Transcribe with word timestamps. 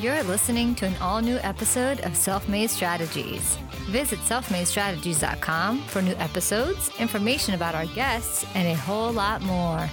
You're 0.00 0.22
listening 0.22 0.74
to 0.76 0.86
an 0.86 0.96
all 1.02 1.20
new 1.20 1.36
episode 1.42 2.00
of 2.06 2.16
Self 2.16 2.48
Made 2.48 2.70
Strategies. 2.70 3.56
Visit 3.90 4.18
selfmadestrategies.com 4.20 5.82
for 5.82 6.00
new 6.00 6.14
episodes, 6.14 6.90
information 6.98 7.52
about 7.52 7.74
our 7.74 7.84
guests, 7.84 8.46
and 8.54 8.66
a 8.66 8.74
whole 8.74 9.12
lot 9.12 9.42
more. 9.42 9.90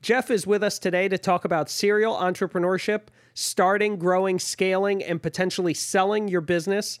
Jeff 0.00 0.30
is 0.30 0.46
with 0.46 0.62
us 0.62 0.78
today 0.78 1.08
to 1.08 1.18
talk 1.18 1.44
about 1.44 1.68
serial 1.68 2.14
entrepreneurship, 2.14 3.08
starting, 3.34 3.96
growing, 3.96 4.38
scaling, 4.38 5.02
and 5.02 5.20
potentially 5.20 5.74
selling 5.74 6.28
your 6.28 6.40
business, 6.40 7.00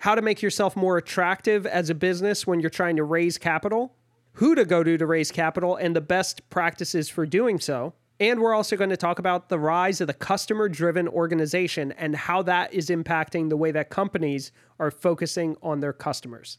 how 0.00 0.14
to 0.14 0.22
make 0.22 0.42
yourself 0.42 0.76
more 0.76 0.96
attractive 0.96 1.66
as 1.66 1.90
a 1.90 1.94
business 1.94 2.46
when 2.46 2.58
you're 2.60 2.70
trying 2.70 2.96
to 2.96 3.04
raise 3.04 3.38
capital, 3.38 3.94
who 4.34 4.54
to 4.54 4.64
go 4.64 4.82
to 4.82 4.96
to 4.96 5.06
raise 5.06 5.30
capital, 5.30 5.76
and 5.76 5.94
the 5.94 6.00
best 6.00 6.48
practices 6.48 7.08
for 7.08 7.26
doing 7.26 7.60
so. 7.60 7.92
And 8.18 8.40
we're 8.40 8.54
also 8.54 8.76
going 8.76 8.90
to 8.90 8.96
talk 8.96 9.18
about 9.18 9.48
the 9.48 9.58
rise 9.58 10.00
of 10.00 10.06
the 10.06 10.14
customer 10.14 10.68
driven 10.68 11.06
organization 11.06 11.92
and 11.92 12.16
how 12.16 12.42
that 12.42 12.72
is 12.72 12.88
impacting 12.88 13.48
the 13.48 13.56
way 13.56 13.70
that 13.72 13.90
companies 13.90 14.52
are 14.78 14.90
focusing 14.90 15.56
on 15.62 15.80
their 15.80 15.92
customers. 15.92 16.58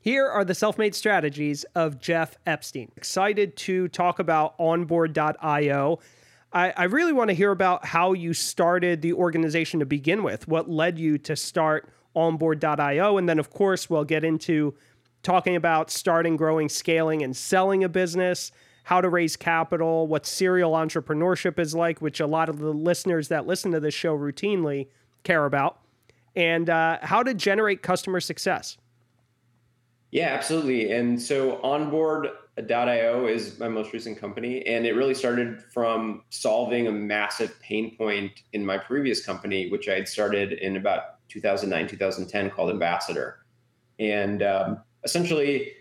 Here 0.00 0.26
are 0.26 0.44
the 0.44 0.54
self 0.54 0.76
made 0.76 0.94
strategies 0.94 1.64
of 1.76 2.00
Jeff 2.00 2.38
Epstein. 2.44 2.90
Excited 2.96 3.56
to 3.58 3.86
talk 3.88 4.18
about 4.18 4.54
onboard.io. 4.58 5.98
I, 6.52 6.72
I 6.76 6.84
really 6.84 7.12
want 7.12 7.28
to 7.28 7.34
hear 7.34 7.52
about 7.52 7.84
how 7.84 8.14
you 8.14 8.32
started 8.34 9.02
the 9.02 9.12
organization 9.12 9.78
to 9.78 9.86
begin 9.86 10.24
with, 10.24 10.48
what 10.48 10.68
led 10.68 10.98
you 10.98 11.18
to 11.18 11.36
start 11.36 11.88
onboard.io. 12.14 13.18
And 13.18 13.28
then, 13.28 13.38
of 13.38 13.50
course, 13.50 13.88
we'll 13.88 14.04
get 14.04 14.24
into 14.24 14.74
talking 15.22 15.56
about 15.56 15.90
starting, 15.90 16.36
growing, 16.36 16.68
scaling, 16.68 17.22
and 17.22 17.36
selling 17.36 17.84
a 17.84 17.88
business 17.88 18.52
how 18.84 19.00
to 19.00 19.08
raise 19.08 19.36
capital, 19.36 20.08
what 20.08 20.26
serial 20.26 20.72
entrepreneurship 20.72 21.58
is 21.58 21.74
like, 21.74 22.00
which 22.00 22.18
a 22.18 22.26
lot 22.26 22.48
of 22.48 22.58
the 22.58 22.72
listeners 22.72 23.28
that 23.28 23.46
listen 23.46 23.70
to 23.70 23.78
this 23.78 23.94
show 23.94 24.18
routinely 24.18 24.88
care 25.22 25.44
about, 25.44 25.78
and 26.34 26.68
uh, 26.68 26.98
how 27.02 27.22
to 27.22 27.34
generate 27.34 27.82
customer 27.82 28.18
success. 28.18 28.78
Yeah, 30.10 30.28
absolutely. 30.28 30.90
And 30.90 31.22
so 31.22 31.60
onboard.io 31.62 33.26
is 33.28 33.60
my 33.60 33.68
most 33.68 33.92
recent 33.92 34.18
company. 34.18 34.66
And 34.66 34.84
it 34.84 34.96
really 34.96 35.14
started 35.14 35.62
from 35.72 36.24
solving 36.30 36.88
a 36.88 36.92
massive 36.92 37.60
pain 37.60 37.96
point 37.96 38.42
in 38.52 38.66
my 38.66 38.76
previous 38.76 39.24
company, 39.24 39.70
which 39.70 39.88
I 39.88 39.94
had 39.94 40.08
started 40.08 40.54
in 40.54 40.76
about 40.76 41.19
2009, 41.30 41.88
2010 41.88 42.50
called 42.50 42.70
Ambassador. 42.70 43.44
And 43.98 44.42
um, 44.42 44.82
essentially, 45.04 45.72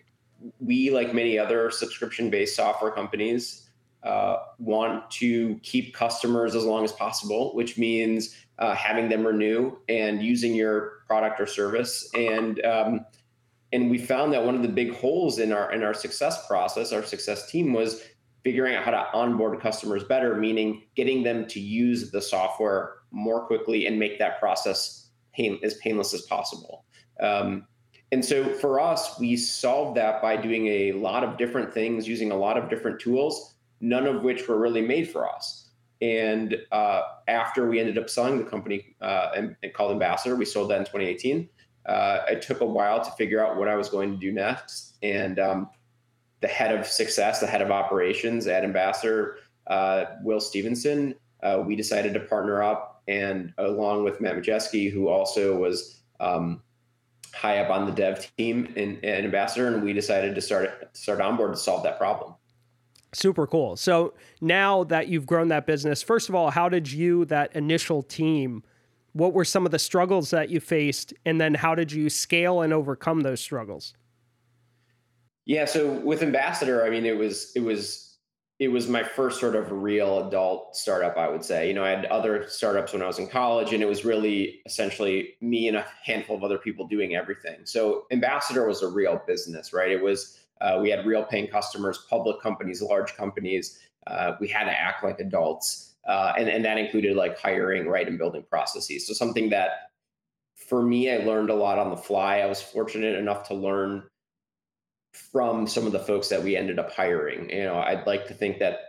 we, 0.60 0.92
like 0.92 1.14
many 1.14 1.38
other 1.38 1.72
subscription 1.72 2.30
based 2.30 2.56
software 2.56 2.92
companies, 2.92 3.70
uh, 4.04 4.38
want 4.60 5.10
to 5.12 5.60
keep 5.62 5.94
customers 5.94 6.56
as 6.56 6.64
long 6.64 6.86
as 6.86 6.92
possible, 6.92 7.54
which 7.56 7.78
means 7.78 8.36
uh, 8.58 8.74
having 8.74 9.10
them 9.10 9.26
renew 9.26 9.76
and 9.90 10.24
using 10.24 10.56
your 10.56 11.02
product 11.08 11.40
or 11.40 11.46
service. 11.46 12.10
And 12.16 12.64
um, 12.66 13.06
and 13.72 13.90
we 13.90 13.98
found 13.98 14.34
that 14.34 14.44
one 14.44 14.56
of 14.56 14.62
the 14.62 14.70
big 14.70 14.96
holes 14.96 15.40
in 15.40 15.52
our 15.52 15.72
in 15.74 15.84
our 15.84 15.94
success 15.94 16.48
process, 16.48 16.94
our 16.94 17.04
success 17.04 17.50
team, 17.52 17.74
was 17.74 18.02
figuring 18.44 18.76
out 18.76 18.84
how 18.84 18.92
to 18.92 19.06
onboard 19.14 19.60
customers 19.60 20.04
better, 20.04 20.36
meaning 20.36 20.84
getting 20.96 21.24
them 21.24 21.46
to 21.48 21.60
use 21.60 22.10
the 22.12 22.22
software 22.22 22.96
more 23.12 23.46
quickly 23.46 23.86
and 23.86 24.00
make 24.00 24.18
that 24.20 24.40
process 24.40 24.99
pain, 25.34 25.60
as 25.64 25.76
painless 25.76 26.14
as 26.14 26.22
possible. 26.24 26.86
Um, 27.20 27.68
and 28.12 28.24
so 28.24 28.54
for 28.56 28.80
us, 28.80 29.20
we 29.20 29.38
solved 29.38 29.98
that 29.98 30.22
by 30.22 30.36
doing 30.36 30.68
a 30.68 30.94
lot 30.94 31.24
of 31.24 31.38
different 31.38 31.74
things, 31.74 32.08
using 32.08 32.32
a 32.32 32.36
lot 32.36 32.58
of 32.58 32.70
different 32.70 33.00
tools, 33.00 33.54
none 33.82 34.08
of 34.08 34.24
which 34.24 34.48
were 34.48 34.58
really 34.58 34.82
made 34.82 35.10
for 35.10 35.30
us. 35.30 35.70
And 36.02 36.58
uh, 36.72 37.02
after 37.28 37.70
we 37.70 37.80
ended 37.80 37.98
up 37.98 38.10
selling 38.10 38.38
the 38.38 38.50
company 38.50 38.96
uh, 39.02 39.32
and, 39.36 39.56
and, 39.62 39.74
called 39.74 39.92
Ambassador, 39.92 40.36
we 40.36 40.46
sold 40.46 40.72
that 40.72 40.80
in 40.80 40.86
2018. 40.86 41.50
Uh, 41.86 42.20
it 42.30 42.42
took 42.42 42.62
a 42.62 42.66
while 42.66 43.04
to 43.04 43.12
figure 43.12 43.46
out 43.46 43.58
what 43.58 43.68
I 43.68 43.76
was 43.76 43.90
going 43.90 44.12
to 44.12 44.18
do 44.18 44.32
next. 44.32 44.96
And 45.04 45.40
um, 45.40 45.70
the 46.42 46.48
head 46.48 46.74
of 46.74 46.88
success, 46.88 47.40
the 47.42 47.48
head 47.48 47.62
of 47.62 47.70
operations 47.70 48.48
at 48.48 48.64
Ambassador, 48.64 49.38
uh, 49.68 50.06
Will 50.24 50.40
Stevenson, 50.40 51.16
uh, 51.44 51.62
we 51.66 51.76
decided 51.76 52.14
to 52.14 52.22
partner 52.22 52.64
up. 52.64 52.99
And 53.10 53.54
along 53.58 54.04
with 54.04 54.22
Matt 54.22 54.36
Majeski, 54.36 54.92
who 54.92 55.08
also 55.08 55.58
was 55.58 56.02
um, 56.20 56.62
high 57.34 57.58
up 57.58 57.72
on 57.72 57.88
the 57.88 57.92
dev 57.92 58.32
team 58.38 58.72
and, 58.78 59.04
in 59.04 59.26
Ambassador, 59.26 59.68
and 59.68 59.84
we 59.84 59.94
decided 59.94 60.36
to 60.36 60.42
start 60.42 60.96
start 60.96 61.20
onboard 61.20 61.54
to 61.54 61.58
solve 61.58 61.84
that 61.84 61.98
problem. 61.98 62.36
Super 63.12 63.48
cool. 63.48 63.76
So 63.76 64.14
now 64.42 64.84
that 64.86 65.08
you've 65.08 65.26
grown 65.26 65.48
that 65.48 65.66
business, 65.66 66.04
first 66.04 66.30
of 66.30 66.36
all, 66.36 66.52
how 66.52 66.70
did 66.70 66.92
you 66.92 67.26
that 67.26 67.56
initial 67.56 68.04
team? 68.04 68.64
What 69.14 69.34
were 69.34 69.46
some 69.46 69.66
of 69.66 69.72
the 69.72 69.80
struggles 69.80 70.30
that 70.30 70.52
you 70.52 70.60
faced, 70.60 71.16
and 71.26 71.42
then 71.42 71.56
how 71.56 71.74
did 71.74 71.92
you 71.92 72.12
scale 72.12 72.62
and 72.62 72.72
overcome 72.72 73.22
those 73.22 73.42
struggles? 73.42 73.96
Yeah, 75.46 75.66
so 75.66 75.94
with 75.94 76.22
Ambassador, 76.22 76.86
I 76.86 76.92
mean, 76.92 77.08
it 77.08 77.18
was 77.18 77.52
it 77.56 77.62
was 77.62 78.09
it 78.60 78.68
was 78.68 78.90
my 78.90 79.02
first 79.02 79.40
sort 79.40 79.56
of 79.56 79.72
real 79.72 80.28
adult 80.28 80.76
startup, 80.76 81.18
I 81.18 81.30
would 81.30 81.46
say. 81.46 81.70
You 81.70 81.74
know, 81.74 81.86
I 81.86 81.92
had 81.92 82.06
other 82.08 82.46
startups 82.50 82.92
when 82.92 83.02
I 83.02 83.08
was 83.08 83.18
in 83.18 83.28
college, 83.28 83.72
and 83.72 83.82
it 83.82 83.86
was 83.86 84.04
really 84.04 84.62
essentially 84.66 85.36
me 85.40 85.70
and 85.70 85.78
a 85.78 85.86
handful 86.04 86.36
of 86.36 86.44
other 86.44 86.58
people 86.58 86.86
doing 86.86 87.16
everything. 87.16 87.60
So, 87.64 88.06
Ambassador 88.12 88.68
was 88.68 88.84
a 88.84 88.90
real 88.90 89.22
business, 89.26 89.72
right? 89.72 89.90
It 89.90 90.04
was, 90.04 90.40
uh, 90.60 90.78
we 90.82 90.90
had 90.90 91.06
real 91.06 91.24
paying 91.24 91.48
customers, 91.48 92.06
public 92.10 92.42
companies, 92.42 92.82
large 92.82 93.16
companies. 93.16 93.80
Uh, 94.08 94.34
we 94.42 94.48
had 94.50 94.66
to 94.66 94.78
act 94.78 95.06
like 95.06 95.22
adults. 95.22 95.96
Uh, 96.06 96.34
and, 96.38 96.50
and 96.50 96.66
that 96.66 96.78
included 96.78 97.16
like 97.16 97.40
hiring, 97.40 97.88
right, 97.88 98.08
and 98.08 98.18
building 98.18 98.44
processes. 98.50 99.08
So, 99.08 99.14
something 99.14 99.50
that 99.52 99.92
for 100.56 100.84
me, 100.84 101.10
I 101.10 101.18
learned 101.24 101.50
a 101.50 101.56
lot 101.56 101.80
on 101.80 101.92
the 101.92 101.98
fly. 101.98 102.40
I 102.40 102.46
was 102.46 102.62
fortunate 102.62 103.16
enough 103.16 103.48
to 103.48 103.54
learn 103.54 104.04
from 105.32 105.68
some 105.68 105.86
of 105.86 105.92
the 105.92 106.00
folks 106.00 106.30
that 106.30 106.44
we 106.44 106.56
ended 106.56 106.80
up 106.80 106.92
hiring. 106.92 107.50
You 107.50 107.64
know, 107.64 107.80
I'd 107.80 108.08
like 108.08 108.28
to 108.28 108.34
think 108.34 108.60
that 108.60 108.80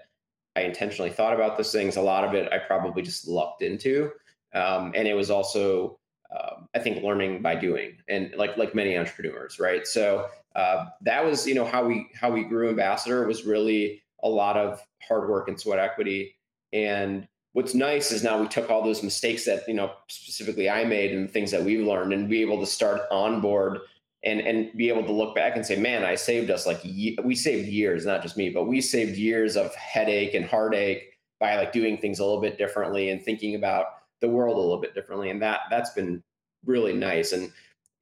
I 0.56 0.62
intentionally 0.62 1.10
thought 1.10 1.34
about 1.34 1.56
those 1.56 1.72
things. 1.72 1.96
A 1.96 2.02
lot 2.02 2.24
of 2.24 2.34
it 2.34 2.52
I 2.52 2.58
probably 2.58 3.02
just 3.02 3.28
lucked 3.28 3.62
into, 3.62 4.10
um, 4.54 4.92
and 4.96 5.06
it 5.06 5.14
was 5.14 5.30
also 5.30 5.98
um, 6.36 6.68
I 6.74 6.78
think 6.78 7.02
learning 7.02 7.42
by 7.42 7.56
doing, 7.56 7.96
and 8.08 8.32
like 8.36 8.56
like 8.56 8.74
many 8.74 8.96
entrepreneurs, 8.96 9.58
right? 9.58 9.86
So 9.86 10.28
uh, 10.54 10.86
that 11.02 11.24
was 11.24 11.46
you 11.46 11.54
know 11.54 11.64
how 11.64 11.84
we 11.84 12.08
how 12.14 12.30
we 12.30 12.44
grew 12.44 12.70
Ambassador 12.70 13.26
was 13.26 13.44
really 13.44 14.02
a 14.22 14.28
lot 14.28 14.56
of 14.56 14.80
hard 15.06 15.28
work 15.28 15.48
and 15.48 15.58
sweat 15.58 15.78
equity. 15.78 16.36
And 16.72 17.26
what's 17.52 17.74
nice 17.74 18.12
is 18.12 18.22
now 18.22 18.40
we 18.40 18.46
took 18.46 18.70
all 18.70 18.82
those 18.82 19.02
mistakes 19.02 19.44
that 19.46 19.66
you 19.66 19.74
know 19.74 19.92
specifically 20.08 20.70
I 20.70 20.84
made 20.84 21.12
and 21.12 21.28
the 21.28 21.32
things 21.32 21.50
that 21.50 21.64
we've 21.64 21.86
learned, 21.86 22.12
and 22.12 22.28
be 22.28 22.42
able 22.42 22.60
to 22.60 22.66
start 22.66 23.02
on 23.10 23.40
board 23.40 23.80
and 24.22 24.40
and 24.40 24.76
be 24.76 24.88
able 24.88 25.04
to 25.04 25.12
look 25.12 25.34
back 25.34 25.56
and 25.56 25.64
say, 25.64 25.76
man, 25.76 26.04
I 26.04 26.14
saved 26.14 26.50
us 26.50 26.66
like 26.66 26.82
we 26.84 27.34
saved 27.34 27.68
years, 27.68 28.04
not 28.04 28.22
just 28.22 28.36
me, 28.36 28.50
but 28.50 28.64
we 28.64 28.80
saved 28.80 29.16
years 29.16 29.56
of 29.56 29.74
headache 29.74 30.34
and 30.34 30.44
heartache 30.44 31.14
by 31.38 31.56
like 31.56 31.72
doing 31.72 31.96
things 31.96 32.18
a 32.18 32.24
little 32.24 32.40
bit 32.40 32.58
differently 32.58 33.10
and 33.10 33.22
thinking 33.22 33.54
about 33.54 33.86
the 34.20 34.28
world 34.28 34.56
a 34.56 34.60
little 34.60 34.80
bit 34.80 34.94
differently, 34.94 35.30
and 35.30 35.40
that 35.42 35.60
that's 35.70 35.90
been 35.90 36.22
really 36.66 36.92
nice, 36.92 37.32
and 37.32 37.50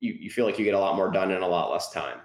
you 0.01 0.13
you 0.13 0.31
feel 0.31 0.45
like 0.45 0.59
you 0.59 0.65
get 0.65 0.75
a 0.75 0.81
lot 0.81 0.97
more 0.97 1.11
done 1.11 1.31
in 1.31 1.43
a 1.43 1.49
lot 1.49 1.71
less 1.71 1.93
time. 1.93 2.19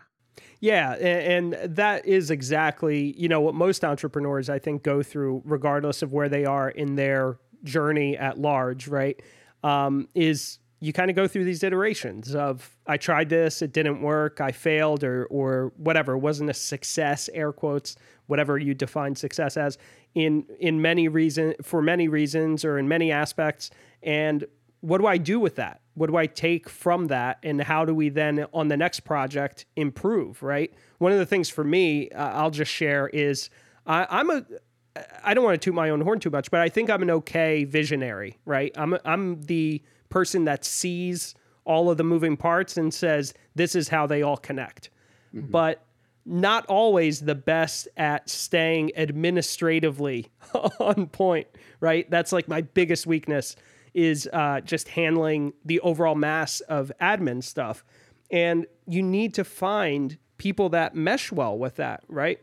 Yeah, 0.60 0.94
and, 0.94 1.58
that 1.76 2.06
is 2.06 2.32
exactly 2.32 3.14
you 3.18 3.28
know 3.28 3.42
what 3.42 3.54
most 3.54 3.86
entrepreneurs 3.86 4.50
I 4.50 4.58
think 4.60 4.82
go 4.82 5.04
through, 5.04 5.44
regardless 5.46 6.02
of 6.02 6.14
where 6.14 6.30
they 6.30 6.46
are 6.46 6.70
in 6.70 6.96
their 6.96 7.38
journey 7.64 8.18
at 8.18 8.40
large. 8.40 8.88
Right, 8.88 9.22
um, 9.64 10.08
is 10.16 10.58
you 10.84 10.94
kind 10.94 11.10
of 11.10 11.16
go 11.16 11.28
through 11.28 11.46
these 11.46 11.64
iterations 11.64 12.36
of 12.36 12.76
I 12.88 12.98
tried 12.98 13.30
this, 13.30 13.62
it 13.62 13.72
didn't 13.72 14.02
work, 14.02 14.42
I 14.42 14.52
failed, 14.52 15.04
or 15.04 15.26
or 15.26 15.72
whatever, 15.78 16.14
it 16.14 16.20
wasn't 16.20 16.50
a 16.50 16.54
success, 16.54 17.30
air 17.34 17.52
quotes, 17.52 17.96
whatever 18.28 18.58
you 18.58 18.74
define 18.74 19.16
success 19.16 19.58
as, 19.58 19.78
in 20.16 20.46
in 20.60 20.82
many 20.82 21.08
reason 21.08 21.54
for 21.62 21.82
many 21.82 22.08
reasons 22.08 22.66
or 22.66 22.78
in 22.78 22.88
many 22.88 23.12
aspects. 23.12 23.70
And 24.02 24.46
what 24.82 24.98
do 25.00 25.08
I 25.08 25.18
do 25.18 25.40
with 25.40 25.56
that? 25.56 25.84
what 25.96 26.08
do 26.08 26.16
I 26.16 26.26
take 26.26 26.70
from 26.70 27.08
that 27.08 27.38
and 27.44 27.62
how 27.62 27.86
do 27.86 27.94
we 27.94 28.10
then 28.10 28.46
on 28.54 28.68
the 28.68 28.78
next 28.78 29.02
project 29.02 29.66
improve, 29.76 30.42
right? 30.42 30.74
One 30.98 31.12
of 31.12 31.20
the 31.20 31.26
things 31.26 31.50
for 31.50 31.64
me, 31.64 32.10
uh, 32.10 32.30
I'll 32.30 32.52
just 32.52 32.72
share 32.72 33.08
is 33.10 33.50
I, 33.86 34.08
I'm 34.10 34.30
a 34.30 34.46
I 35.24 35.34
don't 35.34 35.44
want 35.44 35.60
to 35.60 35.66
toot 35.66 35.74
my 35.74 35.90
own 35.90 36.02
horn 36.02 36.20
too 36.20 36.30
much, 36.30 36.52
but 36.52 36.62
I 36.62 36.70
think 36.70 36.90
I'm 36.90 37.02
an 37.02 37.10
okay 37.10 37.64
visionary, 37.64 38.38
right? 38.46 38.72
I'm 38.76 38.98
I'm 39.06 39.42
the 39.44 39.82
person 40.14 40.46
that 40.46 40.64
sees 40.64 41.34
all 41.66 41.90
of 41.90 41.98
the 41.98 42.04
moving 42.04 42.38
parts 42.38 42.78
and 42.78 42.94
says 42.94 43.34
this 43.56 43.74
is 43.74 43.90
how 43.90 44.06
they 44.06 44.22
all 44.22 44.38
connect. 44.38 44.92
Mm-hmm. 45.34 45.50
But 45.50 45.84
not 46.24 46.68
always 46.68 47.22
the 47.22 47.34
best 47.34 47.88
at 47.98 48.30
staying 48.30 48.96
administratively 48.96 50.28
on 50.80 51.08
point, 51.08 51.48
right? 51.80 52.08
That's 52.12 52.32
like 52.32 52.48
my 52.48 52.62
biggest 52.62 53.08
weakness 53.08 53.56
is 53.96 54.30
uh, 54.32 54.62
just 54.62 54.90
handling 54.90 55.54
the 55.66 55.80
overall 55.80 56.16
mass 56.16 56.60
of 56.62 56.92
admin 57.02 57.44
stuff. 57.44 57.84
And 58.30 58.68
you 58.86 59.02
need 59.02 59.34
to 59.34 59.44
find 59.44 60.20
people 60.38 60.70
that 60.70 60.94
mesh 60.94 61.32
well 61.32 61.58
with 61.58 61.78
that, 61.78 62.04
right? 62.08 62.40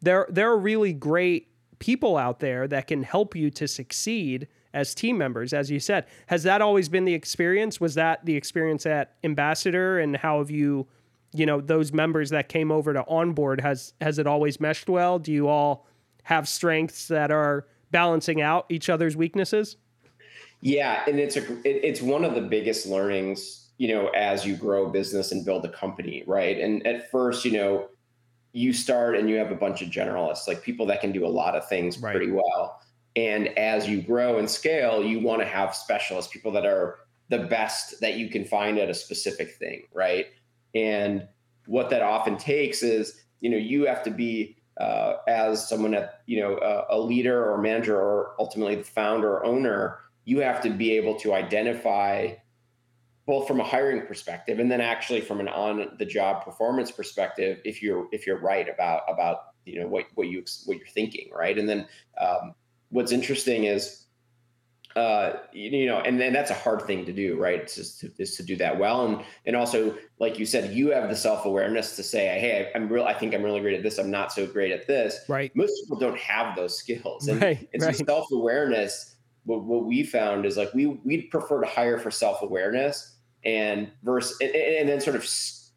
There, 0.00 0.26
there 0.28 0.50
are 0.50 0.58
really 0.58 0.92
great 0.92 1.48
people 1.78 2.16
out 2.16 2.40
there 2.40 2.66
that 2.66 2.88
can 2.88 3.04
help 3.04 3.36
you 3.36 3.48
to 3.50 3.68
succeed 3.68 4.48
as 4.74 4.94
team 4.94 5.18
members, 5.18 5.52
as 5.52 5.70
you 5.70 5.80
said. 5.80 6.06
Has 6.26 6.42
that 6.44 6.62
always 6.62 6.88
been 6.88 7.04
the 7.04 7.14
experience? 7.14 7.80
Was 7.80 7.94
that 7.94 8.24
the 8.24 8.36
experience 8.36 8.86
at 8.86 9.14
Ambassador? 9.24 9.98
And 9.98 10.16
how 10.16 10.38
have 10.38 10.50
you, 10.50 10.86
you 11.32 11.46
know, 11.46 11.60
those 11.60 11.92
members 11.92 12.30
that 12.30 12.48
came 12.48 12.70
over 12.70 12.92
to 12.92 13.06
onboard, 13.06 13.60
has 13.60 13.94
has 14.00 14.18
it 14.18 14.26
always 14.26 14.60
meshed 14.60 14.88
well? 14.88 15.18
Do 15.18 15.32
you 15.32 15.48
all 15.48 15.86
have 16.24 16.48
strengths 16.48 17.08
that 17.08 17.30
are 17.30 17.66
balancing 17.90 18.40
out 18.40 18.66
each 18.68 18.88
other's 18.88 19.16
weaknesses? 19.16 19.76
Yeah, 20.60 21.02
and 21.06 21.18
it's 21.18 21.36
a 21.36 21.42
it, 21.64 21.84
it's 21.84 22.00
one 22.00 22.24
of 22.24 22.34
the 22.34 22.40
biggest 22.40 22.86
learnings, 22.86 23.70
you 23.78 23.88
know, 23.88 24.08
as 24.08 24.46
you 24.46 24.56
grow 24.56 24.86
a 24.86 24.90
business 24.90 25.32
and 25.32 25.44
build 25.44 25.64
a 25.64 25.68
company, 25.68 26.22
right? 26.26 26.58
And 26.58 26.86
at 26.86 27.10
first, 27.10 27.44
you 27.44 27.52
know, 27.52 27.88
you 28.52 28.72
start 28.72 29.16
and 29.16 29.28
you 29.28 29.36
have 29.36 29.50
a 29.50 29.56
bunch 29.56 29.82
of 29.82 29.88
generalists, 29.88 30.46
like 30.46 30.62
people 30.62 30.86
that 30.86 31.00
can 31.00 31.10
do 31.10 31.26
a 31.26 31.28
lot 31.28 31.56
of 31.56 31.68
things 31.68 31.98
right. 31.98 32.14
pretty 32.14 32.30
well. 32.30 32.80
And 33.14 33.48
as 33.58 33.88
you 33.88 34.00
grow 34.00 34.38
and 34.38 34.48
scale, 34.48 35.04
you 35.04 35.20
want 35.20 35.40
to 35.42 35.46
have 35.46 35.74
specialists, 35.74 36.32
people 36.32 36.52
that 36.52 36.64
are 36.64 37.00
the 37.28 37.40
best 37.40 38.00
that 38.00 38.14
you 38.14 38.28
can 38.28 38.44
find 38.44 38.78
at 38.78 38.90
a 38.90 38.94
specific 38.94 39.54
thing, 39.56 39.84
right? 39.92 40.26
And 40.74 41.28
what 41.66 41.90
that 41.90 42.02
often 42.02 42.36
takes 42.36 42.82
is, 42.82 43.20
you 43.40 43.50
know, 43.50 43.56
you 43.56 43.86
have 43.86 44.02
to 44.04 44.10
be 44.10 44.56
uh, 44.80 45.16
as 45.28 45.68
someone 45.68 45.94
at, 45.94 46.22
you 46.26 46.40
know, 46.40 46.56
a, 46.56 46.96
a 46.96 46.98
leader 46.98 47.50
or 47.50 47.58
manager 47.58 47.98
or 47.98 48.34
ultimately 48.38 48.76
the 48.76 48.84
founder 48.84 49.34
or 49.34 49.44
owner, 49.44 49.98
you 50.24 50.40
have 50.40 50.62
to 50.62 50.70
be 50.70 50.92
able 50.92 51.16
to 51.16 51.34
identify 51.34 52.32
both 53.26 53.46
from 53.46 53.60
a 53.60 53.64
hiring 53.64 54.06
perspective 54.06 54.58
and 54.58 54.70
then 54.70 54.80
actually 54.80 55.20
from 55.20 55.40
an 55.40 55.48
on 55.48 55.96
the 55.98 56.04
job 56.04 56.44
performance 56.44 56.90
perspective 56.90 57.60
if 57.64 57.82
you're 57.82 58.08
if 58.10 58.26
you're 58.26 58.40
right 58.40 58.68
about 58.68 59.02
about 59.08 59.54
you 59.64 59.80
know 59.80 59.86
what 59.86 60.06
what 60.14 60.26
you 60.26 60.44
what 60.66 60.76
you're 60.76 60.86
thinking 60.88 61.30
right 61.32 61.58
and 61.58 61.68
then 61.68 61.86
um, 62.20 62.54
what's 62.92 63.10
interesting 63.10 63.64
is 63.64 64.02
uh, 64.96 65.38
you 65.52 65.86
know, 65.86 66.00
and 66.00 66.20
then 66.20 66.32
that's 66.32 66.50
a 66.50 66.54
hard 66.54 66.82
thing 66.82 67.06
to 67.06 67.12
do, 67.12 67.40
right? 67.40 67.64
Is 67.64 67.96
to, 67.98 68.10
is 68.18 68.36
to 68.36 68.42
do 68.42 68.56
that 68.56 68.78
well, 68.78 69.06
and 69.06 69.24
and 69.46 69.56
also, 69.56 69.96
like 70.18 70.38
you 70.38 70.44
said, 70.44 70.74
you 70.74 70.90
have 70.90 71.08
the 71.08 71.16
self 71.16 71.46
awareness 71.46 71.96
to 71.96 72.02
say, 72.02 72.26
hey, 72.38 72.70
I'm 72.74 72.88
real. 72.88 73.04
I 73.04 73.14
think 73.14 73.34
I'm 73.34 73.42
really 73.42 73.60
great 73.60 73.76
at 73.76 73.82
this. 73.82 73.98
I'm 73.98 74.10
not 74.10 74.32
so 74.32 74.46
great 74.46 74.70
at 74.70 74.86
this. 74.86 75.20
Right. 75.28 75.54
Most 75.56 75.72
people 75.82 75.98
don't 75.98 76.18
have 76.18 76.56
those 76.56 76.76
skills, 76.78 77.28
and, 77.28 77.40
right, 77.40 77.68
and 77.72 77.82
right. 77.82 77.96
so 77.96 78.04
self 78.04 78.26
awareness. 78.32 79.16
What, 79.44 79.64
what 79.64 79.86
we 79.86 80.04
found 80.04 80.44
is 80.44 80.56
like 80.56 80.72
we 80.74 80.86
we'd 80.86 81.30
prefer 81.30 81.62
to 81.62 81.66
hire 81.66 81.98
for 81.98 82.10
self 82.10 82.42
awareness 82.42 83.16
and 83.44 83.90
verse, 84.02 84.36
and, 84.40 84.54
and 84.54 84.88
then 84.88 85.00
sort 85.00 85.16
of 85.16 85.26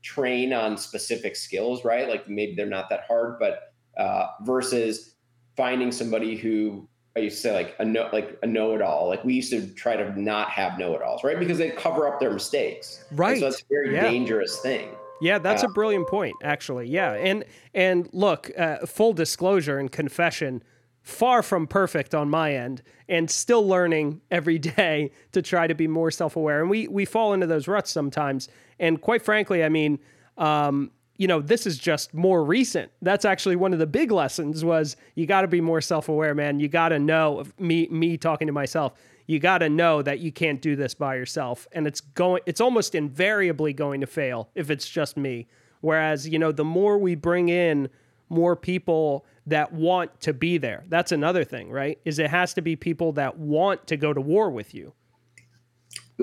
train 0.03 0.51
on 0.51 0.77
specific 0.77 1.35
skills, 1.35 1.85
right? 1.85 2.09
Like 2.09 2.27
maybe 2.27 2.53
they're 2.53 2.65
not 2.65 2.89
that 2.89 3.06
hard, 3.07 3.39
but 3.39 3.73
uh, 3.97 4.27
versus 4.41 5.15
finding 5.56 5.91
somebody 5.91 6.35
who 6.35 6.88
I 7.15 7.21
used 7.21 7.38
to 7.38 7.41
say 7.44 7.53
like 7.53 7.75
a 7.79 7.85
no, 7.85 8.09
like 8.12 8.38
a 8.44 8.47
know-it-all. 8.47 9.07
Like 9.07 9.23
we 9.23 9.35
used 9.35 9.50
to 9.51 9.65
try 9.67 9.95
to 9.95 10.19
not 10.19 10.50
have 10.50 10.77
know-it-alls, 10.77 11.23
right? 11.23 11.39
Because 11.39 11.57
they 11.57 11.69
cover 11.71 12.07
up 12.07 12.19
their 12.19 12.31
mistakes. 12.31 13.06
Right. 13.12 13.31
And 13.31 13.39
so 13.39 13.47
it's 13.47 13.62
a 13.62 13.65
very 13.69 13.94
yeah. 13.94 14.01
dangerous 14.01 14.59
thing. 14.59 14.89
Yeah, 15.21 15.39
that's 15.39 15.63
uh, 15.63 15.67
a 15.67 15.71
brilliant 15.71 16.07
point, 16.07 16.35
actually. 16.44 16.89
Yeah, 16.89 17.13
and 17.13 17.45
and 17.73 18.09
look, 18.12 18.51
uh, 18.57 18.85
full 18.85 19.13
disclosure 19.13 19.79
and 19.79 19.89
confession, 19.89 20.62
far 21.03 21.41
from 21.41 21.67
perfect 21.67 22.13
on 22.13 22.29
my 22.29 22.53
end, 22.53 22.81
and 23.07 23.31
still 23.31 23.65
learning 23.65 24.19
every 24.29 24.59
day 24.77 25.12
to 25.31 25.41
try 25.41 25.67
to 25.67 25.75
be 25.75 25.88
more 25.88 26.12
self-aware. 26.12 26.59
And 26.59 26.69
we 26.69 26.89
we 26.89 27.06
fall 27.06 27.33
into 27.33 27.47
those 27.47 27.67
ruts 27.67 27.91
sometimes. 27.91 28.50
And 28.77 29.00
quite 29.00 29.21
frankly, 29.21 29.63
I 29.63 29.69
mean, 29.69 30.00
um, 30.38 30.91
you 31.17 31.27
know 31.27 31.41
this 31.41 31.65
is 31.65 31.77
just 31.77 32.13
more 32.13 32.44
recent. 32.44 32.91
That's 33.01 33.25
actually 33.25 33.56
one 33.56 33.73
of 33.73 33.79
the 33.79 33.88
big 33.88 34.12
lessons 34.12 34.63
was 34.63 34.95
you 35.15 35.25
got 35.25 35.41
to 35.41 35.47
be 35.47 35.62
more 35.62 35.81
self-aware 35.81 36.35
man. 36.35 36.59
You 36.59 36.67
got 36.67 36.89
to 36.89 37.00
know 37.00 37.44
me 37.59 37.88
me 37.89 38.17
talking 38.17 38.47
to 38.47 38.53
myself 38.53 38.94
you 39.27 39.39
got 39.39 39.59
to 39.59 39.69
know 39.69 40.01
that 40.01 40.19
you 40.19 40.31
can't 40.31 40.62
do 40.62 40.75
this 40.75 40.94
by 40.94 41.15
yourself. 41.15 41.67
And 41.71 41.88
it's 41.88 42.01
going 42.01 42.41
it's 42.45 42.62
almost 42.62 42.95
invariably 42.95 43.73
going 43.73 44.01
to 44.01 44.07
fail 44.07 44.50
if 44.56 44.69
it's 44.69 44.88
just 44.88 45.17
me. 45.17 45.47
Whereas 45.81 46.27
you 46.27 46.39
know 46.39 46.51
the 46.51 46.63
more 46.63 46.97
we 46.97 47.15
bring 47.15 47.50
in 47.50 47.89
more 48.29 48.56
people 48.56 49.25
that 49.45 49.71
want 49.71 50.19
to 50.19 50.33
be 50.33 50.57
there 50.57 50.83
that's 50.89 51.12
another 51.12 51.44
thing 51.44 51.69
right? 51.69 52.00
Is 52.06 52.17
it 52.19 52.29
has 52.29 52.53
to 52.56 52.62
be 52.62 52.75
people 52.75 53.12
that 53.13 53.38
want 53.38 53.88
to 53.88 53.97
go 53.97 54.13
to 54.13 54.21
war 54.21 54.50
with 54.50 54.73
you. 54.73 54.94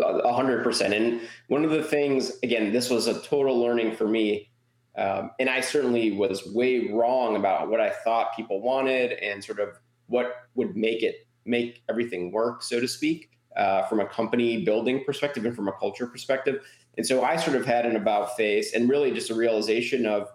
A 0.02 0.32
hundred 0.32 0.64
percent. 0.64 0.94
And 0.94 1.20
one 1.48 1.64
of 1.64 1.70
the 1.70 1.82
things 1.82 2.32
again 2.42 2.72
this 2.72 2.90
was 2.90 3.06
a 3.06 3.20
total 3.22 3.58
learning 3.60 3.96
for 3.96 4.06
me 4.06 4.50
um, 4.96 5.30
and 5.40 5.48
I 5.48 5.60
certainly 5.60 6.12
was 6.12 6.46
way 6.52 6.88
wrong 6.88 7.36
about 7.36 7.70
what 7.70 7.80
I 7.80 7.90
thought 7.90 8.36
people 8.36 8.60
wanted 8.60 9.12
and 9.12 9.42
sort 9.42 9.58
of 9.58 9.70
what 10.06 10.34
would 10.54 10.76
make 10.76 11.02
it 11.02 11.26
make 11.44 11.82
everything 11.88 12.30
work, 12.30 12.62
so 12.62 12.78
to 12.78 12.86
speak, 12.86 13.30
uh, 13.56 13.82
from 13.86 14.00
a 14.00 14.06
company 14.06 14.64
building 14.64 15.02
perspective 15.04 15.44
and 15.44 15.56
from 15.56 15.68
a 15.68 15.72
culture 15.72 16.06
perspective. 16.06 16.64
And 16.96 17.06
so 17.06 17.24
I 17.24 17.36
sort 17.36 17.56
of 17.56 17.64
had 17.64 17.86
an 17.86 17.96
about 17.96 18.36
face 18.36 18.74
and 18.74 18.88
really 18.88 19.12
just 19.12 19.30
a 19.30 19.34
realization 19.34 20.06
of, 20.06 20.28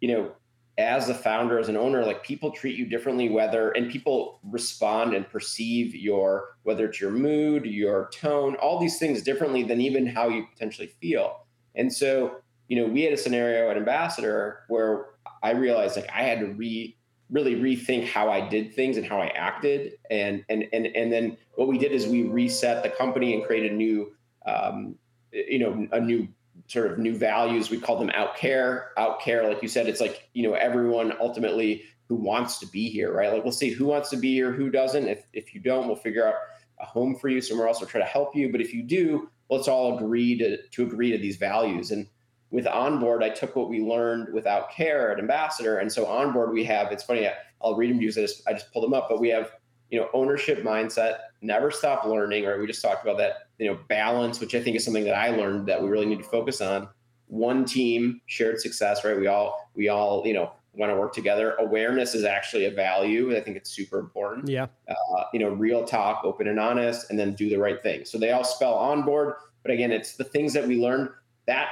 you 0.00 0.08
know, 0.08 0.32
as 0.78 1.08
a 1.10 1.14
founder, 1.14 1.58
as 1.58 1.68
an 1.68 1.76
owner, 1.76 2.06
like 2.06 2.24
people 2.24 2.50
treat 2.52 2.76
you 2.76 2.86
differently, 2.86 3.28
whether 3.28 3.70
and 3.72 3.90
people 3.90 4.40
respond 4.44 5.14
and 5.14 5.28
perceive 5.28 5.94
your 5.94 6.56
whether 6.62 6.86
it's 6.86 7.00
your 7.00 7.10
mood, 7.10 7.66
your 7.66 8.08
tone, 8.14 8.54
all 8.56 8.78
these 8.78 8.98
things 8.98 9.20
differently 9.20 9.62
than 9.62 9.80
even 9.80 10.06
how 10.06 10.28
you 10.28 10.46
potentially 10.46 10.88
feel. 11.00 11.44
And 11.74 11.92
so 11.92 12.39
you 12.70 12.76
know, 12.76 12.86
we 12.86 13.02
had 13.02 13.12
a 13.12 13.16
scenario 13.16 13.68
at 13.68 13.76
Ambassador 13.76 14.60
where 14.68 15.06
I 15.42 15.50
realized 15.50 15.96
like 15.96 16.08
I 16.14 16.22
had 16.22 16.38
to 16.38 16.46
re 16.46 16.96
really 17.28 17.56
rethink 17.56 18.06
how 18.06 18.30
I 18.30 18.48
did 18.48 18.74
things 18.74 18.96
and 18.96 19.04
how 19.04 19.20
I 19.20 19.26
acted. 19.26 19.94
And 20.08 20.44
and 20.48 20.66
and 20.72 20.86
and 20.86 21.12
then 21.12 21.36
what 21.56 21.66
we 21.66 21.78
did 21.78 21.90
is 21.90 22.06
we 22.06 22.22
reset 22.22 22.84
the 22.84 22.90
company 22.90 23.34
and 23.34 23.44
created 23.44 23.72
a 23.72 23.74
new 23.74 24.12
um, 24.46 24.94
you 25.32 25.58
know, 25.58 25.88
a 25.90 26.00
new 26.00 26.28
sort 26.68 26.92
of 26.92 26.98
new 26.98 27.16
values. 27.16 27.70
We 27.70 27.80
call 27.80 27.98
them 27.98 28.10
out 28.10 28.36
care. 28.36 28.92
Out 28.96 29.20
care, 29.20 29.48
like 29.48 29.62
you 29.62 29.68
said, 29.68 29.88
it's 29.88 30.00
like, 30.00 30.28
you 30.34 30.48
know, 30.48 30.54
everyone 30.54 31.12
ultimately 31.20 31.82
who 32.08 32.14
wants 32.14 32.60
to 32.60 32.66
be 32.68 32.88
here, 32.88 33.12
right? 33.12 33.32
Like 33.32 33.42
we'll 33.42 33.52
see 33.52 33.70
who 33.70 33.86
wants 33.86 34.10
to 34.10 34.16
be 34.16 34.32
here, 34.32 34.52
who 34.52 34.70
doesn't. 34.70 35.08
If 35.08 35.24
if 35.32 35.56
you 35.56 35.60
don't, 35.60 35.88
we'll 35.88 35.96
figure 35.96 36.28
out 36.28 36.34
a 36.78 36.86
home 36.86 37.16
for 37.16 37.28
you 37.28 37.40
somewhere 37.40 37.66
else. 37.66 37.80
We'll 37.80 37.90
try 37.90 38.00
to 38.00 38.06
help 38.06 38.36
you. 38.36 38.52
But 38.52 38.60
if 38.60 38.72
you 38.72 38.84
do, 38.84 39.28
let's 39.48 39.66
all 39.66 39.96
agree 39.98 40.38
to 40.38 40.62
to 40.62 40.82
agree 40.84 41.10
to 41.10 41.18
these 41.18 41.36
values. 41.36 41.90
And 41.90 42.06
with 42.50 42.66
onboard, 42.66 43.22
I 43.22 43.30
took 43.30 43.54
what 43.54 43.68
we 43.68 43.80
learned 43.80 44.32
without 44.32 44.70
care 44.70 45.12
at 45.12 45.18
Ambassador, 45.18 45.78
and 45.78 45.90
so 45.90 46.06
onboard 46.06 46.52
we 46.52 46.64
have. 46.64 46.90
It's 46.90 47.04
funny. 47.04 47.28
I'll 47.62 47.76
read 47.76 47.90
them 47.90 47.98
because 47.98 48.18
I 48.18 48.22
just 48.22 48.48
I 48.48 48.52
just 48.52 48.72
pulled 48.72 48.84
them 48.84 48.94
up, 48.94 49.08
but 49.08 49.20
we 49.20 49.28
have 49.28 49.52
you 49.90 50.00
know 50.00 50.08
ownership 50.12 50.62
mindset, 50.62 51.18
never 51.42 51.70
stop 51.70 52.04
learning. 52.04 52.44
Right? 52.44 52.58
We 52.58 52.66
just 52.66 52.82
talked 52.82 53.04
about 53.04 53.18
that. 53.18 53.48
You 53.58 53.66
know, 53.66 53.78
balance, 53.88 54.40
which 54.40 54.54
I 54.54 54.62
think 54.62 54.76
is 54.76 54.84
something 54.84 55.04
that 55.04 55.14
I 55.14 55.30
learned 55.30 55.66
that 55.68 55.82
we 55.82 55.88
really 55.88 56.06
need 56.06 56.18
to 56.18 56.24
focus 56.24 56.60
on. 56.60 56.88
One 57.26 57.64
team, 57.64 58.20
shared 58.26 58.60
success. 58.60 59.04
Right? 59.04 59.18
We 59.18 59.28
all 59.28 59.70
we 59.74 59.88
all 59.88 60.26
you 60.26 60.34
know 60.34 60.52
want 60.72 60.90
to 60.90 60.96
work 60.96 61.12
together. 61.12 61.54
Awareness 61.56 62.14
is 62.14 62.24
actually 62.24 62.64
a 62.64 62.70
value. 62.70 63.36
I 63.36 63.40
think 63.40 63.56
it's 63.56 63.70
super 63.70 63.98
important. 63.98 64.48
Yeah. 64.48 64.66
Uh, 64.88 65.24
you 65.32 65.40
know, 65.40 65.50
real 65.50 65.84
talk, 65.84 66.22
open 66.24 66.46
and 66.46 66.60
honest, 66.60 67.10
and 67.10 67.18
then 67.18 67.34
do 67.34 67.48
the 67.48 67.58
right 67.58 67.82
thing. 67.82 68.04
So 68.04 68.18
they 68.18 68.30
all 68.30 68.44
spell 68.44 68.74
onboard, 68.74 69.34
but 69.62 69.72
again, 69.72 69.90
it's 69.90 70.16
the 70.16 70.24
things 70.24 70.52
that 70.52 70.66
we 70.66 70.76
learned 70.76 71.10
that 71.46 71.70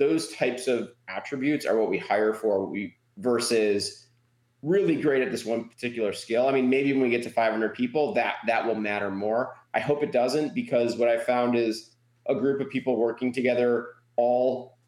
those 0.00 0.32
types 0.34 0.66
of 0.66 0.88
attributes 1.08 1.64
are 1.66 1.78
what 1.78 1.90
we 1.90 1.98
hire 1.98 2.32
for 2.32 2.66
we 2.66 2.96
versus 3.18 4.08
really 4.62 4.96
great 4.96 5.22
at 5.22 5.30
this 5.30 5.44
one 5.44 5.68
particular 5.68 6.12
skill. 6.12 6.48
I 6.48 6.52
mean, 6.52 6.68
maybe 6.68 6.92
when 6.92 7.02
we 7.02 7.10
get 7.10 7.22
to 7.24 7.30
500 7.30 7.74
people, 7.74 8.14
that 8.14 8.36
that 8.46 8.66
will 8.66 8.74
matter 8.74 9.10
more. 9.10 9.54
I 9.74 9.80
hope 9.80 10.02
it 10.02 10.10
doesn't 10.10 10.54
because 10.54 10.96
what 10.96 11.08
I 11.08 11.18
found 11.18 11.54
is 11.54 11.94
a 12.26 12.34
group 12.34 12.60
of 12.60 12.70
people 12.70 12.96
working 12.96 13.32
together, 13.32 13.88
all 14.16 14.78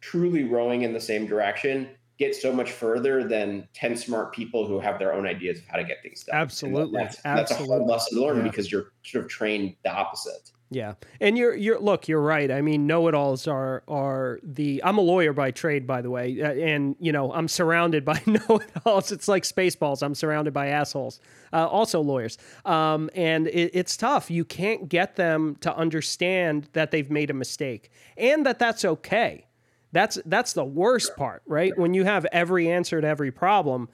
truly 0.00 0.44
rowing 0.44 0.82
in 0.82 0.92
the 0.92 1.00
same 1.00 1.26
direction, 1.26 1.88
get 2.18 2.34
so 2.34 2.52
much 2.52 2.72
further 2.72 3.26
than 3.26 3.68
10 3.74 3.96
smart 3.96 4.34
people 4.34 4.66
who 4.66 4.80
have 4.80 4.98
their 4.98 5.12
own 5.12 5.26
ideas 5.26 5.58
of 5.58 5.66
how 5.66 5.76
to 5.76 5.84
get 5.84 6.02
things 6.02 6.24
done. 6.24 6.36
Absolutely. 6.36 7.00
That's, 7.00 7.20
Absolutely. 7.24 7.40
that's, 7.40 7.52
a 7.52 7.66
hard 7.66 7.88
lesson 7.88 8.18
to 8.18 8.24
learn 8.24 8.36
yeah. 8.38 8.42
because 8.42 8.72
you're 8.72 8.92
sort 9.04 9.24
of 9.24 9.30
trained 9.30 9.76
the 9.84 9.90
opposite. 9.90 10.50
Yeah, 10.70 10.94
and 11.20 11.38
you're 11.38 11.56
you're 11.56 11.78
look, 11.78 12.08
you're 12.08 12.20
right. 12.20 12.50
I 12.50 12.60
mean, 12.60 12.86
know-it-alls 12.86 13.48
are 13.48 13.82
are 13.88 14.38
the. 14.42 14.82
I'm 14.84 14.98
a 14.98 15.00
lawyer 15.00 15.32
by 15.32 15.50
trade, 15.50 15.86
by 15.86 16.02
the 16.02 16.10
way, 16.10 16.42
uh, 16.42 16.52
and 16.52 16.94
you 17.00 17.10
know 17.10 17.32
I'm 17.32 17.48
surrounded 17.48 18.04
by 18.04 18.20
know-it-alls. 18.26 19.10
It's 19.10 19.28
like 19.28 19.44
Spaceballs. 19.44 20.02
I'm 20.02 20.14
surrounded 20.14 20.52
by 20.52 20.68
assholes, 20.68 21.20
uh, 21.54 21.66
also 21.66 22.02
lawyers, 22.02 22.36
um, 22.66 23.08
and 23.14 23.46
it, 23.46 23.70
it's 23.72 23.96
tough. 23.96 24.30
You 24.30 24.44
can't 24.44 24.90
get 24.90 25.16
them 25.16 25.56
to 25.60 25.74
understand 25.74 26.68
that 26.74 26.90
they've 26.90 27.10
made 27.10 27.30
a 27.30 27.34
mistake 27.34 27.90
and 28.18 28.44
that 28.44 28.58
that's 28.58 28.84
okay. 28.84 29.46
That's 29.92 30.18
that's 30.26 30.52
the 30.52 30.64
worst 30.64 31.16
part, 31.16 31.42
right? 31.46 31.76
When 31.78 31.94
you 31.94 32.04
have 32.04 32.26
every 32.26 32.70
answer 32.70 33.00
to 33.00 33.06
every 33.06 33.30
problem, 33.30 33.88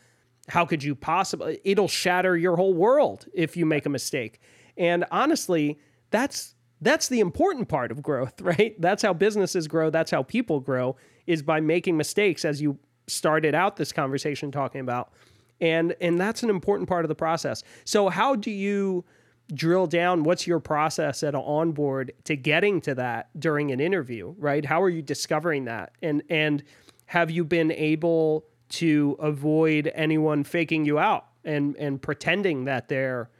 how 0.48 0.64
could 0.64 0.82
you 0.82 0.96
possibly? 0.96 1.60
It'll 1.62 1.86
shatter 1.86 2.36
your 2.36 2.56
whole 2.56 2.74
world 2.74 3.26
if 3.32 3.56
you 3.56 3.64
make 3.64 3.86
a 3.86 3.90
mistake. 3.90 4.40
And 4.76 5.04
honestly, 5.12 5.78
that's 6.10 6.54
that's 6.84 7.08
the 7.08 7.20
important 7.20 7.68
part 7.68 7.90
of 7.90 8.02
growth, 8.02 8.40
right? 8.40 8.80
That's 8.80 9.02
how 9.02 9.12
businesses 9.12 9.66
grow. 9.66 9.90
That's 9.90 10.10
how 10.10 10.22
people 10.22 10.60
grow 10.60 10.96
is 11.26 11.42
by 11.42 11.60
making 11.60 11.96
mistakes 11.96 12.44
as 12.44 12.60
you 12.60 12.78
started 13.06 13.54
out 13.54 13.76
this 13.76 13.92
conversation 13.92 14.50
talking 14.50 14.80
about. 14.80 15.12
And 15.60 15.94
and 16.00 16.18
that's 16.18 16.42
an 16.42 16.50
important 16.50 16.88
part 16.88 17.04
of 17.04 17.08
the 17.08 17.14
process. 17.14 17.62
So 17.84 18.08
how 18.08 18.34
do 18.34 18.50
you 18.50 19.04
drill 19.52 19.86
down 19.86 20.24
what's 20.24 20.46
your 20.46 20.58
process 20.58 21.22
at 21.22 21.34
an 21.34 21.40
onboard 21.40 22.12
to 22.24 22.34
getting 22.34 22.80
to 22.80 22.94
that 22.94 23.28
during 23.38 23.70
an 23.70 23.80
interview, 23.80 24.34
right? 24.38 24.64
How 24.64 24.82
are 24.82 24.88
you 24.88 25.02
discovering 25.02 25.64
that? 25.66 25.92
And 26.02 26.22
and 26.28 26.62
have 27.06 27.30
you 27.30 27.44
been 27.44 27.70
able 27.70 28.46
to 28.70 29.16
avoid 29.20 29.92
anyone 29.94 30.44
faking 30.44 30.84
you 30.84 30.98
out 30.98 31.26
and 31.44 31.76
and 31.76 32.00
pretending 32.00 32.64
that 32.64 32.88
they're 32.88 33.30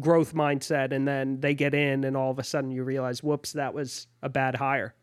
growth 0.00 0.34
mindset 0.34 0.92
and 0.92 1.06
then 1.06 1.40
they 1.40 1.54
get 1.54 1.74
in 1.74 2.04
and 2.04 2.16
all 2.16 2.30
of 2.30 2.38
a 2.38 2.44
sudden 2.44 2.70
you 2.70 2.84
realize 2.84 3.22
whoops 3.22 3.52
that 3.52 3.72
was 3.72 4.06
a 4.22 4.28
bad 4.28 4.54
hire. 4.54 4.94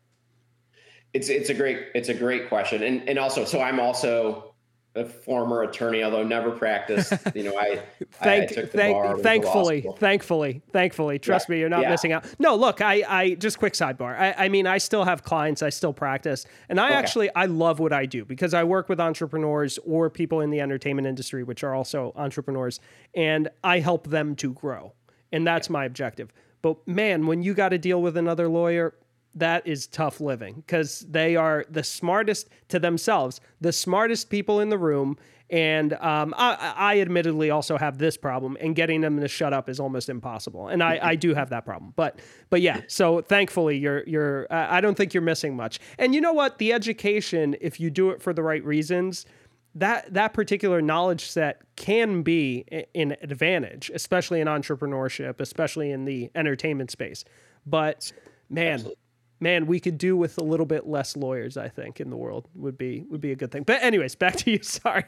It's 1.12 1.28
it's 1.28 1.50
a 1.50 1.54
great 1.54 1.88
it's 1.94 2.08
a 2.08 2.14
great 2.14 2.48
question. 2.48 2.82
And 2.82 3.08
and 3.08 3.18
also 3.18 3.44
so 3.44 3.60
i'm 3.60 3.80
also 3.80 4.53
a 4.96 5.04
former 5.04 5.62
attorney, 5.62 6.02
although 6.02 6.22
never 6.22 6.50
practiced. 6.52 7.12
You 7.34 7.44
know, 7.44 7.58
I, 7.58 7.82
Thank, 8.12 8.52
I, 8.58 8.62
I 8.62 8.66
thank, 8.66 9.22
thankfully, 9.22 9.86
thankfully, 9.96 10.62
thankfully, 10.72 11.18
trust 11.18 11.48
yeah. 11.48 11.54
me, 11.54 11.60
you're 11.60 11.68
not 11.68 11.82
yeah. 11.82 11.90
missing 11.90 12.12
out. 12.12 12.24
No, 12.38 12.54
look, 12.54 12.80
I, 12.80 13.04
I 13.08 13.34
just 13.34 13.58
quick 13.58 13.72
sidebar. 13.72 14.18
I, 14.18 14.44
I 14.44 14.48
mean, 14.48 14.66
I 14.66 14.78
still 14.78 15.04
have 15.04 15.24
clients, 15.24 15.62
I 15.62 15.70
still 15.70 15.92
practice, 15.92 16.46
and 16.68 16.80
I 16.80 16.88
okay. 16.88 16.94
actually 16.94 17.34
I 17.34 17.46
love 17.46 17.80
what 17.80 17.92
I 17.92 18.06
do 18.06 18.24
because 18.24 18.54
I 18.54 18.62
work 18.62 18.88
with 18.88 19.00
entrepreneurs 19.00 19.78
or 19.84 20.10
people 20.10 20.40
in 20.40 20.50
the 20.50 20.60
entertainment 20.60 21.08
industry, 21.08 21.42
which 21.42 21.64
are 21.64 21.74
also 21.74 22.12
entrepreneurs, 22.14 22.78
and 23.14 23.48
I 23.64 23.80
help 23.80 24.06
them 24.08 24.36
to 24.36 24.52
grow, 24.52 24.92
and 25.32 25.46
that's 25.46 25.68
my 25.68 25.84
objective. 25.84 26.32
But 26.62 26.86
man, 26.86 27.26
when 27.26 27.42
you 27.42 27.52
got 27.52 27.70
to 27.70 27.78
deal 27.78 28.00
with 28.00 28.16
another 28.16 28.48
lawyer, 28.48 28.94
that 29.34 29.66
is 29.66 29.86
tough 29.86 30.20
living 30.20 30.54
because 30.54 31.00
they 31.00 31.36
are 31.36 31.64
the 31.70 31.82
smartest 31.82 32.48
to 32.68 32.78
themselves, 32.78 33.40
the 33.60 33.72
smartest 33.72 34.30
people 34.30 34.60
in 34.60 34.68
the 34.68 34.78
room. 34.78 35.16
And 35.50 35.92
um, 35.94 36.34
I, 36.36 36.74
I, 36.76 37.00
admittedly 37.00 37.50
also 37.50 37.76
have 37.76 37.98
this 37.98 38.16
problem, 38.16 38.56
and 38.60 38.74
getting 38.74 39.02
them 39.02 39.20
to 39.20 39.28
shut 39.28 39.52
up 39.52 39.68
is 39.68 39.78
almost 39.78 40.08
impossible. 40.08 40.68
And 40.68 40.82
I, 40.82 40.98
I 41.02 41.14
do 41.16 41.34
have 41.34 41.50
that 41.50 41.66
problem. 41.66 41.92
But 41.96 42.18
but 42.48 42.62
yeah, 42.62 42.80
so 42.88 43.20
thankfully 43.20 43.76
you're 43.76 44.02
you're 44.06 44.46
I 44.50 44.80
don't 44.80 44.96
think 44.96 45.12
you're 45.12 45.22
missing 45.22 45.54
much. 45.54 45.80
And 45.98 46.14
you 46.14 46.20
know 46.22 46.32
what? 46.32 46.58
The 46.58 46.72
education, 46.72 47.56
if 47.60 47.78
you 47.78 47.90
do 47.90 48.08
it 48.10 48.22
for 48.22 48.32
the 48.32 48.42
right 48.42 48.64
reasons, 48.64 49.26
that 49.74 50.14
that 50.14 50.32
particular 50.32 50.80
knowledge 50.80 51.26
set 51.26 51.60
can 51.76 52.22
be 52.22 52.64
an 52.94 53.14
advantage, 53.20 53.90
especially 53.94 54.40
in 54.40 54.48
entrepreneurship, 54.48 55.40
especially 55.40 55.90
in 55.90 56.06
the 56.06 56.30
entertainment 56.34 56.90
space. 56.90 57.22
But 57.66 58.12
man. 58.48 58.74
Absolutely 58.74 59.03
man, 59.40 59.66
we 59.66 59.80
could 59.80 59.98
do 59.98 60.16
with 60.16 60.38
a 60.38 60.42
little 60.42 60.66
bit 60.66 60.86
less 60.86 61.16
lawyers. 61.16 61.56
I 61.56 61.68
think 61.68 62.00
in 62.00 62.10
the 62.10 62.16
world 62.16 62.48
would 62.54 62.78
be 62.78 63.04
would 63.10 63.20
be 63.20 63.32
a 63.32 63.36
good 63.36 63.50
thing. 63.50 63.62
But 63.64 63.82
anyways, 63.82 64.14
back 64.14 64.36
to 64.36 64.50
you. 64.50 64.58
Sorry. 64.62 65.04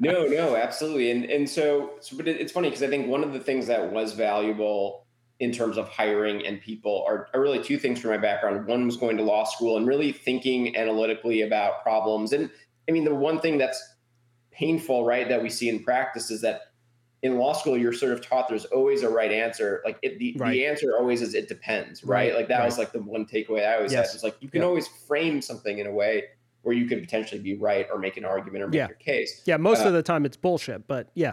no, 0.00 0.26
no, 0.26 0.56
absolutely. 0.56 1.10
And 1.10 1.24
and 1.24 1.48
so, 1.48 1.92
so 2.00 2.16
but 2.16 2.28
it's 2.28 2.52
funny 2.52 2.68
because 2.68 2.82
I 2.82 2.88
think 2.88 3.08
one 3.08 3.24
of 3.24 3.32
the 3.32 3.40
things 3.40 3.66
that 3.66 3.92
was 3.92 4.14
valuable 4.14 5.04
in 5.40 5.50
terms 5.50 5.76
of 5.76 5.88
hiring 5.88 6.46
and 6.46 6.60
people 6.60 7.04
are, 7.08 7.28
are 7.34 7.40
really 7.40 7.62
two 7.62 7.78
things 7.78 8.00
from 8.00 8.10
my 8.10 8.16
background. 8.16 8.66
One 8.66 8.86
was 8.86 8.96
going 8.96 9.16
to 9.16 9.22
law 9.22 9.44
school 9.44 9.76
and 9.76 9.86
really 9.86 10.12
thinking 10.12 10.76
analytically 10.76 11.42
about 11.42 11.82
problems. 11.82 12.32
And 12.32 12.50
I 12.88 12.92
mean, 12.92 13.04
the 13.04 13.14
one 13.14 13.40
thing 13.40 13.58
that's 13.58 13.82
painful, 14.52 15.04
right, 15.04 15.28
that 15.28 15.42
we 15.42 15.50
see 15.50 15.68
in 15.68 15.82
practice 15.82 16.30
is 16.30 16.40
that 16.42 16.62
in 17.24 17.38
law 17.38 17.54
school 17.54 17.76
you're 17.76 17.92
sort 17.92 18.12
of 18.12 18.24
taught 18.24 18.48
there's 18.48 18.66
always 18.66 19.02
a 19.02 19.08
right 19.08 19.32
answer 19.32 19.80
like 19.84 19.98
it, 20.02 20.18
the, 20.18 20.36
right. 20.38 20.52
the 20.52 20.64
answer 20.64 20.94
always 20.96 21.22
is 21.22 21.34
it 21.34 21.48
depends 21.48 22.04
right, 22.04 22.28
right. 22.28 22.36
like 22.36 22.48
that 22.48 22.58
right. 22.58 22.66
was 22.66 22.78
like 22.78 22.92
the 22.92 23.00
one 23.00 23.24
takeaway 23.24 23.66
i 23.66 23.76
always 23.76 23.90
yes. 23.90 24.10
had 24.10 24.16
is 24.16 24.22
like 24.22 24.36
you 24.40 24.48
can 24.48 24.62
always 24.62 24.86
frame 24.86 25.40
something 25.40 25.78
in 25.78 25.86
a 25.86 25.90
way 25.90 26.24
where 26.62 26.74
you 26.74 26.86
can 26.86 27.00
potentially 27.00 27.40
be 27.40 27.54
right 27.54 27.88
or 27.90 27.98
make 27.98 28.18
an 28.18 28.26
argument 28.26 28.62
or 28.62 28.68
make 28.68 28.76
yeah. 28.76 28.88
your 28.88 28.96
case 28.96 29.42
yeah 29.46 29.56
most 29.56 29.80
uh, 29.80 29.88
of 29.88 29.94
the 29.94 30.02
time 30.02 30.26
it's 30.26 30.36
bullshit 30.36 30.86
but 30.86 31.10
yeah 31.14 31.32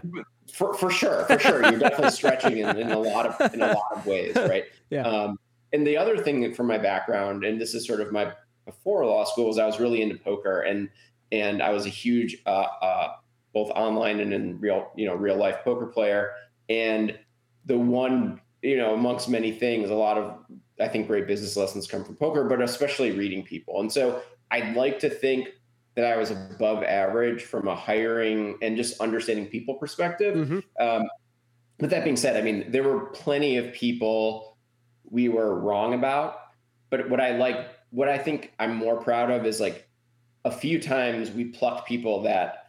for, 0.52 0.74
for 0.74 0.90
sure 0.90 1.26
for 1.26 1.38
sure 1.38 1.62
you're 1.70 1.80
definitely 1.80 2.10
stretching 2.10 2.58
in, 2.60 2.78
in, 2.78 2.92
a 2.92 3.00
lot 3.00 3.26
of 3.26 3.54
in 3.54 3.62
a 3.62 3.68
lot 3.68 3.92
of 3.92 4.06
ways 4.06 4.34
right 4.48 4.64
yeah 4.90 5.02
um, 5.02 5.38
and 5.74 5.86
the 5.86 5.98
other 5.98 6.18
thing 6.18 6.54
from 6.54 6.68
my 6.68 6.78
background 6.78 7.44
and 7.44 7.60
this 7.60 7.74
is 7.74 7.86
sort 7.86 8.00
of 8.00 8.14
my 8.14 8.32
before 8.66 9.06
law 9.06 9.26
school 9.26 9.48
was 9.48 9.58
i 9.58 9.66
was 9.66 9.78
really 9.78 10.02
into 10.02 10.16
poker 10.16 10.62
and 10.62 10.90
and 11.34 11.62
i 11.62 11.70
was 11.72 11.86
a 11.86 11.90
huge 11.90 12.38
uh, 12.46 12.68
uh, 12.82 13.14
both 13.54 13.70
online 13.72 14.20
and 14.20 14.34
in 14.34 14.60
real, 14.60 14.92
you 14.96 15.06
know, 15.06 15.16
real 15.16 15.36
life 15.36 15.58
poker 15.64 15.86
player. 15.86 16.32
And 16.70 17.18
the 17.66 17.78
one, 17.78 18.40
you 18.62 18.78
know, 18.78 18.94
amongst 18.94 19.30
many 19.30 19.52
things, 19.52 19.90
a 19.90 19.96
lot 19.96 20.18
of 20.18 20.38
I 20.80 20.88
think 20.88 21.08
great 21.08 21.28
business 21.28 21.56
lessons 21.56 21.88
come 21.88 22.04
from 22.04 22.16
poker, 22.16 22.46
but 22.46 22.62
especially 22.62 23.12
reading 23.12 23.44
people. 23.44 23.82
And 23.82 23.92
so 23.92 24.22
I'd 24.50 24.76
like 24.76 25.00
to 25.00 25.10
think 25.10 25.50
that 25.96 26.06
I 26.06 26.18
was 26.18 26.32
above 26.32 26.84
average 26.84 27.44
from 27.44 27.68
a 27.68 27.76
hiring 27.76 28.58
and 28.62 28.78
just 28.78 29.00
understanding 29.02 29.48
people 29.48 29.76
perspective. 29.76 30.36
Mm-hmm. 30.36 30.60
Um, 30.80 31.08
with 31.80 31.90
that 31.90 32.04
being 32.04 32.16
said, 32.18 32.38
I 32.38 32.42
mean, 32.42 32.72
there 32.72 32.84
were 32.84 33.08
plenty 33.08 33.58
of 33.58 33.74
people 33.74 34.58
we 35.10 35.30
were 35.30 35.60
wrong 35.60 35.94
about. 35.94 36.38
But 36.90 37.10
what 37.10 37.20
I 37.20 37.38
like, 37.38 37.70
what 37.90 38.08
I 38.08 38.18
think 38.18 38.54
I'm 38.60 38.76
more 38.76 39.02
proud 39.02 39.32
of 39.32 39.46
is 39.46 39.60
like 39.60 39.88
a 40.46 40.52
few 40.52 40.82
times 40.82 41.32
we 41.32 41.46
plucked 41.46 41.88
people 41.88 42.22
that 42.24 42.61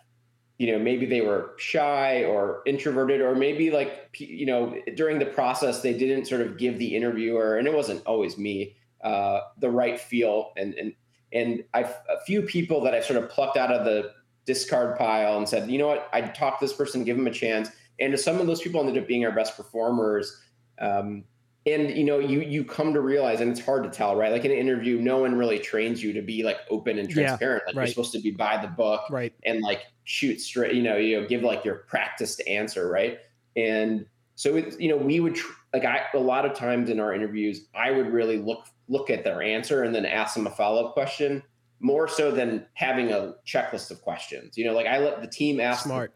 you 0.62 0.70
know 0.70 0.78
maybe 0.78 1.06
they 1.06 1.20
were 1.20 1.54
shy 1.58 2.22
or 2.22 2.62
introverted 2.66 3.20
or 3.20 3.34
maybe 3.34 3.72
like 3.72 4.08
you 4.16 4.46
know 4.46 4.80
during 4.94 5.18
the 5.18 5.26
process 5.26 5.82
they 5.82 5.92
didn't 5.92 6.26
sort 6.26 6.40
of 6.40 6.56
give 6.56 6.78
the 6.78 6.94
interviewer 6.94 7.56
and 7.58 7.66
it 7.66 7.74
wasn't 7.74 8.00
always 8.06 8.38
me 8.38 8.76
uh, 9.02 9.40
the 9.58 9.68
right 9.68 9.98
feel. 9.98 10.52
And 10.56 10.74
and 10.74 10.94
and 11.32 11.64
i 11.74 11.80
a 11.80 12.20
few 12.26 12.42
people 12.42 12.80
that 12.82 12.94
i 12.94 13.00
sort 13.00 13.20
of 13.20 13.28
plucked 13.28 13.56
out 13.56 13.72
of 13.72 13.84
the 13.84 14.12
discard 14.46 14.96
pile 14.96 15.36
and 15.36 15.48
said 15.48 15.68
you 15.68 15.78
know 15.78 15.88
what? 15.88 16.08
I'd 16.12 16.32
talk 16.32 16.60
to 16.60 16.64
this 16.64 16.72
person 16.72 17.02
give 17.02 17.16
them 17.16 17.26
a 17.26 17.32
chance. 17.32 17.70
And 17.98 18.18
some 18.18 18.40
of 18.40 18.46
those 18.46 18.62
people 18.62 18.80
ended 18.80 19.02
up 19.02 19.08
being 19.08 19.24
our 19.24 19.32
best 19.32 19.56
performers 19.56 20.40
um, 20.80 21.24
and 21.66 21.96
you 21.96 22.04
know 22.04 22.18
you 22.18 22.40
you 22.40 22.64
come 22.64 22.92
to 22.92 23.00
realize 23.00 23.40
and 23.40 23.50
it's 23.50 23.64
hard 23.64 23.84
to 23.84 23.90
tell 23.90 24.16
right? 24.16 24.32
Like 24.32 24.44
in 24.44 24.50
an 24.50 24.56
interview 24.56 25.00
no 25.00 25.18
one 25.18 25.36
really 25.36 25.58
trains 25.58 26.02
you 26.02 26.12
to 26.12 26.22
be 26.22 26.42
like 26.42 26.58
open 26.70 26.98
and 26.98 27.08
transparent. 27.08 27.62
Yeah, 27.64 27.70
like 27.70 27.76
right. 27.76 27.82
you're 27.84 27.92
supposed 27.92 28.12
to 28.12 28.20
be 28.20 28.30
by 28.30 28.60
the 28.60 28.68
book 28.68 29.02
right. 29.10 29.32
and 29.44 29.60
like 29.62 29.82
shoot 30.04 30.40
straight 30.40 30.74
you 30.74 30.82
know 30.82 30.96
you 30.96 31.20
know 31.20 31.26
give 31.26 31.42
like 31.42 31.64
your 31.64 31.76
practiced 31.88 32.42
answer 32.46 32.88
right? 32.88 33.18
And 33.56 34.06
so 34.34 34.56
it's 34.56 34.78
you 34.78 34.88
know 34.88 34.96
we 34.96 35.20
would 35.20 35.34
tr- 35.34 35.52
like 35.72 35.84
i 35.84 36.02
a 36.14 36.18
lot 36.18 36.44
of 36.44 36.54
times 36.54 36.90
in 36.90 36.98
our 36.98 37.14
interviews 37.14 37.66
i 37.74 37.90
would 37.90 38.08
really 38.08 38.38
look 38.38 38.66
look 38.88 39.10
at 39.10 39.24
their 39.24 39.42
answer 39.42 39.84
and 39.84 39.94
then 39.94 40.04
ask 40.04 40.34
them 40.34 40.46
a 40.46 40.50
follow-up 40.50 40.94
question 40.94 41.42
more 41.80 42.08
so 42.08 42.30
than 42.30 42.64
having 42.74 43.10
a 43.10 43.34
checklist 43.46 43.90
of 43.90 44.00
questions. 44.02 44.56
You 44.56 44.64
know 44.64 44.72
like 44.72 44.86
i 44.86 44.98
let 44.98 45.20
the 45.20 45.28
team 45.28 45.60
ask 45.60 45.84
smart 45.84 46.12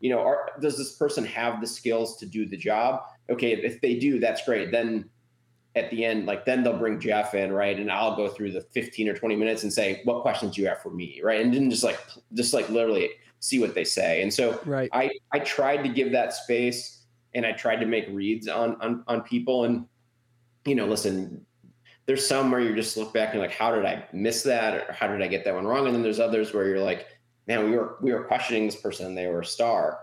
you 0.00 0.10
know 0.10 0.20
are, 0.20 0.50
does 0.60 0.76
this 0.76 0.96
person 0.96 1.24
have 1.24 1.60
the 1.60 1.66
skills 1.66 2.16
to 2.16 2.26
do 2.26 2.46
the 2.46 2.56
job 2.56 3.02
okay, 3.30 3.52
if 3.52 3.80
they 3.80 3.98
do, 3.98 4.18
that's 4.18 4.44
great. 4.44 4.70
Then 4.70 5.08
at 5.76 5.90
the 5.90 6.04
end, 6.04 6.26
like 6.26 6.44
then 6.44 6.62
they'll 6.62 6.76
bring 6.76 6.98
Jeff 6.98 7.34
in, 7.34 7.52
right? 7.52 7.78
And 7.78 7.90
I'll 7.90 8.16
go 8.16 8.28
through 8.28 8.52
the 8.52 8.60
15 8.60 9.08
or 9.08 9.14
20 9.14 9.36
minutes 9.36 9.62
and 9.62 9.72
say, 9.72 10.00
what 10.04 10.22
questions 10.22 10.56
do 10.56 10.62
you 10.62 10.68
have 10.68 10.82
for 10.82 10.90
me? 10.90 11.20
Right. 11.22 11.40
And 11.40 11.54
then 11.54 11.70
just 11.70 11.84
like 11.84 11.98
just 12.34 12.52
like 12.52 12.68
literally 12.68 13.10
see 13.38 13.60
what 13.60 13.74
they 13.74 13.84
say. 13.84 14.22
And 14.22 14.34
so 14.34 14.60
right. 14.66 14.90
I 14.92 15.10
I 15.32 15.38
tried 15.38 15.82
to 15.84 15.88
give 15.88 16.12
that 16.12 16.34
space 16.34 17.04
and 17.34 17.46
I 17.46 17.52
tried 17.52 17.76
to 17.76 17.86
make 17.86 18.06
reads 18.10 18.48
on 18.48 18.76
on 18.80 19.04
on 19.06 19.22
people. 19.22 19.64
And 19.64 19.86
you 20.66 20.74
know, 20.74 20.86
listen, 20.86 21.46
there's 22.06 22.26
some 22.26 22.50
where 22.50 22.60
you 22.60 22.74
just 22.74 22.96
look 22.96 23.14
back 23.14 23.30
and 23.32 23.40
like, 23.40 23.52
how 23.52 23.72
did 23.72 23.86
I 23.86 24.08
miss 24.12 24.42
that? 24.42 24.74
Or 24.74 24.92
how 24.92 25.06
did 25.06 25.22
I 25.22 25.28
get 25.28 25.44
that 25.44 25.54
one 25.54 25.66
wrong? 25.66 25.86
And 25.86 25.94
then 25.94 26.02
there's 26.02 26.20
others 26.20 26.52
where 26.52 26.66
you're 26.66 26.80
like, 26.80 27.06
man, 27.46 27.64
we 27.64 27.76
were 27.76 27.96
we 28.00 28.12
were 28.12 28.24
questioning 28.24 28.66
this 28.66 28.76
person 28.76 29.06
and 29.06 29.16
they 29.16 29.26
were 29.26 29.40
a 29.40 29.44
star 29.44 30.00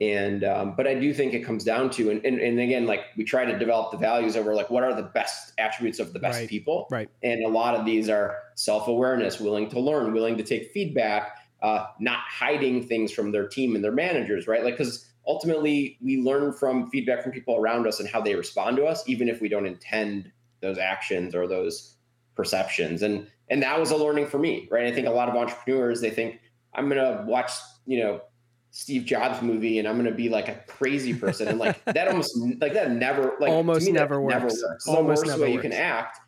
and 0.00 0.44
um, 0.44 0.74
but 0.76 0.86
i 0.86 0.94
do 0.94 1.12
think 1.12 1.34
it 1.34 1.40
comes 1.40 1.62
down 1.62 1.90
to 1.90 2.10
and, 2.10 2.24
and, 2.24 2.40
and 2.40 2.58
again 2.58 2.86
like 2.86 3.00
we 3.16 3.24
try 3.24 3.44
to 3.44 3.58
develop 3.58 3.90
the 3.90 3.98
values 3.98 4.34
over 4.34 4.54
like 4.54 4.70
what 4.70 4.82
are 4.82 4.94
the 4.94 5.02
best 5.02 5.52
attributes 5.58 5.98
of 5.98 6.12
the 6.12 6.18
best 6.18 6.38
right. 6.38 6.48
people 6.48 6.86
right 6.90 7.10
and 7.22 7.44
a 7.44 7.48
lot 7.48 7.74
of 7.74 7.84
these 7.84 8.08
are 8.08 8.36
self-awareness 8.54 9.40
willing 9.40 9.68
to 9.68 9.78
learn 9.78 10.12
willing 10.12 10.36
to 10.36 10.42
take 10.42 10.70
feedback 10.72 11.36
uh, 11.62 11.84
not 11.98 12.20
hiding 12.20 12.86
things 12.86 13.12
from 13.12 13.32
their 13.32 13.46
team 13.46 13.74
and 13.74 13.84
their 13.84 13.92
managers 13.92 14.46
right 14.46 14.64
like 14.64 14.78
because 14.78 15.06
ultimately 15.26 15.98
we 16.02 16.16
learn 16.16 16.50
from 16.50 16.88
feedback 16.90 17.22
from 17.22 17.32
people 17.32 17.56
around 17.56 17.86
us 17.86 18.00
and 18.00 18.08
how 18.08 18.20
they 18.20 18.34
respond 18.34 18.78
to 18.78 18.84
us 18.84 19.06
even 19.06 19.28
if 19.28 19.42
we 19.42 19.48
don't 19.48 19.66
intend 19.66 20.32
those 20.60 20.78
actions 20.78 21.34
or 21.34 21.46
those 21.46 21.96
perceptions. 22.34 23.02
And 23.02 23.26
and 23.48 23.62
that 23.62 23.78
was 23.80 23.90
a 23.90 23.96
learning 23.96 24.28
for 24.28 24.38
me, 24.38 24.68
right? 24.70 24.86
I 24.86 24.92
think 24.92 25.06
a 25.06 25.10
lot 25.10 25.28
of 25.28 25.34
entrepreneurs 25.34 26.00
they 26.00 26.10
think 26.10 26.40
I'm 26.74 26.88
gonna 26.88 27.24
watch, 27.26 27.52
you 27.86 28.00
know, 28.00 28.20
Steve 28.70 29.04
Jobs 29.04 29.42
movie 29.42 29.78
and 29.78 29.88
I'm 29.88 29.96
gonna 29.96 30.12
be 30.12 30.28
like 30.28 30.48
a 30.48 30.62
crazy 30.66 31.14
person. 31.14 31.48
And 31.48 31.58
like 31.58 31.84
that 31.84 32.08
almost 32.08 32.36
like 32.60 32.72
that 32.74 32.92
never 32.92 33.34
like 33.40 33.50
almost 33.50 33.86
me, 33.86 33.92
never, 33.92 34.20
works. 34.20 34.32
never 34.32 34.46
works. 34.46 34.84
The 34.84 35.02
worst 35.02 35.26
way 35.26 35.38
works. 35.38 35.52
you 35.52 35.60
can 35.60 35.72
act. 35.72 36.18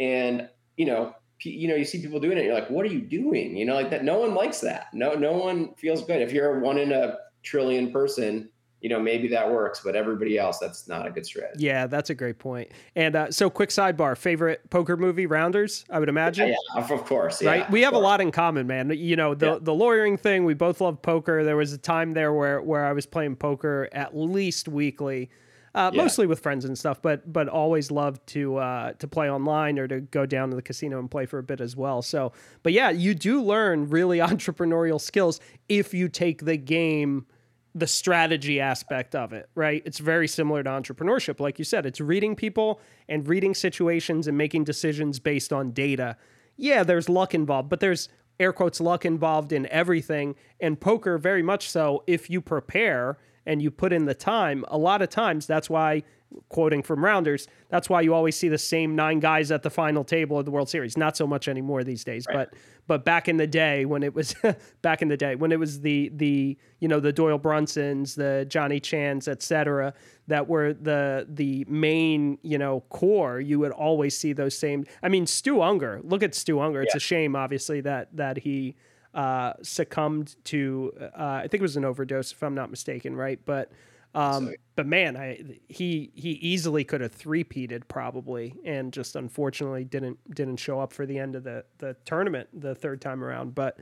And 0.00 0.48
you 0.76 0.86
know, 0.86 1.14
you 1.42 1.68
know, 1.68 1.74
you 1.74 1.84
see 1.84 2.00
people 2.00 2.20
doing 2.20 2.38
it, 2.38 2.44
you're 2.44 2.54
like, 2.54 2.70
what 2.70 2.84
are 2.84 2.88
you 2.88 3.00
doing? 3.00 3.56
You 3.56 3.64
know, 3.64 3.74
like 3.74 3.90
that. 3.90 4.04
No 4.04 4.18
one 4.20 4.34
likes 4.34 4.60
that. 4.60 4.86
No, 4.92 5.14
no 5.14 5.32
one 5.32 5.74
feels 5.74 6.04
good. 6.04 6.22
If 6.22 6.32
you're 6.32 6.60
one 6.60 6.78
in 6.78 6.92
a 6.92 7.16
trillion 7.42 7.92
person, 7.92 8.48
you 8.80 8.88
know, 8.88 9.00
maybe 9.00 9.26
that 9.28 9.50
works, 9.50 9.80
but 9.84 9.96
everybody 9.96 10.38
else, 10.38 10.58
that's 10.58 10.86
not 10.86 11.06
a 11.06 11.10
good 11.10 11.26
strategy. 11.26 11.64
Yeah, 11.64 11.86
that's 11.88 12.10
a 12.10 12.14
great 12.14 12.38
point. 12.38 12.70
And 12.94 13.16
uh, 13.16 13.30
so, 13.32 13.50
quick 13.50 13.70
sidebar: 13.70 14.16
favorite 14.16 14.68
poker 14.70 14.96
movie, 14.96 15.26
Rounders. 15.26 15.84
I 15.90 15.98
would 15.98 16.08
imagine. 16.08 16.48
Yeah, 16.48 16.80
of 16.80 17.04
course. 17.04 17.42
Right. 17.42 17.68
We 17.70 17.82
have 17.82 17.94
a 17.94 17.98
lot 17.98 18.20
in 18.20 18.30
common, 18.30 18.66
man. 18.66 18.90
You 18.90 19.16
know, 19.16 19.34
the 19.34 19.46
yeah. 19.46 19.58
the 19.60 19.74
lawyering 19.74 20.16
thing. 20.16 20.44
We 20.44 20.54
both 20.54 20.80
love 20.80 21.02
poker. 21.02 21.42
There 21.42 21.56
was 21.56 21.72
a 21.72 21.78
time 21.78 22.12
there 22.12 22.32
where 22.32 22.62
where 22.62 22.84
I 22.84 22.92
was 22.92 23.06
playing 23.06 23.36
poker 23.36 23.88
at 23.92 24.16
least 24.16 24.68
weekly. 24.68 25.30
Uh, 25.74 25.90
yeah. 25.92 26.02
mostly 26.02 26.26
with 26.26 26.40
friends 26.40 26.64
and 26.64 26.78
stuff, 26.78 27.02
but 27.02 27.30
but 27.30 27.48
always 27.48 27.90
loved 27.90 28.26
to 28.28 28.56
uh, 28.56 28.92
to 28.94 29.08
play 29.08 29.30
online 29.30 29.78
or 29.78 29.86
to 29.88 30.00
go 30.00 30.24
down 30.24 30.50
to 30.50 30.56
the 30.56 30.62
casino 30.62 30.98
and 30.98 31.10
play 31.10 31.26
for 31.26 31.38
a 31.38 31.42
bit 31.42 31.60
as 31.60 31.76
well. 31.76 32.00
So, 32.00 32.32
but 32.62 32.72
yeah, 32.72 32.90
you 32.90 33.14
do 33.14 33.42
learn 33.42 33.88
really 33.88 34.18
entrepreneurial 34.18 35.00
skills 35.00 35.40
if 35.68 35.92
you 35.92 36.08
take 36.08 36.44
the 36.44 36.56
game 36.56 37.26
the 37.74 37.86
strategy 37.86 38.60
aspect 38.60 39.14
of 39.14 39.32
it, 39.32 39.48
right? 39.54 39.82
It's 39.84 39.98
very 39.98 40.26
similar 40.26 40.62
to 40.62 40.70
entrepreneurship. 40.70 41.40
Like 41.40 41.58
you 41.58 41.64
said, 41.64 41.86
it's 41.86 42.00
reading 42.00 42.34
people 42.34 42.80
and 43.08 43.28
reading 43.28 43.54
situations 43.54 44.26
and 44.26 44.36
making 44.36 44.64
decisions 44.64 45.18
based 45.18 45.52
on 45.52 45.72
data. 45.72 46.16
Yeah, 46.56 46.82
there's 46.82 47.08
luck 47.08 47.34
involved, 47.34 47.68
but 47.68 47.80
there's 47.80 48.08
air 48.40 48.52
quotes 48.52 48.80
luck 48.80 49.04
involved 49.04 49.52
in 49.52 49.66
everything. 49.66 50.34
And 50.60 50.80
poker, 50.80 51.18
very 51.18 51.42
much 51.42 51.70
so, 51.70 52.02
if 52.06 52.30
you 52.30 52.40
prepare 52.40 53.18
and 53.48 53.62
you 53.62 53.70
put 53.70 53.92
in 53.92 54.04
the 54.04 54.14
time, 54.14 54.64
a 54.68 54.78
lot 54.78 55.02
of 55.02 55.08
times 55.08 55.46
that's 55.46 55.68
why 55.70 56.04
quoting 56.50 56.82
from 56.82 57.02
Rounders, 57.02 57.48
that's 57.70 57.88
why 57.88 58.02
you 58.02 58.12
always 58.12 58.36
see 58.36 58.48
the 58.48 58.58
same 58.58 58.94
nine 58.94 59.18
guys 59.18 59.50
at 59.50 59.62
the 59.62 59.70
final 59.70 60.04
table 60.04 60.38
of 60.38 60.44
the 60.44 60.50
World 60.50 60.68
Series. 60.68 60.98
Not 60.98 61.16
so 61.16 61.26
much 61.26 61.48
anymore 61.48 61.82
these 61.82 62.04
days, 62.04 62.26
right. 62.28 62.48
but 62.50 62.54
but 62.86 63.04
back 63.06 63.26
in 63.26 63.38
the 63.38 63.46
day 63.46 63.86
when 63.86 64.02
it 64.02 64.14
was 64.14 64.34
back 64.82 65.00
in 65.00 65.08
the 65.08 65.16
day 65.16 65.34
when 65.34 65.50
it 65.50 65.58
was 65.58 65.80
the 65.80 66.10
the 66.14 66.58
you 66.80 66.88
know 66.88 67.00
the 67.00 67.12
Doyle 67.12 67.38
Brunsons, 67.38 68.14
the 68.14 68.44
Johnny 68.46 68.80
Chans, 68.80 69.26
etc. 69.26 69.94
that 70.26 70.46
were 70.46 70.74
the 70.74 71.26
the 71.28 71.64
main 71.68 72.38
you 72.42 72.58
know 72.58 72.80
core. 72.90 73.40
You 73.40 73.58
would 73.60 73.72
always 73.72 74.16
see 74.16 74.34
those 74.34 74.56
same. 74.56 74.84
I 75.02 75.08
mean, 75.08 75.26
Stu 75.26 75.56
Ungar. 75.56 76.00
Look 76.04 76.22
at 76.22 76.34
Stu 76.34 76.56
Ungar. 76.56 76.82
It's 76.82 76.94
yeah. 76.94 76.98
a 76.98 77.00
shame, 77.00 77.34
obviously, 77.34 77.80
that 77.80 78.14
that 78.14 78.38
he 78.38 78.76
uh, 79.18 79.54
succumbed 79.62 80.36
to. 80.44 80.92
Uh, 81.00 81.40
I 81.42 81.48
think 81.48 81.54
it 81.54 81.62
was 81.62 81.76
an 81.76 81.84
overdose, 81.84 82.30
if 82.30 82.40
I'm 82.40 82.54
not 82.54 82.70
mistaken, 82.70 83.16
right? 83.16 83.40
But 83.44 83.72
um, 84.14 84.54
but 84.76 84.86
man, 84.86 85.16
I 85.16 85.58
he 85.68 86.12
he 86.14 86.30
easily 86.30 86.84
could 86.84 87.00
have 87.00 87.10
three-peated 87.10 87.88
probably, 87.88 88.54
and 88.64 88.92
just 88.92 89.16
unfortunately 89.16 89.82
didn't 89.82 90.18
didn't 90.32 90.58
show 90.58 90.78
up 90.78 90.92
for 90.92 91.04
the 91.04 91.18
end 91.18 91.34
of 91.34 91.42
the 91.42 91.64
the 91.78 91.96
tournament 92.04 92.48
the 92.52 92.76
third 92.76 93.00
time 93.00 93.24
around. 93.24 93.56
But 93.56 93.78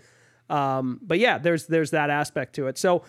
um, 0.49 1.01
but 1.03 1.19
yeah, 1.19 1.37
there's 1.37 1.67
there's 1.67 1.91
that 1.91 2.09
aspect 2.09 2.55
to 2.55 2.69
it. 2.69 2.79
So 2.79 3.03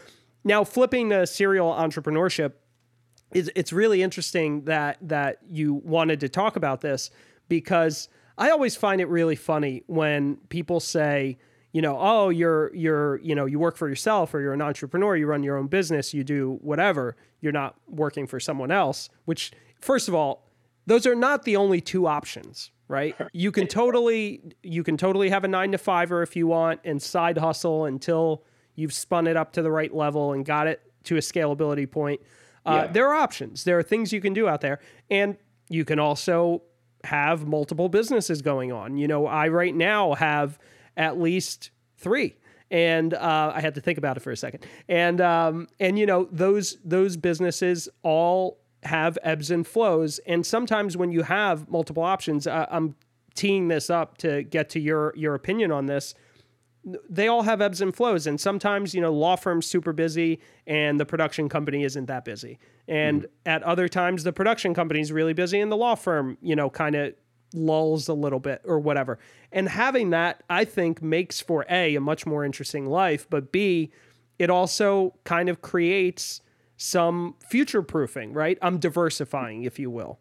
now 0.44 0.66
flipping 0.66 1.10
to 1.12 1.26
serial 1.26 1.72
entrepreneurship, 1.72 2.56
is 3.34 3.50
it's 3.56 3.72
really 3.72 4.04
interesting 4.04 4.66
that 4.66 4.98
that 5.02 5.38
you 5.50 5.76
wanted 5.76 6.20
to 6.20 6.28
talk 6.28 6.58
about 6.58 6.82
this 6.82 7.10
because 7.48 8.10
I 8.38 8.50
always 8.50 8.76
find 8.76 9.00
it 9.00 9.08
really 9.08 9.38
funny 9.38 9.84
when 9.88 10.36
people 10.50 10.82
say 10.82 11.38
you 11.78 11.82
know, 11.84 11.96
oh, 12.00 12.30
you're 12.30 12.74
you're 12.74 13.18
you 13.20 13.36
know, 13.36 13.46
you 13.46 13.60
work 13.60 13.78
for 13.78 13.88
yourself 13.88 14.34
or 14.34 14.42
you're 14.42 14.52
an 14.52 14.64
entrepreneur, 14.64 15.16
you 15.16 15.28
run 15.28 15.44
your 15.44 15.58
own 15.58 15.68
business, 15.68 16.12
you 16.12 16.24
do 16.24 16.58
whatever. 16.64 17.16
You're 17.40 17.52
not 17.52 17.76
working 17.88 18.26
for 18.26 18.40
someone 18.40 18.72
else, 18.72 19.10
which 19.26 19.52
first 19.80 20.08
of 20.08 20.16
all, 20.16 20.48
those 20.88 21.06
are 21.06 21.14
not 21.14 21.44
the 21.44 21.56
only 21.56 21.80
two 21.80 22.08
options, 22.08 22.72
right? 22.88 23.16
You 23.32 23.52
can 23.52 23.68
totally 23.68 24.42
you 24.64 24.84
can 24.84 24.98
totally 24.98 25.30
have 25.30 25.44
a 25.44 25.48
9 25.48 25.74
to 25.74 25.78
5 25.78 26.12
or 26.12 26.24
if 26.24 26.36
you 26.36 26.48
want 26.48 26.80
and 26.84 27.00
side 27.00 27.38
hustle 27.38 27.86
until 27.86 28.44
you've 28.74 28.92
spun 28.94 29.28
it 29.28 29.38
up 29.38 29.54
to 29.54 29.62
the 29.62 29.70
right 29.70 29.94
level 29.94 30.34
and 30.34 30.44
got 30.44 30.66
it 30.66 30.82
to 31.04 31.18
a 31.18 31.22
scalability 31.22 31.90
point. 31.90 32.22
Uh, 32.66 32.86
yeah. 32.86 32.92
There 32.92 33.08
are 33.08 33.14
options. 33.14 33.66
There 33.66 33.78
are 33.78 33.84
things 33.84 34.12
you 34.12 34.20
can 34.20 34.34
do 34.34 34.48
out 34.48 34.62
there, 34.62 34.80
and 35.12 35.38
you 35.70 35.86
can 35.86 36.00
also 36.00 36.64
have 37.04 37.46
multiple 37.46 37.88
businesses 37.88 38.42
going 38.42 38.72
on. 38.72 38.98
You 38.98 39.08
know, 39.08 39.28
I 39.28 39.50
right 39.50 39.76
now 39.76 40.16
have 40.16 40.58
at 40.98 41.20
least 41.20 41.72
three 41.98 42.36
and 42.70 43.14
uh, 43.14 43.52
I 43.56 43.62
had 43.62 43.76
to 43.76 43.82
think 43.82 43.98
about 43.98 44.18
it 44.18 44.22
for 44.22 44.32
a 44.32 44.38
second. 44.38 44.66
And 44.88 45.22
um, 45.22 45.68
and 45.80 45.98
you 45.98 46.06
know 46.06 46.28
those 46.32 46.78
those 46.84 47.18
businesses 47.18 47.90
all 48.04 48.60
have 48.84 49.18
ebbs 49.24 49.52
and 49.52 49.66
flows, 49.66 50.20
and 50.20 50.46
sometimes 50.46 50.98
when 50.98 51.12
you 51.12 51.24
have 51.24 51.70
multiple 51.70 52.04
options, 52.04 52.48
uh, 52.48 52.66
I'm 52.70 52.96
teeing 53.36 53.68
this 53.68 53.90
up 53.90 54.18
to 54.20 54.44
get 54.44 54.70
to 54.72 54.80
your 54.80 55.14
your 55.16 55.36
opinion 55.36 55.72
on 55.72 55.86
this. 55.86 56.14
They 57.10 57.28
all 57.28 57.44
have 57.44 57.62
ebbs 57.62 57.82
and 57.82 57.94
flows, 57.94 58.28
and 58.28 58.40
sometimes 58.40 58.94
you 58.94 59.02
know 59.02 59.14
law 59.14 59.36
firm's 59.36 59.66
super 59.66 59.94
busy, 59.94 60.40
and 60.66 61.00
the 61.00 61.06
production 61.06 61.50
company 61.50 61.84
isn't 61.84 62.06
that 62.06 62.26
busy. 62.26 62.60
And 62.88 63.24
mm. 63.24 63.28
at 63.46 63.64
other 63.64 63.88
times, 63.88 64.24
the 64.24 64.34
production 64.34 64.74
company 64.74 65.02
is 65.02 65.12
really 65.12 65.34
busy, 65.34 65.60
and 65.60 65.72
the 65.72 65.78
law 65.78 65.96
firm, 65.96 66.38
you 66.42 66.56
know, 66.56 66.70
kind 66.70 66.96
of 66.96 67.14
lulls 67.54 68.08
a 68.08 68.14
little 68.14 68.40
bit 68.40 68.62
or 68.66 68.80
whatever. 68.80 69.20
And 69.52 69.70
having 69.70 70.10
that, 70.12 70.44
I 70.50 70.66
think, 70.66 71.02
makes 71.02 71.40
for 71.40 71.66
A, 71.70 71.96
a 71.96 72.02
much 72.02 72.26
more 72.26 72.44
interesting 72.44 72.88
life, 72.88 73.28
but 73.30 73.52
B, 73.52 73.92
it 74.38 74.50
also 74.50 75.16
kind 75.24 75.50
of 75.50 75.62
creates 75.62 76.42
some 76.78 77.36
future 77.50 77.82
proofing, 77.82 78.34
right? 78.34 78.58
I'm 78.62 78.78
diversifying, 78.78 79.64
if 79.64 79.80
you 79.80 79.90
will. 79.90 80.20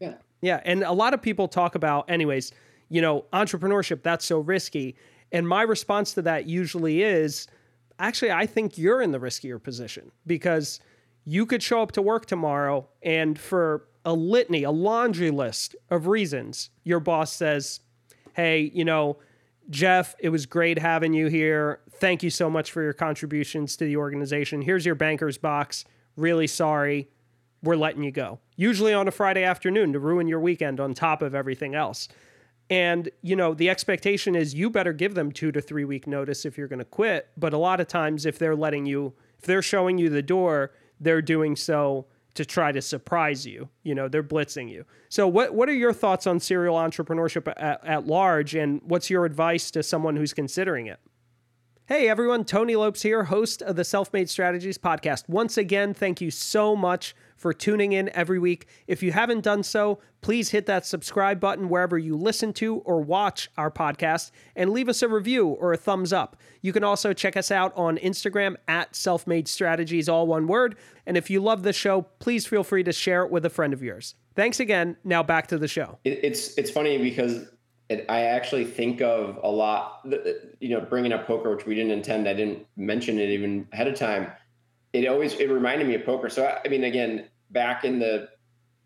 Yeah. 0.00 0.14
Yeah. 0.42 0.60
And 0.64 0.82
a 0.82 0.92
lot 0.92 1.14
of 1.14 1.22
people 1.22 1.48
talk 1.48 1.74
about, 1.74 2.10
anyways, 2.10 2.52
you 2.88 3.00
know, 3.00 3.24
entrepreneurship, 3.32 4.02
that's 4.02 4.24
so 4.24 4.38
risky. 4.40 4.96
And 5.32 5.48
my 5.48 5.62
response 5.62 6.14
to 6.14 6.22
that 6.22 6.46
usually 6.46 7.02
is 7.02 7.46
actually, 7.98 8.32
I 8.32 8.46
think 8.46 8.78
you're 8.78 9.02
in 9.02 9.12
the 9.12 9.18
riskier 9.18 9.62
position 9.62 10.10
because 10.26 10.80
you 11.24 11.46
could 11.46 11.62
show 11.62 11.82
up 11.82 11.92
to 11.92 12.02
work 12.02 12.26
tomorrow 12.26 12.88
and 13.02 13.38
for 13.38 13.88
a 14.08 14.14
litany, 14.14 14.62
a 14.62 14.70
laundry 14.70 15.30
list 15.30 15.76
of 15.90 16.06
reasons 16.06 16.70
your 16.82 16.98
boss 16.98 17.30
says, 17.30 17.80
Hey, 18.32 18.70
you 18.72 18.82
know, 18.82 19.18
Jeff, 19.68 20.14
it 20.18 20.30
was 20.30 20.46
great 20.46 20.78
having 20.78 21.12
you 21.12 21.26
here. 21.26 21.80
Thank 21.90 22.22
you 22.22 22.30
so 22.30 22.48
much 22.48 22.72
for 22.72 22.82
your 22.82 22.94
contributions 22.94 23.76
to 23.76 23.84
the 23.84 23.98
organization. 23.98 24.62
Here's 24.62 24.86
your 24.86 24.94
banker's 24.94 25.36
box. 25.36 25.84
Really 26.16 26.46
sorry. 26.46 27.10
We're 27.62 27.76
letting 27.76 28.02
you 28.02 28.10
go. 28.10 28.38
Usually 28.56 28.94
on 28.94 29.08
a 29.08 29.10
Friday 29.10 29.44
afternoon 29.44 29.92
to 29.92 29.98
ruin 29.98 30.26
your 30.26 30.40
weekend 30.40 30.80
on 30.80 30.94
top 30.94 31.20
of 31.20 31.34
everything 31.34 31.74
else. 31.74 32.08
And, 32.70 33.10
you 33.20 33.36
know, 33.36 33.52
the 33.52 33.68
expectation 33.68 34.34
is 34.34 34.54
you 34.54 34.70
better 34.70 34.94
give 34.94 35.16
them 35.16 35.32
two 35.32 35.52
to 35.52 35.60
three 35.60 35.84
week 35.84 36.06
notice 36.06 36.46
if 36.46 36.56
you're 36.56 36.68
going 36.68 36.78
to 36.78 36.84
quit. 36.86 37.28
But 37.36 37.52
a 37.52 37.58
lot 37.58 37.78
of 37.78 37.88
times, 37.88 38.24
if 38.24 38.38
they're 38.38 38.56
letting 38.56 38.86
you, 38.86 39.12
if 39.38 39.44
they're 39.44 39.60
showing 39.60 39.98
you 39.98 40.08
the 40.08 40.22
door, 40.22 40.72
they're 40.98 41.20
doing 41.20 41.56
so 41.56 42.06
to 42.34 42.44
try 42.44 42.72
to 42.72 42.80
surprise 42.80 43.46
you. 43.46 43.68
You 43.82 43.94
know, 43.94 44.08
they're 44.08 44.22
blitzing 44.22 44.70
you. 44.70 44.84
So, 45.08 45.26
what 45.26 45.54
what 45.54 45.68
are 45.68 45.74
your 45.74 45.92
thoughts 45.92 46.26
on 46.26 46.40
serial 46.40 46.76
entrepreneurship 46.76 47.52
at, 47.56 47.84
at 47.84 48.06
large, 48.06 48.54
and 48.54 48.80
what's 48.84 49.10
your 49.10 49.24
advice 49.24 49.70
to 49.72 49.82
someone 49.82 50.16
who's 50.16 50.34
considering 50.34 50.86
it? 50.86 51.00
Hey 51.86 52.06
everyone, 52.06 52.44
Tony 52.44 52.76
Lopes 52.76 53.00
here, 53.00 53.24
host 53.24 53.62
of 53.62 53.76
the 53.76 53.82
Self 53.84 54.12
Made 54.12 54.28
Strategies 54.28 54.76
podcast. 54.76 55.26
Once 55.26 55.56
again, 55.56 55.94
thank 55.94 56.20
you 56.20 56.30
so 56.30 56.76
much 56.76 57.14
for 57.38 57.54
tuning 57.54 57.92
in 57.92 58.10
every 58.14 58.38
week. 58.38 58.66
If 58.86 59.02
you 59.02 59.12
haven't 59.12 59.42
done 59.42 59.62
so, 59.62 60.00
please 60.20 60.50
hit 60.50 60.66
that 60.66 60.84
subscribe 60.84 61.38
button 61.40 61.68
wherever 61.68 61.96
you 61.96 62.16
listen 62.16 62.52
to 62.54 62.78
or 62.78 63.00
watch 63.00 63.48
our 63.56 63.70
podcast 63.70 64.32
and 64.56 64.70
leave 64.70 64.88
us 64.88 65.02
a 65.02 65.08
review 65.08 65.46
or 65.46 65.72
a 65.72 65.76
thumbs 65.76 66.12
up. 66.12 66.36
You 66.60 66.72
can 66.72 66.82
also 66.82 67.12
check 67.12 67.36
us 67.36 67.50
out 67.50 67.72
on 67.76 67.96
Instagram 67.98 68.56
at 68.66 68.94
Self 68.96 69.26
Made 69.26 69.46
Strategies, 69.46 70.08
all 70.08 70.26
one 70.26 70.48
word. 70.48 70.76
And 71.06 71.16
if 71.16 71.30
you 71.30 71.40
love 71.40 71.62
the 71.62 71.72
show, 71.72 72.02
please 72.18 72.46
feel 72.46 72.64
free 72.64 72.82
to 72.82 72.92
share 72.92 73.22
it 73.22 73.30
with 73.30 73.46
a 73.46 73.50
friend 73.50 73.72
of 73.72 73.82
yours. 73.82 74.16
Thanks 74.34 74.60
again. 74.60 74.96
Now 75.04 75.22
back 75.22 75.46
to 75.48 75.58
the 75.58 75.68
show. 75.68 75.98
It's 76.04 76.58
it's 76.58 76.70
funny 76.70 76.98
because 76.98 77.46
it, 77.88 78.04
I 78.08 78.22
actually 78.22 78.64
think 78.64 79.00
of 79.00 79.38
a 79.42 79.50
lot, 79.50 80.06
you 80.60 80.68
know, 80.70 80.80
bringing 80.80 81.12
up 81.12 81.26
poker, 81.26 81.54
which 81.54 81.66
we 81.66 81.74
didn't 81.74 81.92
intend. 81.92 82.28
I 82.28 82.34
didn't 82.34 82.66
mention 82.76 83.18
it 83.18 83.30
even 83.30 83.66
ahead 83.72 83.88
of 83.88 83.94
time. 83.94 84.30
It 84.92 85.06
always 85.06 85.34
it 85.34 85.50
reminded 85.50 85.86
me 85.86 85.94
of 85.94 86.04
poker. 86.04 86.28
So 86.28 86.58
I 86.64 86.68
mean, 86.68 86.84
again, 86.84 87.28
back 87.50 87.84
in 87.84 87.98
the 87.98 88.28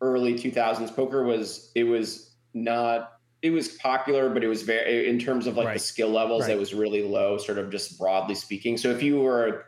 early 0.01 0.35
2000s, 0.35 0.95
poker 0.95 1.23
was 1.25 1.71
it 1.75 1.85
was 1.85 2.35
not 2.55 3.12
it 3.43 3.51
was 3.51 3.69
popular, 3.69 4.31
but 4.31 4.45
it 4.45 4.49
was 4.49 4.62
very 4.62 5.09
in 5.09 5.19
terms 5.19 5.47
of 5.47 5.57
like 5.57 5.67
right. 5.67 5.75
the 5.75 5.81
skill 5.81 6.11
levels, 6.11 6.43
right. 6.43 6.53
it 6.53 6.59
was 6.59 6.75
really 6.75 7.03
low, 7.03 7.38
sort 7.38 7.59
of 7.59 7.71
just 7.71 7.99
broadly 7.99 8.35
speaking. 8.35 8.77
So 8.77 8.91
if 8.91 9.03
you 9.03 9.21
were 9.21 9.47
a 9.47 9.62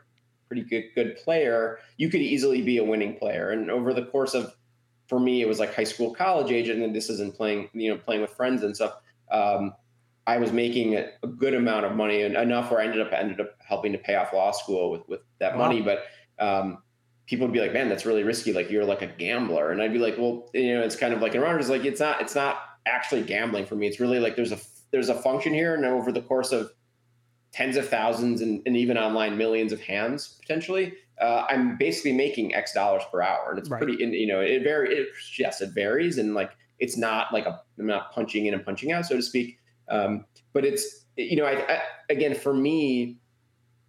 pretty 0.48 0.62
good 0.62 0.84
good 0.94 1.16
player, 1.16 1.78
you 1.96 2.08
could 2.08 2.20
easily 2.20 2.62
be 2.62 2.78
a 2.78 2.84
winning 2.84 3.16
player. 3.16 3.50
And 3.50 3.70
over 3.70 3.92
the 3.92 4.06
course 4.06 4.34
of 4.34 4.54
for 5.08 5.20
me, 5.20 5.42
it 5.42 5.48
was 5.48 5.58
like 5.58 5.74
high 5.74 5.84
school, 5.84 6.14
college 6.14 6.50
age, 6.50 6.68
and 6.68 6.80
then 6.80 6.92
this 6.92 7.10
isn't 7.10 7.34
playing, 7.34 7.68
you 7.72 7.90
know, 7.90 7.98
playing 7.98 8.22
with 8.22 8.30
friends 8.30 8.62
and 8.62 8.74
stuff. 8.74 8.94
Um, 9.30 9.74
I 10.26 10.38
was 10.38 10.52
making 10.52 10.94
a, 10.94 11.10
a, 11.22 11.26
good 11.26 11.52
amount 11.52 11.84
of 11.84 11.96
money 11.96 12.22
and 12.22 12.34
enough 12.34 12.70
where 12.70 12.80
I 12.80 12.84
ended 12.84 13.02
up 13.02 13.12
ended 13.12 13.40
up 13.40 13.56
helping 13.58 13.92
to 13.92 13.98
pay 13.98 14.14
off 14.14 14.32
law 14.32 14.52
school 14.52 14.90
with 14.90 15.02
with 15.08 15.20
that 15.40 15.56
wow. 15.56 15.66
money. 15.66 15.82
But 15.82 16.04
um, 16.38 16.78
people 17.26 17.46
would 17.46 17.52
be 17.52 17.60
like, 17.60 17.72
"Man, 17.72 17.88
that's 17.88 18.06
really 18.06 18.22
risky. 18.22 18.52
Like 18.52 18.70
you're 18.70 18.84
like 18.84 19.02
a 19.02 19.06
gambler," 19.06 19.70
and 19.70 19.82
I'd 19.82 19.92
be 19.92 19.98
like, 19.98 20.16
"Well, 20.18 20.48
you 20.54 20.74
know, 20.74 20.82
it's 20.82 20.96
kind 20.96 21.14
of 21.14 21.20
like 21.20 21.34
Rounders 21.34 21.68
like 21.68 21.84
it's 21.84 22.00
not 22.00 22.20
it's 22.20 22.34
not 22.34 22.58
actually 22.86 23.22
gambling 23.22 23.66
for 23.66 23.76
me. 23.76 23.86
It's 23.86 24.00
really 24.00 24.20
like 24.20 24.36
there's 24.36 24.52
a 24.52 24.58
there's 24.90 25.08
a 25.08 25.14
function 25.14 25.52
here, 25.52 25.74
and 25.74 25.84
over 25.84 26.12
the 26.12 26.22
course 26.22 26.52
of 26.52 26.70
tens 27.52 27.76
of 27.76 27.88
thousands 27.88 28.40
and, 28.40 28.62
and 28.66 28.76
even 28.76 28.98
online 28.98 29.38
millions 29.38 29.72
of 29.72 29.80
hands 29.80 30.36
potentially, 30.40 30.92
uh, 31.20 31.46
I'm 31.48 31.76
basically 31.76 32.12
making 32.12 32.54
X 32.54 32.72
dollars 32.72 33.02
per 33.10 33.22
hour, 33.22 33.50
and 33.50 33.58
it's 33.58 33.70
right. 33.70 33.82
pretty. 33.82 34.04
You 34.04 34.26
know, 34.26 34.40
it 34.40 34.62
varies. 34.62 35.06
yes, 35.38 35.60
it 35.60 35.70
varies, 35.74 36.18
and 36.18 36.34
like 36.34 36.50
it's 36.78 36.96
not 36.96 37.32
like 37.32 37.46
a, 37.46 37.60
I'm 37.78 37.86
not 37.86 38.12
punching 38.12 38.46
in 38.46 38.54
and 38.54 38.64
punching 38.64 38.92
out, 38.92 39.06
so 39.06 39.16
to 39.16 39.22
speak. 39.22 39.58
Um, 39.88 40.24
but 40.52 40.64
it's 40.64 41.04
you 41.16 41.36
know, 41.36 41.44
I, 41.44 41.74
I, 41.74 41.82
again 42.10 42.34
for 42.34 42.52
me, 42.52 43.16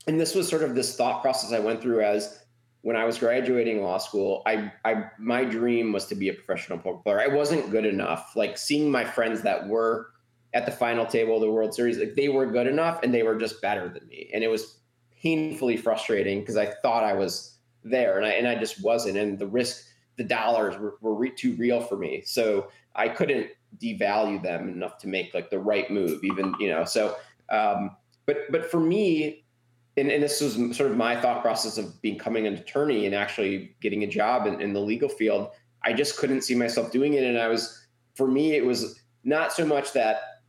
and 0.08 0.20
this 0.20 0.36
was 0.36 0.48
sort 0.48 0.64
of 0.64 0.76
this 0.76 0.96
thought 0.96 1.22
process 1.22 1.52
I 1.52 1.60
went 1.60 1.82
through 1.82 2.02
as 2.02 2.40
when 2.82 2.96
I 2.96 3.04
was 3.04 3.18
graduating 3.18 3.82
law 3.82 3.98
school. 3.98 4.44
I, 4.46 4.72
I 4.84 5.06
my 5.18 5.44
dream 5.44 5.92
was 5.92 6.06
to 6.06 6.16
be 6.16 6.30
a 6.30 6.34
professional 6.34 6.78
poker 6.78 7.02
player. 7.02 7.20
I 7.20 7.34
wasn't 7.34 7.72
good 7.72 7.86
enough. 7.86 8.36
Like 8.36 8.58
seeing 8.58 8.92
my 8.92 9.04
friends 9.04 9.42
that 9.42 9.68
were 9.68 10.12
at 10.54 10.68
the 10.68 10.72
final 10.72 11.06
table 11.06 11.36
of 11.36 11.42
the 11.42 11.52
World 11.52 11.74
Series, 11.74 11.98
like 11.98 12.14
they 12.14 12.30
were 12.30 12.46
good 12.46 12.68
enough, 12.68 13.02
and 13.02 13.12
they 13.12 13.24
were 13.24 13.36
just 13.36 13.62
better 13.62 13.90
than 13.90 14.08
me, 14.08 14.30
and 14.34 14.44
it 14.44 14.48
was 14.48 14.78
painfully 15.20 15.78
frustrating 15.78 16.42
because 16.42 16.58
I 16.58 16.68
thought 16.84 17.04
I 17.04 17.14
was 17.14 17.58
there 17.84 18.18
and 18.18 18.26
I 18.28 18.34
and 18.34 18.48
I 18.48 18.54
just 18.54 18.84
wasn't. 18.84 19.18
And 19.18 19.40
the 19.40 19.48
risk, 19.48 19.86
the 20.18 20.24
dollars 20.24 20.78
were, 20.78 20.98
were 21.02 21.16
re- 21.16 21.32
too 21.36 21.56
real 21.56 21.82
for 21.82 21.98
me, 21.98 22.22
so 22.24 22.68
I 22.94 23.10
couldn't 23.10 23.48
devalue 23.82 24.42
them 24.44 24.70
enough 24.70 25.00
to 25.00 25.08
make 25.08 25.34
like 25.34 25.50
the 25.50 25.60
right 25.60 25.90
move. 25.90 26.24
Even 26.24 26.54
you 26.60 26.70
know, 26.70 26.86
so 26.86 27.18
um, 27.50 27.98
but 28.28 28.38
but 28.52 28.70
for 28.70 28.80
me. 28.80 29.42
And, 29.98 30.12
and 30.12 30.22
this 30.22 30.42
was 30.42 30.56
sort 30.76 30.92
of 30.92 30.98
my 30.98 31.20
thought 31.20 31.42
process 31.42 31.78
of 31.78 32.02
becoming 32.02 32.48
an 32.48 32.56
attorney 32.56 33.06
and 33.06 33.16
actually 33.16 33.76
getting 33.82 34.04
a 34.04 34.08
job 34.08 34.46
in, 34.46 34.60
in 34.60 34.74
the 34.74 34.80
legal 34.80 35.08
field. 35.08 35.52
I 35.84 35.94
just 35.94 36.18
couldn't 36.18 36.42
see 36.42 36.56
myself 36.56 36.92
doing 36.92 37.14
it. 37.14 37.24
And 37.24 37.38
I 37.38 37.48
was, 37.48 37.88
for 38.16 38.28
me, 38.28 38.54
it 38.54 38.66
was 38.66 39.00
not 39.24 39.54
so 39.54 39.66
much 39.66 39.94
that 39.94 40.42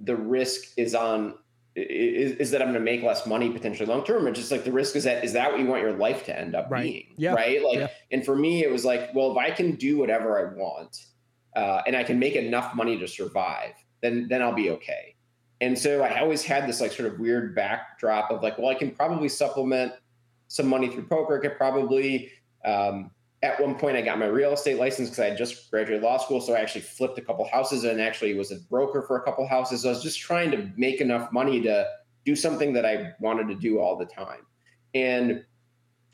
the 0.00 0.16
risk 0.16 0.72
is 0.76 0.94
on 0.94 1.34
is, 1.74 2.32
is 2.38 2.50
that 2.50 2.62
I'm 2.62 2.68
going 2.68 2.78
to 2.78 2.80
make 2.80 3.02
less 3.02 3.26
money 3.26 3.50
potentially 3.50 3.86
long 3.86 4.02
term. 4.04 4.26
It's 4.26 4.38
just 4.38 4.50
like 4.50 4.64
the 4.64 4.72
risk 4.72 4.96
is 4.96 5.04
that 5.04 5.24
is 5.24 5.32
that 5.34 5.50
what 5.50 5.60
you 5.60 5.66
want 5.66 5.82
your 5.82 5.92
life 5.92 6.24
to 6.24 6.38
end 6.38 6.54
up 6.54 6.70
right. 6.70 6.82
being, 6.82 7.14
yeah. 7.16 7.34
right? 7.34 7.62
Like, 7.62 7.78
yeah. 7.78 7.88
and 8.10 8.24
for 8.24 8.34
me, 8.34 8.64
it 8.64 8.70
was 8.70 8.84
like, 8.84 9.14
well, 9.14 9.30
if 9.32 9.36
I 9.36 9.50
can 9.50 9.74
do 9.74 9.98
whatever 9.98 10.38
I 10.38 10.54
want, 10.54 11.06
uh, 11.54 11.82
and 11.86 11.94
I 11.94 12.02
can 12.02 12.18
make 12.18 12.34
enough 12.34 12.74
money 12.74 12.98
to 12.98 13.06
survive, 13.06 13.72
then 14.02 14.26
then 14.28 14.42
I'll 14.42 14.54
be 14.54 14.70
okay. 14.70 15.15
And 15.60 15.78
so 15.78 16.02
I 16.02 16.20
always 16.20 16.44
had 16.44 16.68
this 16.68 16.80
like 16.80 16.92
sort 16.92 17.10
of 17.10 17.18
weird 17.18 17.54
backdrop 17.54 18.30
of 18.30 18.42
like, 18.42 18.58
well, 18.58 18.68
I 18.68 18.74
can 18.74 18.90
probably 18.90 19.28
supplement 19.28 19.92
some 20.48 20.66
money 20.66 20.88
through 20.88 21.06
poker. 21.06 21.38
I 21.38 21.40
could 21.40 21.56
probably 21.56 22.30
um, 22.64 23.10
at 23.42 23.60
one 23.60 23.74
point 23.74 23.96
I 23.96 24.02
got 24.02 24.18
my 24.18 24.26
real 24.26 24.52
estate 24.52 24.78
license 24.78 25.10
because 25.10 25.20
I 25.20 25.28
had 25.28 25.38
just 25.38 25.70
graduated 25.70 26.02
law 26.02 26.18
school. 26.18 26.40
So 26.40 26.54
I 26.54 26.60
actually 26.60 26.80
flipped 26.82 27.18
a 27.18 27.22
couple 27.22 27.46
houses 27.48 27.84
and 27.84 28.00
actually 28.00 28.34
was 28.34 28.50
a 28.50 28.56
broker 28.56 29.02
for 29.02 29.16
a 29.18 29.22
couple 29.22 29.46
houses. 29.46 29.82
So 29.82 29.88
I 29.88 29.92
was 29.92 30.02
just 30.02 30.18
trying 30.18 30.50
to 30.50 30.70
make 30.76 31.00
enough 31.00 31.30
money 31.32 31.60
to 31.62 31.86
do 32.24 32.34
something 32.34 32.72
that 32.72 32.84
I 32.84 33.12
wanted 33.20 33.48
to 33.48 33.54
do 33.54 33.78
all 33.78 33.96
the 33.96 34.06
time. 34.06 34.40
And 34.94 35.44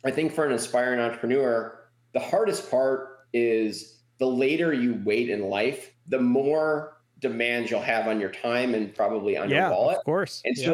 I 0.05 0.11
think 0.11 0.33
for 0.33 0.45
an 0.45 0.53
aspiring 0.53 1.01
entrepreneur, 1.01 1.89
the 2.13 2.21
hardest 2.21 2.71
part 2.71 3.21
is 3.33 4.01
the 4.19 4.27
later 4.27 4.73
you 4.73 5.01
wait 5.05 5.31
in 5.31 5.49
life, 5.49 5.93
the 6.09 6.21
more 6.21 6.99
demands 7.23 7.71
you'll 7.71 7.81
have 7.81 8.07
on 8.09 8.21
your 8.21 8.31
time 8.31 8.75
and 8.75 8.95
probably 8.95 9.37
on 9.37 9.49
yeah, 9.49 9.69
your 9.69 9.71
wallet. 9.71 9.99
Of 9.99 10.05
course. 10.05 10.43
And 10.45 10.57
so 10.57 10.73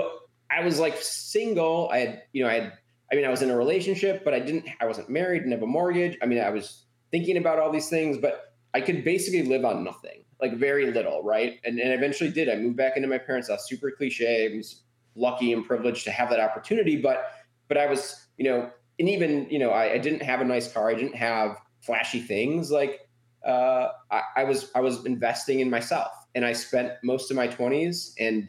yeah. 0.50 0.58
I 0.58 0.64
was 0.64 0.80
like 0.80 0.96
single. 0.96 1.88
I 1.92 1.98
had, 1.98 2.22
you 2.32 2.42
know, 2.42 2.50
I 2.50 2.54
had 2.54 2.72
I 3.11 3.14
mean, 3.14 3.24
I 3.24 3.30
was 3.30 3.42
in 3.42 3.50
a 3.50 3.56
relationship, 3.56 4.22
but 4.22 4.34
I 4.34 4.40
didn't, 4.40 4.68
I 4.80 4.87
wasn't 4.87 5.08
married, 5.08 5.38
didn't 5.40 5.52
have 5.52 5.62
a 5.62 5.66
mortgage. 5.66 6.18
I 6.22 6.26
mean, 6.26 6.40
I 6.40 6.50
was 6.50 6.84
thinking 7.11 7.38
about 7.38 7.58
all 7.58 7.72
these 7.72 7.88
things, 7.88 8.18
but 8.18 8.52
I 8.74 8.82
could 8.82 9.02
basically 9.02 9.42
live 9.44 9.64
on 9.64 9.82
nothing, 9.82 10.24
like 10.42 10.58
very 10.58 10.92
little, 10.92 11.22
right? 11.22 11.58
And, 11.64 11.78
and 11.78 11.92
eventually 11.92 12.30
did. 12.30 12.50
I 12.50 12.56
moved 12.56 12.76
back 12.76 12.96
into 12.96 13.08
my 13.08 13.16
parents' 13.16 13.48
house, 13.48 13.66
super 13.66 13.90
cliche. 13.90 14.50
I 14.52 14.56
was 14.56 14.82
lucky 15.14 15.54
and 15.54 15.64
privileged 15.64 16.04
to 16.04 16.11
have 16.11 16.28
that 16.28 16.40
opportunity, 16.40 17.00
but, 17.00 17.32
but 17.68 17.78
I 17.78 17.87
was, 17.87 18.26
you 18.37 18.44
know, 18.44 18.70
and 18.98 19.08
even, 19.08 19.48
you 19.48 19.58
know, 19.58 19.70
I, 19.70 19.92
I 19.92 19.98
didn't 19.98 20.22
have 20.22 20.42
a 20.42 20.44
nice 20.44 20.70
car. 20.70 20.90
I 20.90 20.94
didn't 20.94 21.16
have 21.16 21.56
flashy 21.80 22.20
things. 22.20 22.70
Like, 22.70 23.07
uh, 23.48 23.88
I, 24.11 24.22
I 24.37 24.44
was, 24.44 24.70
I 24.74 24.80
was 24.80 25.04
investing 25.06 25.61
in 25.61 25.70
myself 25.70 26.12
and 26.34 26.44
I 26.44 26.52
spent 26.52 26.92
most 27.02 27.30
of 27.30 27.37
my 27.37 27.46
twenties 27.46 28.14
and 28.18 28.48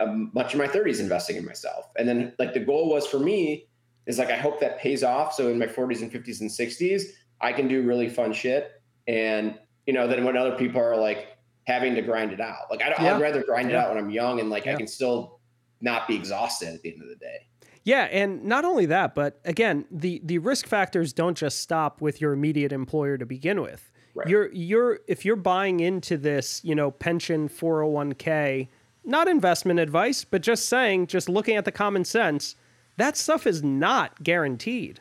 um, 0.00 0.30
much 0.34 0.54
of 0.54 0.58
my 0.58 0.66
30s 0.66 1.00
investing 1.00 1.36
in 1.36 1.44
myself. 1.44 1.86
And 1.96 2.08
then 2.08 2.32
like 2.38 2.54
the 2.54 2.60
goal 2.60 2.88
was 2.88 3.06
for 3.06 3.18
me 3.18 3.68
is 4.06 4.18
like 4.18 4.30
I 4.30 4.36
hope 4.36 4.60
that 4.60 4.78
pays 4.78 5.04
off. 5.04 5.34
So 5.34 5.48
in 5.48 5.58
my 5.58 5.66
40s 5.66 6.02
and 6.02 6.10
50s 6.10 6.40
and 6.40 6.50
60s, 6.50 7.02
I 7.40 7.52
can 7.52 7.68
do 7.68 7.82
really 7.82 8.08
fun 8.08 8.32
shit. 8.32 8.72
And 9.06 9.58
you 9.86 9.92
know, 9.92 10.08
then 10.08 10.24
when 10.24 10.36
other 10.36 10.56
people 10.56 10.80
are 10.80 10.96
like 10.96 11.36
having 11.66 11.94
to 11.94 12.02
grind 12.02 12.32
it 12.32 12.40
out, 12.40 12.70
like 12.70 12.82
I, 12.82 13.12
would 13.12 13.22
rather 13.22 13.42
grind 13.42 13.70
yeah. 13.70 13.76
it 13.76 13.80
out 13.80 13.94
when 13.94 14.02
I'm 14.02 14.10
young 14.10 14.40
and 14.40 14.50
like 14.50 14.66
yeah. 14.66 14.74
I 14.74 14.76
can 14.76 14.86
still 14.86 15.38
not 15.80 16.08
be 16.08 16.16
exhausted 16.16 16.74
at 16.74 16.82
the 16.82 16.92
end 16.92 17.02
of 17.02 17.08
the 17.08 17.16
day. 17.16 17.46
Yeah, 17.84 18.04
and 18.04 18.44
not 18.44 18.64
only 18.64 18.86
that, 18.86 19.14
but 19.14 19.40
again, 19.44 19.84
the 19.90 20.20
the 20.24 20.38
risk 20.38 20.66
factors 20.66 21.12
don't 21.12 21.36
just 21.36 21.60
stop 21.60 22.00
with 22.00 22.20
your 22.20 22.32
immediate 22.32 22.72
employer 22.72 23.18
to 23.18 23.26
begin 23.26 23.60
with. 23.60 23.90
Right. 24.14 24.28
You're 24.28 24.52
you're 24.52 25.00
if 25.06 25.24
you're 25.24 25.36
buying 25.36 25.80
into 25.80 26.16
this, 26.16 26.60
you 26.64 26.74
know, 26.74 26.90
pension 26.90 27.48
401k 27.48 28.68
not 29.08 29.26
investment 29.26 29.80
advice, 29.80 30.22
but 30.22 30.42
just 30.42 30.68
saying, 30.68 31.06
just 31.06 31.28
looking 31.28 31.56
at 31.56 31.64
the 31.64 31.72
common 31.72 32.04
sense, 32.04 32.54
that 32.98 33.16
stuff 33.16 33.46
is 33.46 33.62
not 33.62 34.22
guaranteed. 34.22 35.00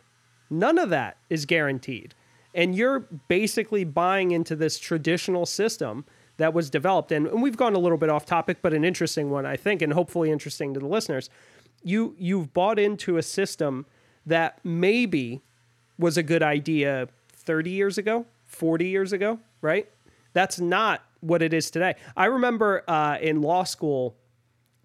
None 0.50 0.78
of 0.78 0.90
that 0.90 1.18
is 1.30 1.46
guaranteed. 1.46 2.16
And 2.56 2.74
you're 2.74 3.02
basically 3.28 3.84
buying 3.84 4.32
into 4.32 4.56
this 4.56 4.80
traditional 4.80 5.46
system 5.46 6.06
that 6.38 6.54
was 6.54 6.70
developed. 6.70 7.12
And, 7.12 7.28
and 7.28 7.42
we've 7.42 7.58
gone 7.58 7.76
a 7.76 7.80
little 7.80 7.98
bit 7.98 8.10
off 8.10 8.26
topic, 8.26 8.60
but 8.62 8.74
an 8.74 8.86
interesting 8.86 9.30
one, 9.30 9.46
I 9.46 9.58
think, 9.58 9.82
and 9.82 9.92
hopefully 9.92 10.32
interesting 10.32 10.74
to 10.74 10.80
the 10.80 10.88
listeners. 10.88 11.30
You 11.84 12.16
you've 12.18 12.54
bought 12.54 12.80
into 12.80 13.18
a 13.18 13.24
system 13.24 13.86
that 14.26 14.60
maybe 14.64 15.42
was 15.98 16.18
a 16.18 16.24
good 16.24 16.44
idea 16.44 17.08
30 17.34 17.72
years 17.72 17.98
ago, 17.98 18.26
40 18.46 18.88
years 18.88 19.14
ago, 19.14 19.40
right? 19.62 19.90
That's 20.34 20.60
not 20.60 21.02
what 21.22 21.42
it 21.42 21.54
is 21.54 21.72
today. 21.72 21.96
I 22.16 22.26
remember 22.26 22.84
uh, 22.88 23.18
in 23.22 23.42
law 23.42 23.64
school, 23.64 24.16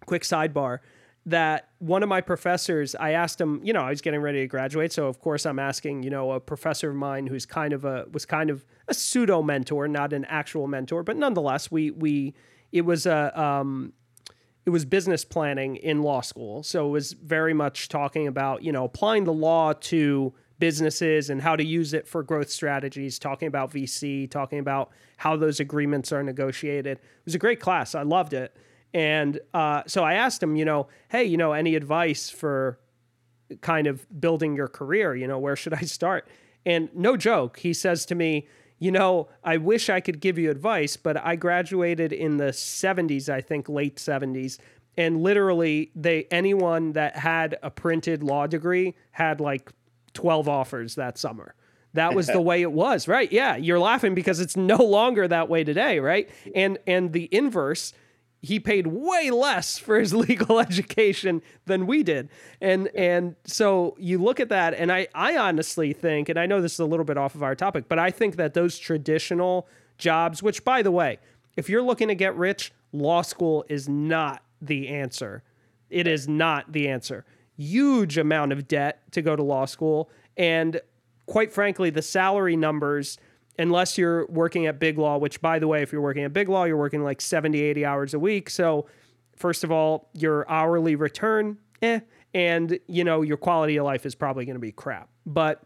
quick 0.06 0.22
sidebar, 0.22 0.78
that 1.26 1.68
one 1.78 2.02
of 2.02 2.08
my 2.08 2.20
professors, 2.20 2.94
I 2.94 3.12
asked 3.12 3.40
him, 3.40 3.60
you 3.62 3.72
know, 3.72 3.82
I 3.82 3.90
was 3.90 4.00
getting 4.00 4.20
ready 4.20 4.40
to 4.40 4.46
graduate, 4.46 4.92
so 4.92 5.06
of 5.06 5.20
course 5.20 5.46
I'm 5.46 5.58
asking, 5.58 6.02
you 6.02 6.10
know, 6.10 6.32
a 6.32 6.40
professor 6.40 6.90
of 6.90 6.96
mine 6.96 7.26
who's 7.26 7.46
kind 7.46 7.72
of 7.72 7.84
a 7.84 8.06
was 8.12 8.24
kind 8.26 8.50
of 8.50 8.64
a 8.88 8.94
pseudo 8.94 9.42
mentor, 9.42 9.86
not 9.86 10.12
an 10.12 10.24
actual 10.24 10.66
mentor, 10.66 11.02
but 11.02 11.16
nonetheless, 11.16 11.70
we 11.70 11.90
we 11.90 12.34
it 12.72 12.82
was 12.82 13.06
a 13.06 13.40
um, 13.40 13.92
it 14.64 14.70
was 14.70 14.84
business 14.84 15.24
planning 15.24 15.76
in 15.76 16.02
law 16.02 16.20
school, 16.20 16.62
so 16.62 16.86
it 16.86 16.90
was 16.90 17.12
very 17.12 17.54
much 17.54 17.88
talking 17.88 18.26
about 18.26 18.62
you 18.62 18.72
know 18.72 18.84
applying 18.84 19.24
the 19.24 19.32
law 19.32 19.72
to 19.72 20.32
businesses 20.62 21.28
and 21.28 21.42
how 21.42 21.56
to 21.56 21.64
use 21.64 21.92
it 21.92 22.06
for 22.06 22.22
growth 22.22 22.48
strategies, 22.48 23.18
talking 23.18 23.48
about 23.48 23.72
VC, 23.72 24.30
talking 24.30 24.60
about 24.60 24.90
how 25.16 25.36
those 25.36 25.58
agreements 25.58 26.12
are 26.12 26.22
negotiated. 26.22 26.98
It 26.98 27.24
was 27.24 27.34
a 27.34 27.38
great 27.38 27.58
class. 27.58 27.96
I 27.96 28.02
loved 28.02 28.32
it. 28.32 28.56
And 28.94 29.40
uh, 29.52 29.82
so 29.88 30.04
I 30.04 30.14
asked 30.14 30.40
him, 30.40 30.54
you 30.54 30.64
know, 30.64 30.86
hey, 31.08 31.24
you 31.24 31.36
know, 31.36 31.52
any 31.52 31.74
advice 31.74 32.30
for 32.30 32.78
kind 33.60 33.88
of 33.88 34.06
building 34.20 34.54
your 34.54 34.68
career? 34.68 35.16
You 35.16 35.26
know, 35.26 35.38
where 35.40 35.56
should 35.56 35.74
I 35.74 35.80
start? 35.80 36.28
And 36.64 36.88
no 36.94 37.16
joke, 37.16 37.58
he 37.58 37.72
says 37.72 38.06
to 38.06 38.14
me, 38.14 38.46
you 38.82 38.90
know, 38.90 39.28
I 39.44 39.58
wish 39.58 39.88
I 39.88 40.00
could 40.00 40.18
give 40.18 40.38
you 40.38 40.50
advice, 40.50 40.96
but 40.96 41.16
I 41.16 41.36
graduated 41.36 42.12
in 42.12 42.38
the 42.38 42.46
70s, 42.46 43.28
I 43.28 43.40
think 43.40 43.68
late 43.68 43.94
70s, 43.94 44.58
and 44.96 45.22
literally 45.22 45.92
they 45.94 46.26
anyone 46.32 46.92
that 46.94 47.14
had 47.14 47.56
a 47.62 47.70
printed 47.70 48.24
law 48.24 48.48
degree 48.48 48.96
had 49.12 49.40
like 49.40 49.70
12 50.14 50.48
offers 50.48 50.96
that 50.96 51.16
summer. 51.16 51.54
That 51.94 52.16
was 52.16 52.26
the 52.26 52.40
way 52.50 52.60
it 52.60 52.72
was, 52.72 53.06
right? 53.06 53.30
Yeah, 53.30 53.54
you're 53.54 53.78
laughing 53.78 54.16
because 54.16 54.40
it's 54.40 54.56
no 54.56 54.78
longer 54.78 55.28
that 55.28 55.48
way 55.48 55.62
today, 55.62 56.00
right? 56.00 56.28
And 56.52 56.78
and 56.84 57.12
the 57.12 57.28
inverse, 57.30 57.92
he 58.42 58.60
paid 58.60 58.88
way 58.88 59.30
less 59.30 59.78
for 59.78 59.98
his 59.98 60.12
legal 60.28 60.60
education 60.60 61.40
than 61.66 61.86
we 61.86 62.02
did. 62.02 62.28
And 62.60 62.88
and 62.88 63.36
so 63.44 63.96
you 63.98 64.18
look 64.18 64.40
at 64.40 64.48
that 64.50 64.74
and 64.74 64.92
I 64.92 65.08
I 65.14 65.36
honestly 65.36 65.92
think 65.92 66.28
and 66.28 66.38
I 66.38 66.46
know 66.46 66.60
this 66.60 66.74
is 66.74 66.80
a 66.80 66.84
little 66.84 67.04
bit 67.04 67.16
off 67.16 67.34
of 67.34 67.42
our 67.42 67.54
topic, 67.54 67.88
but 67.88 67.98
I 67.98 68.10
think 68.10 68.36
that 68.36 68.54
those 68.54 68.78
traditional 68.78 69.68
jobs, 69.96 70.42
which 70.42 70.64
by 70.64 70.82
the 70.82 70.90
way, 70.90 71.18
if 71.56 71.68
you're 71.68 71.82
looking 71.82 72.08
to 72.08 72.14
get 72.14 72.36
rich, 72.36 72.72
law 72.92 73.22
school 73.22 73.64
is 73.68 73.88
not 73.88 74.42
the 74.60 74.88
answer. 74.88 75.42
It 75.88 76.06
is 76.06 76.28
not 76.28 76.72
the 76.72 76.88
answer 76.88 77.24
huge 77.58 78.16
amount 78.18 78.50
of 78.50 78.66
debt 78.66 79.02
to 79.12 79.22
go 79.22 79.36
to 79.36 79.42
law 79.42 79.66
school 79.66 80.10
and 80.36 80.80
quite 81.26 81.52
frankly, 81.52 81.90
the 81.90 82.02
salary 82.02 82.56
numbers, 82.56 83.18
unless 83.58 83.98
you're 83.98 84.26
working 84.26 84.66
at 84.66 84.78
Big 84.78 84.98
Law, 84.98 85.18
which 85.18 85.40
by 85.40 85.58
the 85.58 85.68
way, 85.68 85.82
if 85.82 85.92
you're 85.92 86.00
working 86.00 86.24
at 86.24 86.32
Big 86.32 86.48
Law, 86.48 86.64
you're 86.64 86.76
working 86.76 87.02
like 87.02 87.20
70, 87.20 87.60
80 87.60 87.84
hours 87.84 88.14
a 88.14 88.18
week. 88.18 88.50
So, 88.50 88.86
first 89.36 89.64
of 89.64 89.70
all, 89.70 90.08
your 90.14 90.48
hourly 90.50 90.96
return, 90.96 91.58
eh, 91.82 92.00
and 92.34 92.78
you 92.86 93.04
know, 93.04 93.22
your 93.22 93.36
quality 93.36 93.76
of 93.76 93.84
life 93.84 94.06
is 94.06 94.14
probably 94.14 94.44
going 94.44 94.56
to 94.56 94.60
be 94.60 94.72
crap. 94.72 95.08
But 95.26 95.62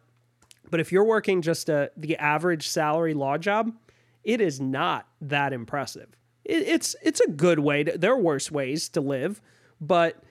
but 0.70 0.80
if 0.80 0.90
you're 0.92 1.04
working 1.04 1.42
just 1.42 1.68
a 1.68 1.90
the 1.96 2.16
average 2.16 2.68
salary 2.68 3.14
law 3.14 3.38
job, 3.38 3.72
it 4.24 4.40
is 4.40 4.60
not 4.60 5.06
that 5.20 5.52
impressive. 5.52 6.08
It, 6.44 6.62
it's 6.62 6.96
it's 7.02 7.20
a 7.20 7.30
good 7.30 7.60
way 7.60 7.84
to 7.84 7.96
there 7.96 8.12
are 8.12 8.20
worse 8.20 8.50
ways 8.50 8.88
to 8.90 9.00
live, 9.00 9.40
but 9.80 10.22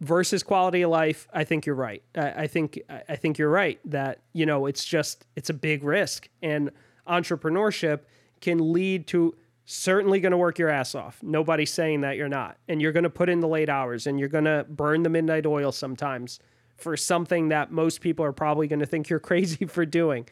versus 0.00 0.42
quality 0.42 0.82
of 0.82 0.90
life, 0.90 1.28
I 1.32 1.44
think 1.44 1.66
you're 1.66 1.74
right. 1.74 2.02
I, 2.16 2.30
I 2.30 2.46
think 2.46 2.80
I 2.88 3.16
think 3.16 3.38
you're 3.38 3.50
right 3.50 3.78
that 3.84 4.22
you 4.32 4.46
know 4.46 4.66
it's 4.66 4.84
just 4.84 5.26
it's 5.36 5.50
a 5.50 5.54
big 5.54 5.84
risk, 5.84 6.28
and 6.42 6.70
entrepreneurship 7.06 8.00
can 8.40 8.72
lead 8.72 9.06
to 9.08 9.34
certainly 9.64 10.20
going 10.20 10.32
to 10.32 10.36
work 10.36 10.58
your 10.58 10.68
ass 10.68 10.94
off. 10.94 11.22
Nobody's 11.22 11.72
saying 11.72 12.02
that 12.02 12.16
you're 12.16 12.28
not, 12.28 12.58
and 12.68 12.82
you're 12.82 12.92
going 12.92 13.04
to 13.04 13.10
put 13.10 13.28
in 13.28 13.40
the 13.40 13.48
late 13.48 13.68
hours, 13.68 14.06
and 14.06 14.18
you're 14.20 14.28
going 14.28 14.44
to 14.44 14.66
burn 14.68 15.02
the 15.02 15.08
midnight 15.08 15.46
oil 15.46 15.72
sometimes 15.72 16.38
for 16.76 16.96
something 16.96 17.48
that 17.48 17.70
most 17.70 18.00
people 18.00 18.24
are 18.24 18.32
probably 18.32 18.66
going 18.66 18.80
to 18.80 18.86
think 18.86 19.08
you're 19.08 19.20
crazy 19.20 19.66
for 19.66 19.86
doing. 19.86 20.28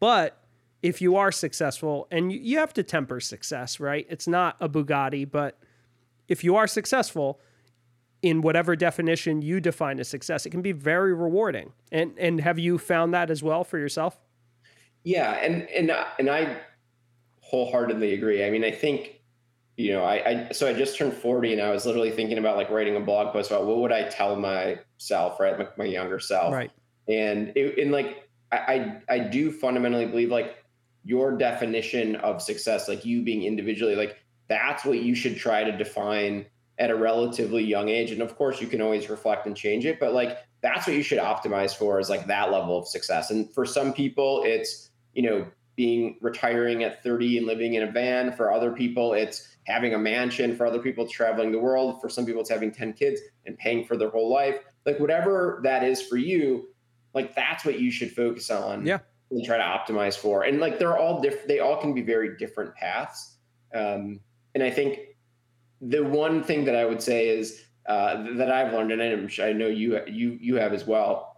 But 0.00 0.38
if 0.82 1.00
you 1.00 1.16
are 1.16 1.30
successful, 1.30 2.08
and 2.10 2.32
you 2.32 2.58
have 2.58 2.72
to 2.74 2.82
temper 2.82 3.20
success, 3.20 3.78
right? 3.78 4.06
It's 4.10 4.26
not 4.26 4.56
a 4.60 4.68
Bugatti, 4.68 5.30
but 5.30 5.58
if 6.26 6.42
you 6.42 6.56
are 6.56 6.66
successful 6.66 7.40
in 8.20 8.40
whatever 8.40 8.74
definition 8.74 9.42
you 9.42 9.60
define 9.60 10.00
as 10.00 10.08
success, 10.08 10.44
it 10.44 10.50
can 10.50 10.62
be 10.62 10.72
very 10.72 11.14
rewarding. 11.14 11.72
And 11.90 12.16
and 12.18 12.40
have 12.40 12.58
you 12.58 12.78
found 12.78 13.14
that 13.14 13.30
as 13.30 13.42
well 13.42 13.64
for 13.64 13.78
yourself? 13.78 14.20
Yeah, 15.04 15.32
and 15.32 15.68
and 15.70 15.90
uh, 15.90 16.04
and 16.18 16.30
I 16.30 16.58
wholeheartedly 17.40 18.14
agree. 18.14 18.44
I 18.44 18.50
mean, 18.50 18.64
I 18.64 18.70
think 18.70 19.20
you 19.76 19.92
know, 19.92 20.04
I, 20.04 20.28
I 20.28 20.52
so 20.52 20.68
I 20.68 20.72
just 20.72 20.96
turned 20.96 21.14
40 21.14 21.54
and 21.54 21.62
I 21.62 21.70
was 21.70 21.86
literally 21.86 22.10
thinking 22.10 22.38
about 22.38 22.56
like 22.56 22.70
writing 22.70 22.96
a 22.96 23.00
blog 23.00 23.32
post 23.32 23.50
about 23.50 23.66
what 23.66 23.78
would 23.78 23.92
I 23.92 24.08
tell 24.08 24.36
myself, 24.36 25.40
right? 25.40 25.58
My, 25.58 25.68
my 25.78 25.84
younger 25.84 26.20
self. 26.20 26.52
Right. 26.52 26.70
And 27.08 27.52
it, 27.56 27.78
and 27.78 27.90
like 27.90 28.28
I, 28.52 29.00
I 29.08 29.14
I 29.14 29.18
do 29.18 29.50
fundamentally 29.50 30.06
believe 30.06 30.30
like 30.30 30.56
your 31.04 31.36
definition 31.36 32.16
of 32.16 32.40
success, 32.40 32.88
like 32.88 33.04
you 33.04 33.22
being 33.22 33.42
individually, 33.42 33.96
like 33.96 34.18
that's 34.48 34.84
what 34.84 35.02
you 35.02 35.14
should 35.14 35.36
try 35.36 35.64
to 35.64 35.76
define 35.76 36.46
at 36.78 36.90
a 36.90 36.94
relatively 36.94 37.62
young 37.64 37.88
age. 37.88 38.10
And 38.12 38.22
of 38.22 38.36
course, 38.36 38.60
you 38.60 38.66
can 38.66 38.80
always 38.80 39.10
reflect 39.10 39.46
and 39.46 39.56
change 39.56 39.84
it, 39.84 39.98
but 39.98 40.12
like 40.12 40.38
that's 40.60 40.86
what 40.86 40.94
you 40.94 41.02
should 41.02 41.18
optimize 41.18 41.74
for 41.74 41.98
is 41.98 42.08
like 42.08 42.26
that 42.26 42.52
level 42.52 42.78
of 42.78 42.86
success. 42.86 43.30
And 43.30 43.52
for 43.52 43.66
some 43.66 43.92
people, 43.92 44.42
it's, 44.44 44.90
you 45.14 45.22
know, 45.22 45.46
being 45.76 46.18
retiring 46.20 46.84
at 46.84 47.02
30 47.02 47.38
and 47.38 47.46
living 47.46 47.74
in 47.74 47.82
a 47.84 47.90
van. 47.90 48.32
For 48.32 48.52
other 48.52 48.72
people, 48.72 49.14
it's 49.14 49.56
having 49.66 49.94
a 49.94 49.98
mansion. 49.98 50.54
For 50.56 50.66
other 50.66 50.78
people, 50.78 51.04
it's 51.04 51.12
traveling 51.12 51.50
the 51.50 51.58
world. 51.58 52.00
For 52.00 52.08
some 52.08 52.26
people, 52.26 52.40
it's 52.40 52.50
having 52.50 52.72
10 52.72 52.92
kids 52.92 53.20
and 53.46 53.56
paying 53.58 53.84
for 53.84 53.96
their 53.96 54.10
whole 54.10 54.30
life. 54.30 54.56
Like 54.84 55.00
whatever 55.00 55.60
that 55.62 55.82
is 55.82 56.02
for 56.02 56.16
you, 56.16 56.68
like 57.14 57.34
that's 57.34 57.64
what 57.64 57.80
you 57.80 57.90
should 57.90 58.12
focus 58.12 58.50
on. 58.50 58.84
Yeah 58.84 58.98
and 59.32 59.44
try 59.44 59.56
to 59.56 59.62
optimize 59.62 60.16
for. 60.16 60.44
And 60.44 60.60
like 60.60 60.78
they're 60.78 60.96
all 60.96 61.20
different. 61.20 61.48
They 61.48 61.58
all 61.58 61.76
can 61.80 61.94
be 61.94 62.02
very 62.02 62.36
different 62.36 62.74
paths. 62.74 63.36
Um, 63.74 64.20
and 64.54 64.62
I 64.62 64.70
think 64.70 65.00
the 65.80 66.04
one 66.04 66.44
thing 66.44 66.64
that 66.66 66.76
I 66.76 66.84
would 66.84 67.02
say 67.02 67.28
is 67.28 67.64
uh, 67.86 68.22
that 68.36 68.52
I've 68.52 68.72
learned, 68.72 68.92
and 68.92 69.02
I'm 69.02 69.28
sure 69.28 69.46
I 69.46 69.52
know 69.52 69.66
you 69.66 70.00
you 70.06 70.38
you 70.40 70.56
have 70.56 70.72
as 70.72 70.86
well, 70.86 71.31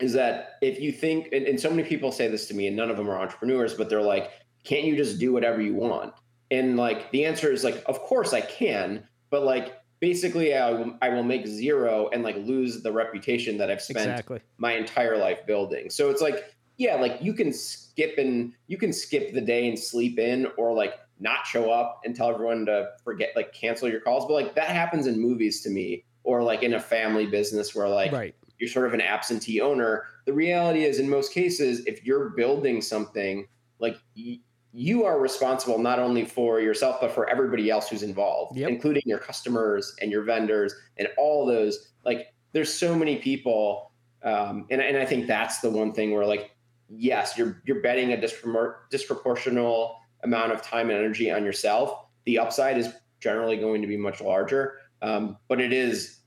is 0.00 0.12
that 0.14 0.58
if 0.60 0.80
you 0.80 0.92
think, 0.92 1.28
and, 1.32 1.46
and 1.46 1.58
so 1.60 1.70
many 1.70 1.82
people 1.82 2.12
say 2.12 2.28
this 2.28 2.46
to 2.48 2.54
me, 2.54 2.66
and 2.66 2.76
none 2.76 2.90
of 2.90 2.96
them 2.96 3.08
are 3.08 3.18
entrepreneurs, 3.18 3.74
but 3.74 3.88
they're 3.88 4.02
like, 4.02 4.30
can't 4.64 4.84
you 4.84 4.96
just 4.96 5.18
do 5.18 5.32
whatever 5.32 5.60
you 5.60 5.74
want? 5.74 6.14
And 6.50 6.76
like 6.76 7.10
the 7.12 7.24
answer 7.24 7.52
is 7.52 7.64
like, 7.64 7.82
of 7.86 8.00
course 8.00 8.32
I 8.32 8.40
can, 8.40 9.06
but 9.30 9.44
like 9.44 9.80
basically 10.00 10.54
I 10.54 10.70
will, 10.70 10.96
I 11.00 11.10
will 11.10 11.22
make 11.22 11.46
zero 11.46 12.08
and 12.12 12.22
like 12.22 12.36
lose 12.36 12.82
the 12.82 12.90
reputation 12.90 13.56
that 13.58 13.70
I've 13.70 13.82
spent 13.82 14.10
exactly. 14.10 14.40
my 14.58 14.72
entire 14.72 15.16
life 15.16 15.46
building. 15.46 15.90
So 15.90 16.10
it's 16.10 16.20
like 16.20 16.54
yeah, 16.80 16.94
like 16.94 17.18
you 17.20 17.34
can 17.34 17.52
skip 17.52 18.16
and 18.16 18.54
you 18.66 18.78
can 18.78 18.90
skip 18.90 19.34
the 19.34 19.40
day 19.40 19.68
and 19.68 19.78
sleep 19.78 20.18
in 20.18 20.46
or 20.56 20.72
like 20.72 20.94
not 21.18 21.46
show 21.46 21.70
up 21.70 22.00
and 22.06 22.16
tell 22.16 22.30
everyone 22.30 22.64
to 22.64 22.88
forget 23.04 23.32
like 23.36 23.52
cancel 23.52 23.86
your 23.86 24.00
calls. 24.00 24.24
But 24.26 24.32
like 24.32 24.54
that 24.54 24.70
happens 24.70 25.06
in 25.06 25.20
movies 25.20 25.60
to 25.64 25.68
me 25.68 26.04
or 26.24 26.42
like 26.42 26.62
in 26.62 26.74
a 26.74 26.80
family 26.80 27.26
business 27.26 27.74
where 27.74 27.86
like 27.86 28.12
right. 28.12 28.34
You're 28.60 28.68
sort 28.68 28.86
of 28.86 28.94
an 28.94 29.00
absentee 29.00 29.60
owner. 29.60 30.04
The 30.26 30.32
reality 30.32 30.84
is 30.84 30.98
in 30.98 31.08
most 31.08 31.32
cases, 31.32 31.84
if 31.86 32.04
you're 32.04 32.30
building 32.30 32.80
something 32.80 33.48
like 33.78 33.96
y- 34.16 34.38
you 34.72 35.04
are 35.04 35.18
responsible 35.18 35.78
not 35.78 35.98
only 35.98 36.24
for 36.24 36.60
yourself 36.60 37.00
but 37.00 37.10
for 37.10 37.28
everybody 37.28 37.70
else 37.70 37.88
who's 37.88 38.04
involved 38.04 38.56
yep. 38.56 38.68
including 38.68 39.02
your 39.04 39.18
customers 39.18 39.96
and 40.00 40.12
your 40.12 40.22
vendors 40.22 40.72
and 40.96 41.08
all 41.18 41.44
those 41.44 41.90
like 42.04 42.28
there's 42.52 42.72
so 42.72 42.94
many 42.94 43.16
people 43.16 43.90
um, 44.22 44.66
and, 44.70 44.80
and 44.80 44.96
i 44.96 45.04
think 45.04 45.26
that's 45.26 45.58
the 45.58 45.68
one 45.68 45.92
thing 45.92 46.12
where 46.12 46.24
like 46.24 46.52
yes, 46.90 47.38
you're 47.38 47.62
you're 47.64 47.80
betting 47.80 48.12
a 48.12 48.16
disproportional 48.16 49.94
amount 50.24 50.52
of 50.52 50.62
time 50.62 50.90
and 50.90 50.98
energy 50.98 51.30
on 51.30 51.44
yourself. 51.44 52.06
The 52.24 52.38
upside 52.38 52.76
is 52.76 52.92
generally 53.20 53.56
going 53.56 53.80
to 53.82 53.88
be 53.88 53.96
much 53.96 54.20
larger, 54.20 54.78
um, 55.02 55.36
but 55.48 55.60
it 55.60 55.72
is, 55.72 56.20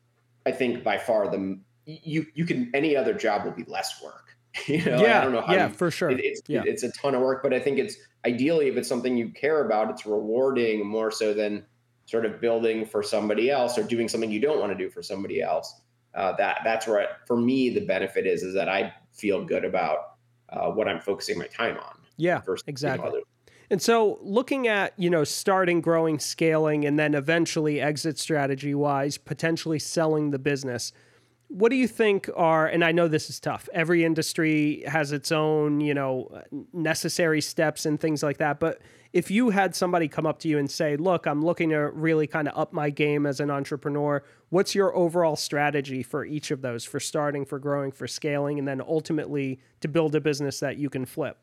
I 0.45 0.51
think, 0.51 0.83
by 0.83 0.97
far 0.97 1.29
the 1.29 1.59
you 1.85 2.25
you 2.33 2.45
can 2.45 2.71
any 2.73 2.95
other 2.95 3.13
job 3.13 3.45
will 3.45 3.51
be 3.51 3.63
less 3.65 4.01
work. 4.01 4.35
you 4.67 4.83
know, 4.85 5.01
yeah, 5.01 5.19
I 5.19 5.23
don't 5.23 5.33
know 5.33 5.43
yeah, 5.49 5.67
you, 5.67 5.73
for 5.73 5.89
sure. 5.89 6.11
It, 6.11 6.19
it's 6.23 6.41
yeah. 6.47 6.61
it, 6.61 6.67
it's 6.67 6.83
a 6.83 6.91
ton 6.91 7.15
of 7.15 7.21
work, 7.21 7.41
but 7.41 7.53
I 7.53 7.59
think 7.59 7.79
it's 7.79 7.95
ideally 8.25 8.67
if 8.67 8.77
it's 8.77 8.87
something 8.87 9.17
you 9.17 9.29
care 9.29 9.65
about, 9.65 9.89
it's 9.89 10.05
rewarding 10.05 10.85
more 10.85 11.11
so 11.11 11.33
than 11.33 11.65
sort 12.05 12.25
of 12.25 12.39
building 12.39 12.85
for 12.85 13.01
somebody 13.01 13.49
else 13.49 13.77
or 13.77 13.83
doing 13.83 14.07
something 14.07 14.31
you 14.31 14.39
don't 14.39 14.59
want 14.59 14.71
to 14.71 14.77
do 14.77 14.89
for 14.89 15.01
somebody 15.01 15.41
else. 15.41 15.81
Uh, 16.13 16.35
that 16.35 16.61
that's 16.63 16.85
where 16.85 17.07
for 17.25 17.35
me 17.35 17.69
the 17.69 17.81
benefit 17.81 18.27
is 18.27 18.43
is 18.43 18.53
that 18.53 18.69
I 18.69 18.93
feel 19.11 19.43
good 19.43 19.65
about 19.65 20.15
uh, 20.49 20.69
what 20.69 20.87
I'm 20.87 20.99
focusing 20.99 21.39
my 21.39 21.47
time 21.47 21.77
on. 21.77 21.97
Yeah, 22.17 22.41
exactly. 22.67 23.09
Know, 23.09 23.23
and 23.69 23.81
so 23.81 24.19
looking 24.21 24.67
at, 24.67 24.93
you 24.97 25.09
know, 25.09 25.23
starting, 25.23 25.81
growing, 25.81 26.19
scaling, 26.19 26.85
and 26.85 26.99
then 26.99 27.15
eventually 27.15 27.81
exit 27.81 28.19
strategy 28.19 28.75
wise, 28.75 29.17
potentially 29.17 29.79
selling 29.79 30.29
the 30.29 30.37
business, 30.37 30.91
what 31.53 31.69
do 31.69 31.75
you 31.75 31.87
think 31.87 32.31
are, 32.35 32.65
and 32.65 32.83
I 32.83 32.91
know 32.91 33.07
this 33.07 33.29
is 33.29 33.39
tough, 33.39 33.69
every 33.73 34.03
industry 34.03 34.83
has 34.87 35.11
its 35.11 35.31
own, 35.31 35.81
you 35.81 35.93
know, 35.93 36.41
necessary 36.73 37.41
steps 37.41 37.85
and 37.85 37.99
things 37.99 38.23
like 38.23 38.37
that. 38.37 38.59
But 38.59 38.81
if 39.13 39.29
you 39.29 39.51
had 39.51 39.75
somebody 39.75 40.07
come 40.07 40.25
up 40.25 40.39
to 40.39 40.47
you 40.47 40.57
and 40.57 40.69
say, 40.69 40.97
look, 40.97 41.27
I'm 41.27 41.45
looking 41.45 41.69
to 41.69 41.91
really 41.91 42.25
kind 42.25 42.47
of 42.47 42.57
up 42.57 42.73
my 42.73 42.89
game 42.89 43.27
as 43.27 43.39
an 43.39 43.51
entrepreneur, 43.51 44.23
what's 44.49 44.73
your 44.73 44.95
overall 44.95 45.35
strategy 45.35 46.01
for 46.01 46.25
each 46.25 46.49
of 46.49 46.63
those 46.63 46.83
for 46.85 46.99
starting, 46.99 47.45
for 47.45 47.59
growing, 47.59 47.91
for 47.91 48.07
scaling, 48.07 48.57
and 48.57 48.67
then 48.67 48.81
ultimately 48.81 49.59
to 49.81 49.87
build 49.87 50.15
a 50.15 50.21
business 50.21 50.59
that 50.59 50.77
you 50.77 50.89
can 50.89 51.05
flip? 51.05 51.37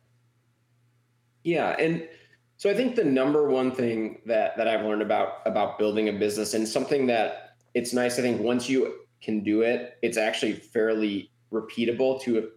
Yeah. 1.44 1.77
And 1.79 2.09
so 2.57 2.68
I 2.68 2.75
think 2.75 2.96
the 2.96 3.05
number 3.05 3.49
one 3.49 3.70
thing 3.70 4.23
that, 4.27 4.57
that 4.57 4.66
I've 4.66 4.85
learned 4.85 5.03
about, 5.03 5.42
about 5.46 5.79
building 5.79 6.09
a 6.09 6.12
business 6.12 6.55
and 6.55 6.66
something 6.66 7.07
that 7.07 7.55
it's 7.75 7.92
nice, 7.92 8.18
I 8.18 8.23
think 8.23 8.40
once 8.40 8.68
you 8.68 8.96
can 9.22 9.42
do 9.42 9.62
it, 9.62 9.98
it's 10.02 10.16
actually 10.16 10.54
fairly 10.54 11.30
repeatable 11.52 12.20
to, 12.22 12.50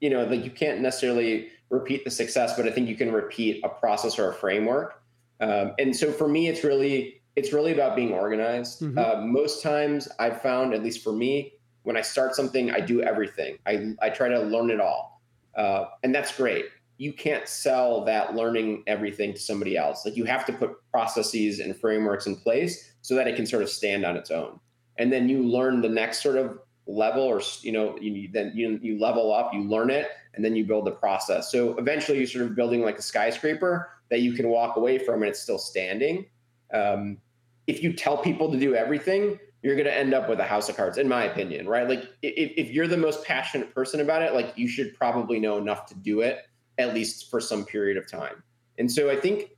you 0.00 0.10
know, 0.10 0.24
like 0.24 0.44
you 0.44 0.50
can't 0.50 0.80
necessarily 0.80 1.48
repeat 1.70 2.04
the 2.04 2.10
success, 2.10 2.56
but 2.56 2.66
I 2.66 2.70
think 2.70 2.88
you 2.88 2.96
can 2.96 3.12
repeat 3.12 3.62
a 3.64 3.68
process 3.68 4.18
or 4.18 4.30
a 4.30 4.34
framework. 4.34 5.02
Um, 5.40 5.72
and 5.78 5.96
so 5.96 6.12
for 6.12 6.28
me, 6.28 6.48
it's 6.48 6.64
really 6.64 7.22
it's 7.36 7.52
really 7.52 7.72
about 7.72 7.96
being 7.96 8.12
organized. 8.12 8.82
Mm-hmm. 8.82 8.98
Uh, 8.98 9.24
most 9.24 9.62
times, 9.62 10.08
I've 10.18 10.42
found, 10.42 10.74
at 10.74 10.82
least 10.82 11.02
for 11.02 11.12
me, 11.12 11.54
when 11.84 11.96
I 11.96 12.02
start 12.02 12.34
something, 12.34 12.70
I 12.70 12.80
do 12.80 13.02
everything. 13.02 13.58
I 13.66 13.94
I 14.02 14.10
try 14.10 14.28
to 14.28 14.40
learn 14.40 14.70
it 14.70 14.80
all, 14.80 15.22
uh, 15.56 15.86
and 16.02 16.14
that's 16.14 16.36
great. 16.36 16.66
You 16.98 17.14
can't 17.14 17.48
sell 17.48 18.04
that 18.04 18.34
learning 18.34 18.82
everything 18.86 19.32
to 19.32 19.40
somebody 19.40 19.78
else. 19.78 20.04
Like 20.04 20.16
you 20.16 20.24
have 20.26 20.44
to 20.46 20.52
put 20.52 20.72
processes 20.90 21.60
and 21.60 21.74
frameworks 21.74 22.26
in 22.26 22.36
place 22.36 22.92
so 23.00 23.14
that 23.14 23.26
it 23.26 23.36
can 23.36 23.46
sort 23.46 23.62
of 23.62 23.70
stand 23.70 24.04
on 24.04 24.16
its 24.18 24.30
own. 24.30 24.60
And 25.00 25.10
then 25.10 25.28
you 25.30 25.42
learn 25.42 25.80
the 25.80 25.88
next 25.88 26.22
sort 26.22 26.36
of 26.36 26.58
level 26.86 27.22
or 27.22 27.40
you 27.62 27.72
know 27.72 27.96
you 27.98 28.28
then 28.32 28.52
you, 28.54 28.78
you 28.82 28.98
level 28.98 29.32
up 29.32 29.54
you 29.54 29.62
learn 29.62 29.90
it 29.90 30.08
and 30.34 30.44
then 30.44 30.54
you 30.54 30.64
build 30.64 30.84
the 30.84 30.92
process. 30.92 31.50
So 31.50 31.76
eventually 31.78 32.18
you're 32.18 32.26
sort 32.26 32.44
of 32.44 32.54
building 32.54 32.82
like 32.82 32.98
a 32.98 33.02
skyscraper 33.02 33.90
that 34.10 34.20
you 34.20 34.34
can 34.34 34.48
walk 34.48 34.76
away 34.76 34.98
from 34.98 35.22
and 35.22 35.30
it's 35.30 35.40
still 35.40 35.58
standing. 35.58 36.26
Um, 36.72 37.18
if 37.66 37.82
you 37.82 37.92
tell 37.92 38.18
people 38.18 38.52
to 38.52 38.58
do 38.58 38.74
everything 38.74 39.38
you're 39.62 39.74
going 39.74 39.86
to 39.86 39.94
end 39.94 40.14
up 40.14 40.26
with 40.28 40.40
a 40.40 40.44
house 40.44 40.70
of 40.70 40.76
cards 40.76 40.98
in 40.98 41.08
my 41.08 41.24
opinion 41.24 41.66
right? 41.66 41.88
Like 41.88 42.04
if, 42.22 42.52
if 42.56 42.70
you're 42.70 42.86
the 42.86 42.96
most 42.96 43.24
passionate 43.24 43.74
person 43.74 44.00
about 44.00 44.22
it 44.22 44.34
like 44.34 44.52
you 44.56 44.68
should 44.68 44.94
probably 44.94 45.40
know 45.40 45.56
enough 45.58 45.86
to 45.86 45.94
do 45.94 46.20
it 46.20 46.46
at 46.78 46.94
least 46.94 47.30
for 47.30 47.40
some 47.40 47.64
period 47.64 47.96
of 47.96 48.10
time. 48.10 48.42
And 48.78 48.90
so 48.90 49.10
i 49.10 49.16
think 49.16 49.50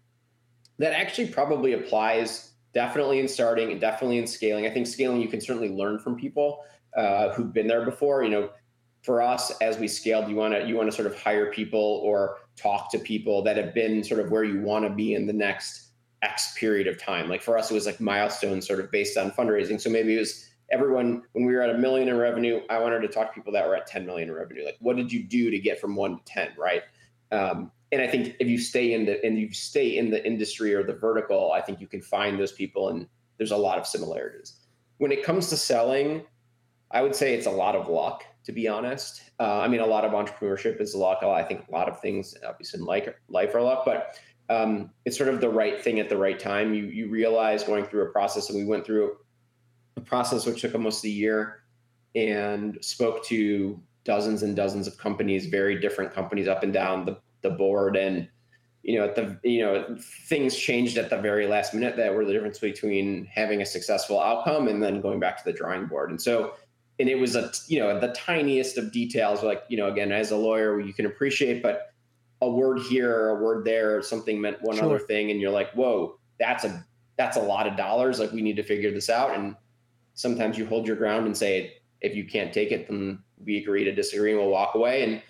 that 0.79 0.93
actually 0.93 1.29
probably 1.29 1.75
applies 1.75 2.52
definitely 2.75 3.19
in 3.19 3.29
starting 3.29 3.71
and 3.73 3.81
definitely 3.81 4.19
in 4.19 4.27
scaling 4.27 4.67
i 4.67 4.71
think 4.71 4.87
scaling 4.87 5.21
you 5.21 5.29
can 5.29 5.41
certainly 5.41 5.69
learn 5.69 5.99
from 5.99 6.17
people 6.17 6.65
uh, 6.97 7.33
who've 7.33 7.53
been 7.53 7.67
there 7.67 7.85
before. 7.85 8.23
You 8.23 8.31
know, 8.31 8.51
for 9.03 9.23
us 9.23 9.51
as 9.61 9.79
we 9.79 9.89
scaled, 9.89 10.29
you 10.29 10.37
want 10.37 10.55
to 10.55 10.67
you 10.67 10.77
want 10.77 10.91
to 10.91 10.95
sort 10.95 11.07
of 11.07 11.19
hire 11.19 11.51
people 11.51 12.01
or 12.05 12.39
talk 12.57 12.91
to 12.93 12.99
people 12.99 13.43
that 13.43 13.57
have 13.57 13.75
been 13.75 14.05
sort 14.05 14.21
of 14.21 14.31
where 14.31 14.45
you 14.45 14.61
want 14.61 14.85
to 14.85 14.91
be 14.91 15.15
in 15.15 15.27
the 15.27 15.33
next 15.33 15.91
X 16.23 16.55
period 16.57 16.87
of 16.87 17.01
time. 17.01 17.29
Like 17.29 17.43
for 17.43 17.59
us, 17.59 17.71
it 17.71 17.75
was 17.75 17.87
like 17.87 18.01
milestones 18.01 18.67
sort 18.67 18.81
of 18.81 18.91
based 18.91 19.17
on 19.17 19.31
fundraising. 19.31 19.81
So 19.81 19.91
maybe 19.91 20.17
it 20.17 20.21
was 20.21 20.49
everyone 20.71 21.23
when 21.33 21.45
we 21.45 21.55
were 21.55 21.63
at 21.63 21.71
a 21.71 21.79
million 21.79 22.09
in 22.09 22.17
revenue, 22.17 22.61
I 22.71 22.79
wanted 22.79 23.01
to 23.01 23.09
talk 23.09 23.29
to 23.29 23.35
people 23.35 23.53
that 23.53 23.67
were 23.67 23.77
at 23.77 23.87
10 23.87 24.07
million 24.07 24.29
in 24.29 24.35
revenue. 24.35 24.65
Like 24.65 24.77
what 24.81 24.97
did 24.97 25.13
you 25.13 25.23
do 25.23 25.51
to 25.51 25.59
get 25.59 25.81
from 25.81 25.97
one 25.97 26.19
to 26.19 26.25
10, 26.25 26.51
right? 26.59 26.83
Um, 27.31 27.71
and 27.93 28.01
I 28.03 28.07
think 28.07 28.37
if 28.41 28.49
you 28.49 28.59
stay 28.59 28.95
in 28.95 29.05
the 29.05 29.25
and 29.25 29.39
you 29.39 29.53
stay 29.53 29.97
in 29.99 30.11
the 30.11 30.25
industry 30.27 30.75
or 30.75 30.83
the 30.83 30.95
vertical, 30.95 31.53
I 31.53 31.61
think 31.61 31.81
you 31.81 31.87
can 31.87 32.03
find 32.03 32.39
those 32.39 32.53
people 32.53 32.89
and 32.89 33.07
there's 33.37 33.53
a 33.53 33.57
lot 33.57 33.79
of 33.79 33.87
similarities. 33.87 34.55
When 34.99 35.13
it 35.13 35.23
comes 35.23 35.49
to 35.51 35.57
selling, 35.57 36.23
I 36.91 37.03
would 37.03 37.15
say 37.15 37.35
it's 37.35 37.47
a 37.47 37.51
lot 37.51 37.77
of 37.77 37.89
luck 37.89 38.25
to 38.45 38.53
be 38.53 38.67
honest. 38.67 39.23
Uh, 39.39 39.61
I 39.61 39.69
mean, 39.69 39.81
a 39.81 39.87
lot 39.87 40.05
of 40.05 40.13
entrepreneurship 40.13 40.81
is 40.81 40.95
luck. 40.95 41.23
I 41.23 41.43
think 41.43 41.69
a 41.69 41.71
lot 41.71 41.89
of 41.89 42.01
things, 42.01 42.35
obviously, 42.47 42.81
in 42.81 42.87
life, 42.87 43.09
life 43.29 43.55
are 43.55 43.63
luck, 43.63 43.85
but 43.85 44.19
um, 44.49 44.91
it's 45.05 45.17
sort 45.17 45.29
of 45.29 45.41
the 45.41 45.49
right 45.49 45.81
thing 45.81 46.01
at 46.01 46.09
the 46.09 46.17
right 46.17 46.39
time. 46.39 46.75
You 46.75 46.87
you 46.87 47.09
realize 47.09 47.63
going 47.63 47.85
through 47.85 48.03
a 48.03 48.11
process, 48.11 48.51
and 48.51 48.59
we 48.59 48.65
went 48.65 48.85
through 48.85 49.17
a 49.97 50.01
process 50.01 50.45
which 50.45 50.61
took 50.61 50.75
almost 50.75 51.05
a 51.05 51.09
year, 51.09 51.63
and 52.15 52.79
spoke 52.81 53.25
to 53.27 53.81
dozens 54.05 54.43
and 54.43 54.57
dozens 54.57 54.89
of 54.89 54.99
companies, 54.99 55.47
very 55.47 55.79
different 55.79 56.13
companies 56.13 56.49
up 56.49 56.65
and 56.65 56.73
down 56.73 57.05
the 57.05 57.17
the 57.43 57.51
board, 57.51 57.97
and 57.97 58.29
you 58.83 58.99
know, 58.99 59.05
at 59.05 59.15
the 59.15 59.39
you 59.43 59.61
know, 59.61 59.97
things 60.29 60.57
changed 60.57 60.99
at 60.99 61.11
the 61.11 61.19
very 61.19 61.47
last 61.47 61.75
minute 61.75 61.97
that 61.97 62.15
were 62.15 62.25
the 62.25 62.33
difference 62.33 62.59
between 62.59 63.27
having 63.27 63.63
a 63.63 63.67
successful 63.67 64.21
outcome 64.21 64.69
and 64.69 64.83
then 64.83 65.01
going 65.01 65.21
back 65.21 65.37
to 65.39 65.45
the 65.45 65.53
drawing 65.53 65.87
board. 65.87 66.11
And 66.11 66.21
so 66.21 66.55
and 66.99 67.09
it 67.09 67.19
was 67.19 67.37
a 67.37 67.51
you 67.67 67.79
know 67.79 67.99
the 67.99 68.13
tiniest 68.13 68.79
of 68.79 68.93
details 68.93 69.43
like 69.43 69.65
you 69.69 69.77
know 69.77 69.89
again 69.89 70.13
as 70.13 70.31
a 70.31 70.37
lawyer 70.37 70.81
you 70.81 70.93
can 70.93 71.07
appreciate 71.07 71.63
but 71.63 71.93
a 72.43 72.49
word 72.49 72.81
here 72.81 73.31
a 73.31 73.35
word 73.43 73.65
there 73.65 74.03
something 74.03 74.41
meant 74.41 74.61
one 74.63 74.77
sure. 74.77 74.85
other 74.85 74.99
thing 74.99 75.31
and 75.31 75.41
you're 75.41 75.51
like 75.51 75.73
whoa 75.73 76.17
that's 76.39 76.65
a 76.65 76.85
that's 77.17 77.37
a 77.37 77.43
lot 77.43 77.67
of 77.67 77.77
dollars 77.77 78.19
like 78.19 78.33
we 78.33 78.43
need 78.43 78.57
to 78.57 78.63
figure 78.63 78.91
this 78.91 79.11
out 79.11 79.37
and 79.37 79.57
sometimes 80.15 80.59
you 80.59 80.67
hold 80.67 80.87
your 80.87 80.97
ground 80.97 81.27
and 81.27 81.37
say 81.37 81.75
if 82.01 82.15
you 82.15 82.25
can't 82.25 82.53
take 82.53 82.71
it 82.71 82.89
then 82.89 83.19
we 83.45 83.59
agree 83.59 83.85
to 83.85 83.93
disagree 83.93 84.33
and 84.33 84.41
we'll 84.41 84.51
walk 84.51 84.75
away 84.75 85.03
and 85.03 85.23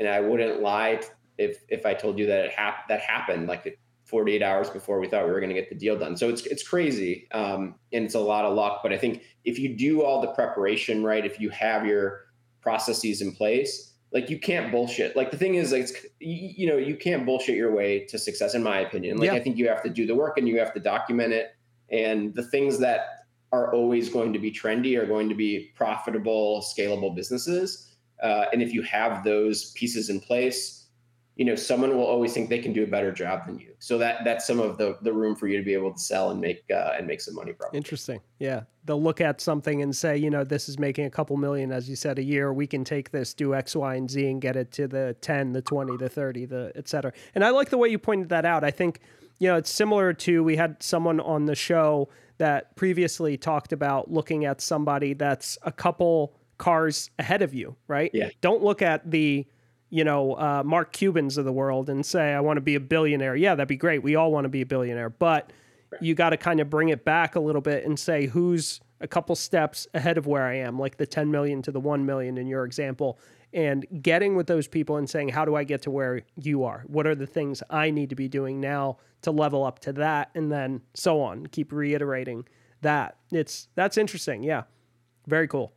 and 0.00 0.08
I 0.08 0.20
wouldn't 0.20 0.62
lie 0.62 1.00
if 1.42 1.62
if 1.68 1.86
I 1.86 1.94
told 1.94 2.18
you 2.18 2.26
that 2.26 2.46
it 2.46 2.52
hap- 2.52 2.88
that 2.88 3.00
happened 3.00 3.48
like 3.48 3.78
48 4.04 4.42
hours 4.42 4.68
before 4.68 5.00
we 5.00 5.08
thought 5.08 5.24
we 5.24 5.32
were 5.32 5.40
going 5.40 5.54
to 5.54 5.58
get 5.58 5.68
the 5.68 5.74
deal 5.74 5.98
done. 5.98 6.16
So 6.16 6.28
it's 6.28 6.44
it's 6.46 6.66
crazy, 6.66 7.28
um, 7.32 7.76
and 7.92 8.04
it's 8.04 8.14
a 8.14 8.20
lot 8.20 8.44
of 8.44 8.54
luck. 8.54 8.80
But 8.82 8.92
I 8.92 8.98
think 8.98 9.22
if 9.44 9.58
you 9.58 9.76
do 9.76 10.02
all 10.02 10.20
the 10.20 10.28
preparation 10.28 11.02
right, 11.02 11.24
if 11.24 11.40
you 11.40 11.50
have 11.50 11.86
your 11.86 12.26
processes 12.60 13.22
in 13.22 13.32
place, 13.32 13.92
like 14.12 14.28
you 14.28 14.38
can't 14.38 14.70
bullshit. 14.70 15.16
Like 15.16 15.30
the 15.30 15.38
thing 15.38 15.54
is, 15.54 15.72
like 15.72 15.88
you, 16.20 16.52
you 16.56 16.66
know, 16.66 16.76
you 16.76 16.96
can't 16.96 17.24
bullshit 17.24 17.56
your 17.56 17.74
way 17.74 18.04
to 18.06 18.18
success, 18.18 18.54
in 18.54 18.62
my 18.62 18.80
opinion. 18.80 19.16
Like 19.16 19.30
I 19.30 19.40
think 19.40 19.56
you 19.56 19.68
have 19.68 19.82
to 19.82 19.90
do 19.90 20.06
the 20.06 20.14
work 20.14 20.36
and 20.36 20.46
you 20.46 20.58
have 20.58 20.74
to 20.74 20.80
document 20.80 21.32
it. 21.32 21.54
And 21.90 22.34
the 22.34 22.42
things 22.42 22.78
that 22.78 23.24
are 23.52 23.72
always 23.72 24.08
going 24.08 24.32
to 24.32 24.38
be 24.38 24.50
trendy 24.50 24.98
are 24.98 25.06
going 25.06 25.28
to 25.28 25.34
be 25.34 25.72
profitable, 25.74 26.62
scalable 26.62 27.14
businesses. 27.14 27.88
Uh, 28.22 28.46
and 28.52 28.62
if 28.62 28.72
you 28.72 28.82
have 28.82 29.24
those 29.24 29.72
pieces 29.72 30.08
in 30.08 30.20
place 30.20 30.81
you 31.36 31.46
know 31.46 31.54
someone 31.54 31.96
will 31.96 32.04
always 32.04 32.34
think 32.34 32.50
they 32.50 32.58
can 32.58 32.72
do 32.72 32.84
a 32.84 32.86
better 32.86 33.10
job 33.10 33.46
than 33.46 33.58
you. 33.58 33.72
So 33.78 33.96
that 33.98 34.24
that's 34.24 34.46
some 34.46 34.60
of 34.60 34.76
the 34.76 34.98
the 35.00 35.12
room 35.12 35.34
for 35.34 35.48
you 35.48 35.56
to 35.56 35.64
be 35.64 35.72
able 35.72 35.92
to 35.92 35.98
sell 35.98 36.30
and 36.30 36.40
make 36.40 36.62
uh, 36.70 36.92
and 36.98 37.06
make 37.06 37.20
some 37.20 37.34
money 37.34 37.52
from. 37.52 37.68
Interesting. 37.72 38.20
Yeah. 38.38 38.62
They'll 38.84 39.02
look 39.02 39.20
at 39.20 39.40
something 39.40 39.80
and 39.80 39.96
say 39.96 40.16
you 40.16 40.28
know 40.28 40.44
this 40.44 40.68
is 40.68 40.78
making 40.78 41.06
a 41.06 41.10
couple 41.10 41.36
million 41.36 41.72
as 41.72 41.88
you 41.88 41.96
said 41.96 42.18
a 42.18 42.22
year. 42.22 42.52
We 42.52 42.66
can 42.66 42.84
take 42.84 43.10
this 43.12 43.32
do 43.32 43.54
x 43.54 43.74
y 43.74 43.94
and 43.94 44.10
z 44.10 44.28
and 44.28 44.42
get 44.42 44.56
it 44.56 44.72
to 44.72 44.86
the 44.86 45.16
10 45.22 45.52
the 45.52 45.62
20 45.62 45.96
the 45.96 46.08
30 46.08 46.46
the 46.46 46.72
etc 46.74 47.12
and 47.34 47.44
i 47.44 47.50
like 47.50 47.70
the 47.70 47.78
way 47.78 47.88
you 47.88 47.98
pointed 47.98 48.28
that 48.28 48.44
out. 48.44 48.62
I 48.62 48.70
think 48.70 49.00
you 49.38 49.48
know 49.48 49.56
it's 49.56 49.70
similar 49.70 50.12
to 50.12 50.44
we 50.44 50.56
had 50.56 50.82
someone 50.82 51.18
on 51.20 51.46
the 51.46 51.54
show 51.54 52.10
that 52.38 52.76
previously 52.76 53.38
talked 53.38 53.72
about 53.72 54.10
looking 54.10 54.44
at 54.44 54.60
somebody 54.60 55.14
that's 55.14 55.56
a 55.62 55.72
couple 55.72 56.34
cars 56.58 57.10
ahead 57.18 57.40
of 57.40 57.54
you 57.54 57.74
right? 57.88 58.10
Yeah. 58.12 58.28
Don't 58.42 58.62
look 58.62 58.82
at 58.82 59.10
the 59.10 59.46
you 59.92 60.04
know, 60.04 60.32
uh, 60.32 60.62
Mark 60.64 60.94
Cubans 60.94 61.36
of 61.36 61.44
the 61.44 61.52
world 61.52 61.90
and 61.90 62.04
say, 62.04 62.32
I 62.32 62.40
want 62.40 62.56
to 62.56 62.62
be 62.62 62.76
a 62.76 62.80
billionaire. 62.80 63.36
Yeah, 63.36 63.54
that'd 63.54 63.68
be 63.68 63.76
great. 63.76 64.02
We 64.02 64.16
all 64.16 64.32
want 64.32 64.46
to 64.46 64.48
be 64.48 64.62
a 64.62 64.66
billionaire. 64.66 65.10
But 65.10 65.52
you 66.00 66.14
got 66.14 66.30
to 66.30 66.38
kind 66.38 66.60
of 66.60 66.70
bring 66.70 66.88
it 66.88 67.04
back 67.04 67.36
a 67.36 67.40
little 67.40 67.60
bit 67.60 67.84
and 67.84 68.00
say, 68.00 68.24
who's 68.24 68.80
a 69.02 69.06
couple 69.06 69.36
steps 69.36 69.86
ahead 69.92 70.16
of 70.16 70.26
where 70.26 70.44
I 70.44 70.54
am, 70.54 70.78
like 70.78 70.96
the 70.96 71.04
10 71.04 71.30
million 71.30 71.60
to 71.60 71.70
the 71.70 71.78
1 71.78 72.06
million 72.06 72.38
in 72.38 72.46
your 72.46 72.64
example, 72.64 73.18
and 73.52 73.84
getting 74.00 74.34
with 74.34 74.46
those 74.46 74.66
people 74.66 74.96
and 74.96 75.10
saying, 75.10 75.28
how 75.28 75.44
do 75.44 75.56
I 75.56 75.64
get 75.64 75.82
to 75.82 75.90
where 75.90 76.22
you 76.36 76.64
are? 76.64 76.84
What 76.86 77.06
are 77.06 77.14
the 77.14 77.26
things 77.26 77.62
I 77.68 77.90
need 77.90 78.08
to 78.08 78.16
be 78.16 78.28
doing 78.28 78.62
now 78.62 78.96
to 79.20 79.30
level 79.30 79.62
up 79.62 79.78
to 79.80 79.92
that? 79.92 80.30
And 80.34 80.50
then 80.50 80.80
so 80.94 81.20
on. 81.20 81.48
Keep 81.48 81.70
reiterating 81.70 82.46
that. 82.80 83.18
It's 83.30 83.68
that's 83.74 83.98
interesting. 83.98 84.42
Yeah. 84.42 84.62
Very 85.26 85.48
cool. 85.48 85.74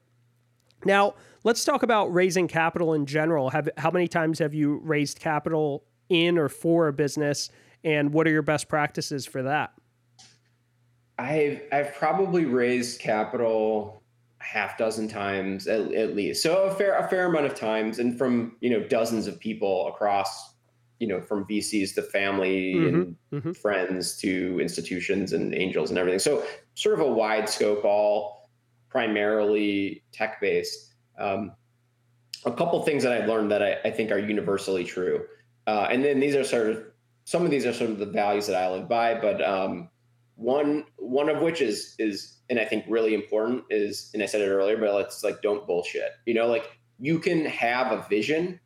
Now, 0.85 1.15
let's 1.45 1.63
talk 1.63 1.83
about 1.83 2.13
raising 2.13 2.49
capital 2.49 2.93
in 2.93 3.05
general. 3.05 3.49
Have 3.51 3.69
how 3.77 3.91
many 3.91 4.09
times 4.09 4.39
have 4.39 4.53
you 4.53 4.81
raised 4.83 5.19
capital 5.19 5.85
in 6.09 6.37
or 6.37 6.49
for 6.49 6.89
a 6.89 6.93
business 6.93 7.49
and 7.85 8.11
what 8.11 8.27
are 8.27 8.31
your 8.31 8.41
best 8.41 8.67
practices 8.67 9.25
for 9.25 9.43
that? 9.43 9.71
I've 11.17 11.61
I've 11.71 11.95
probably 11.95 12.43
raised 12.43 12.99
capital 12.99 14.01
half 14.39 14.77
dozen 14.77 15.07
times 15.07 15.65
at, 15.67 15.93
at 15.93 16.15
least. 16.15 16.43
So 16.43 16.63
a 16.63 16.75
fair 16.75 16.97
a 16.97 17.07
fair 17.07 17.27
amount 17.27 17.45
of 17.45 17.55
times 17.55 17.99
and 17.99 18.17
from, 18.17 18.57
you 18.59 18.69
know, 18.69 18.83
dozens 18.83 19.27
of 19.27 19.39
people 19.39 19.87
across 19.87 20.51
you 20.99 21.07
know, 21.07 21.19
from 21.19 21.45
VCs 21.45 21.93
to 21.93 22.01
family 22.01 22.73
mm-hmm, 22.73 22.87
and 22.87 23.15
mm-hmm. 23.33 23.51
friends 23.51 24.17
to 24.17 24.57
institutions 24.61 25.33
and 25.33 25.53
angels 25.53 25.89
and 25.89 25.99
everything. 25.99 26.19
So 26.19 26.45
sort 26.75 26.97
of 26.97 27.05
a 27.05 27.11
wide 27.11 27.49
scope, 27.49 27.83
all 27.83 28.49
primarily 28.89 30.03
tech 30.13 30.39
based. 30.39 30.94
Um, 31.17 31.53
a 32.45 32.51
couple 32.51 32.81
things 32.83 33.03
that 33.03 33.11
I've 33.11 33.27
learned 33.27 33.51
that 33.51 33.63
I, 33.63 33.77
I 33.85 33.91
think 33.91 34.11
are 34.11 34.19
universally 34.19 34.83
true. 34.83 35.25
Uh, 35.67 35.87
and 35.89 36.03
then 36.03 36.19
these 36.19 36.35
are 36.35 36.43
sort 36.43 36.69
of 36.69 36.83
some 37.23 37.43
of 37.43 37.49
these 37.49 37.65
are 37.65 37.73
sort 37.73 37.89
of 37.89 37.97
the 37.97 38.05
values 38.05 38.45
that 38.47 38.55
I 38.55 38.71
live 38.71 38.87
by, 38.87 39.15
but 39.19 39.43
um, 39.43 39.89
one 40.35 40.85
one 40.97 41.29
of 41.29 41.41
which 41.41 41.61
is 41.61 41.95
is 41.97 42.37
and 42.49 42.59
I 42.59 42.65
think 42.65 42.85
really 42.87 43.15
important 43.15 43.63
is 43.69 44.11
and 44.13 44.21
I 44.21 44.27
said 44.27 44.41
it 44.41 44.49
earlier, 44.49 44.77
but 44.77 44.95
it's 45.01 45.23
like 45.23 45.41
don't 45.41 45.65
bullshit. 45.65 46.11
You 46.25 46.35
know, 46.35 46.47
like 46.47 46.77
you 46.99 47.19
can 47.19 47.45
have 47.45 47.91
a 47.91 48.05
vision, 48.07 48.59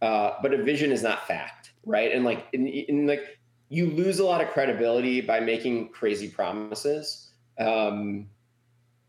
uh, 0.00 0.32
but 0.42 0.52
a 0.52 0.62
vision 0.62 0.90
is 0.90 1.02
not 1.02 1.26
fact, 1.26 1.72
right? 1.86 2.12
And 2.12 2.24
like 2.24 2.48
in, 2.52 2.66
in 2.66 3.06
like 3.06 3.38
you 3.68 3.86
lose 3.86 4.18
a 4.18 4.24
lot 4.24 4.40
of 4.40 4.50
credibility 4.50 5.20
by 5.20 5.40
making 5.40 5.90
crazy 5.90 6.28
promises. 6.28 7.30
Um, 7.58 8.26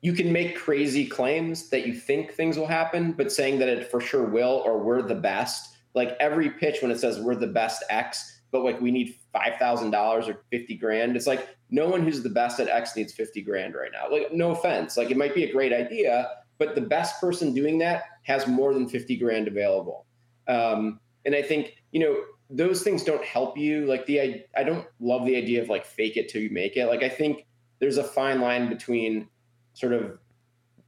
you 0.04 0.12
can 0.12 0.34
make 0.34 0.58
crazy 0.58 1.06
claims 1.06 1.70
that 1.70 1.88
you 1.88 1.94
think 1.94 2.34
things 2.34 2.58
will 2.58 2.68
happen, 2.68 3.14
but 3.14 3.32
saying 3.32 3.58
that 3.60 3.70
it 3.70 3.90
for 3.90 4.02
sure 4.02 4.26
will 4.26 4.62
or 4.66 4.78
we're 4.78 5.02
the 5.02 5.16
best. 5.16 5.78
Like 5.96 6.18
every 6.20 6.50
pitch 6.50 6.82
when 6.82 6.92
it 6.92 7.00
says 7.00 7.22
we're 7.22 7.36
the 7.36 7.48
best 7.48 7.86
X, 7.90 8.42
but 8.52 8.66
like 8.66 8.82
we 8.82 8.92
need 8.92 9.16
five 9.32 9.56
thousand 9.56 9.92
dollars 9.92 10.28
or 10.28 10.44
fifty 10.52 10.76
grand. 10.76 11.16
It's 11.16 11.26
like 11.26 11.56
no 11.70 11.88
one 11.88 12.04
who's 12.04 12.22
the 12.22 12.30
best 12.30 12.60
at 12.60 12.68
X 12.68 12.98
needs 12.98 13.14
fifty 13.14 13.42
grand 13.42 13.76
right 13.76 13.92
now. 13.94 14.12
Like 14.12 14.34
no 14.34 14.52
offense, 14.52 14.98
like 14.98 15.10
it 15.10 15.16
might 15.16 15.34
be 15.34 15.46
a 15.46 15.54
great 15.54 15.72
idea, 15.72 16.32
but 16.58 16.76
the 16.76 16.82
best 16.82 17.22
person 17.22 17.54
doing 17.54 17.78
that 17.78 18.04
has 18.24 18.46
more 18.46 18.74
than 18.74 18.90
fifty 18.90 19.16
grand 19.16 19.48
available. 19.48 20.06
Um, 20.50 21.00
and 21.26 21.34
I 21.34 21.42
think 21.42 21.78
you 21.94 22.02
know 22.02 22.18
those 22.50 22.84
things 22.84 23.06
don't 23.06 23.24
help 23.24 23.58
you. 23.58 23.86
Like 23.86 24.06
the 24.06 24.20
I 24.58 24.64
don't 24.66 24.86
love 25.00 25.26
the 25.26 25.38
idea 25.38 25.62
of 25.62 25.70
like 25.70 25.86
fake 25.86 26.18
it 26.18 26.28
till 26.28 26.42
you 26.42 26.50
make 26.50 26.76
it. 26.76 26.88
Like 26.88 27.04
I 27.04 27.10
think 27.10 27.46
there's 27.80 27.98
a 27.98 28.04
fine 28.04 28.42
line 28.42 28.68
between 28.68 29.30
sort 29.74 29.94
of 29.94 30.18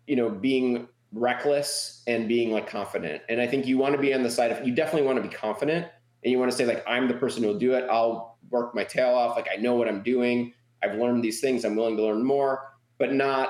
you 0.08 0.16
know 0.16 0.30
being 0.30 0.88
reckless 1.12 2.04
and 2.08 2.28
being 2.28 2.52
like 2.52 2.68
confident. 2.68 3.22
And 3.30 3.40
i 3.42 3.48
think 3.48 3.66
you 3.66 3.78
want 3.78 3.96
to 3.96 4.02
be 4.02 4.14
on 4.14 4.24
the 4.24 4.32
side 4.32 4.52
of 4.52 4.66
you 4.66 4.74
definitely 4.74 5.08
want 5.08 5.22
to 5.22 5.28
be 5.28 5.34
confident 5.34 5.88
and 6.24 6.32
you 6.32 6.40
want 6.40 6.52
to 6.52 6.58
say 6.58 6.66
like 6.66 6.84
i'm 6.88 7.08
the 7.08 7.14
person 7.14 7.44
who'll 7.44 7.60
do 7.60 7.74
it. 7.74 7.88
I'll 7.90 8.38
work 8.50 8.76
my 8.76 8.84
tail 8.84 9.16
off. 9.16 9.36
Like 9.36 9.48
i 9.52 9.56
know 9.58 9.76
what 9.76 9.88
i'm 9.88 10.04
doing. 10.04 10.54
I've 10.84 10.96
learned 10.96 11.24
these 11.24 11.42
things. 11.42 11.66
I'm 11.66 11.76
willing 11.76 11.98
to 11.98 12.04
learn 12.04 12.24
more 12.24 12.76
but 12.98 13.14
not 13.14 13.50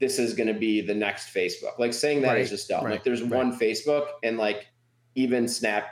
this 0.00 0.18
is 0.18 0.34
going 0.34 0.48
to 0.48 0.54
be 0.54 0.80
the 0.80 0.94
next 0.94 1.32
facebook. 1.32 1.78
Like 1.78 1.92
saying 1.92 2.22
that 2.22 2.32
right, 2.32 2.40
is 2.40 2.50
just 2.50 2.68
dumb. 2.68 2.84
Right, 2.84 2.92
like 2.92 3.04
there's 3.04 3.22
right. 3.22 3.32
one 3.32 3.58
facebook 3.58 4.06
and 4.22 4.36
like 4.36 4.66
even 5.14 5.48
snap 5.48 5.86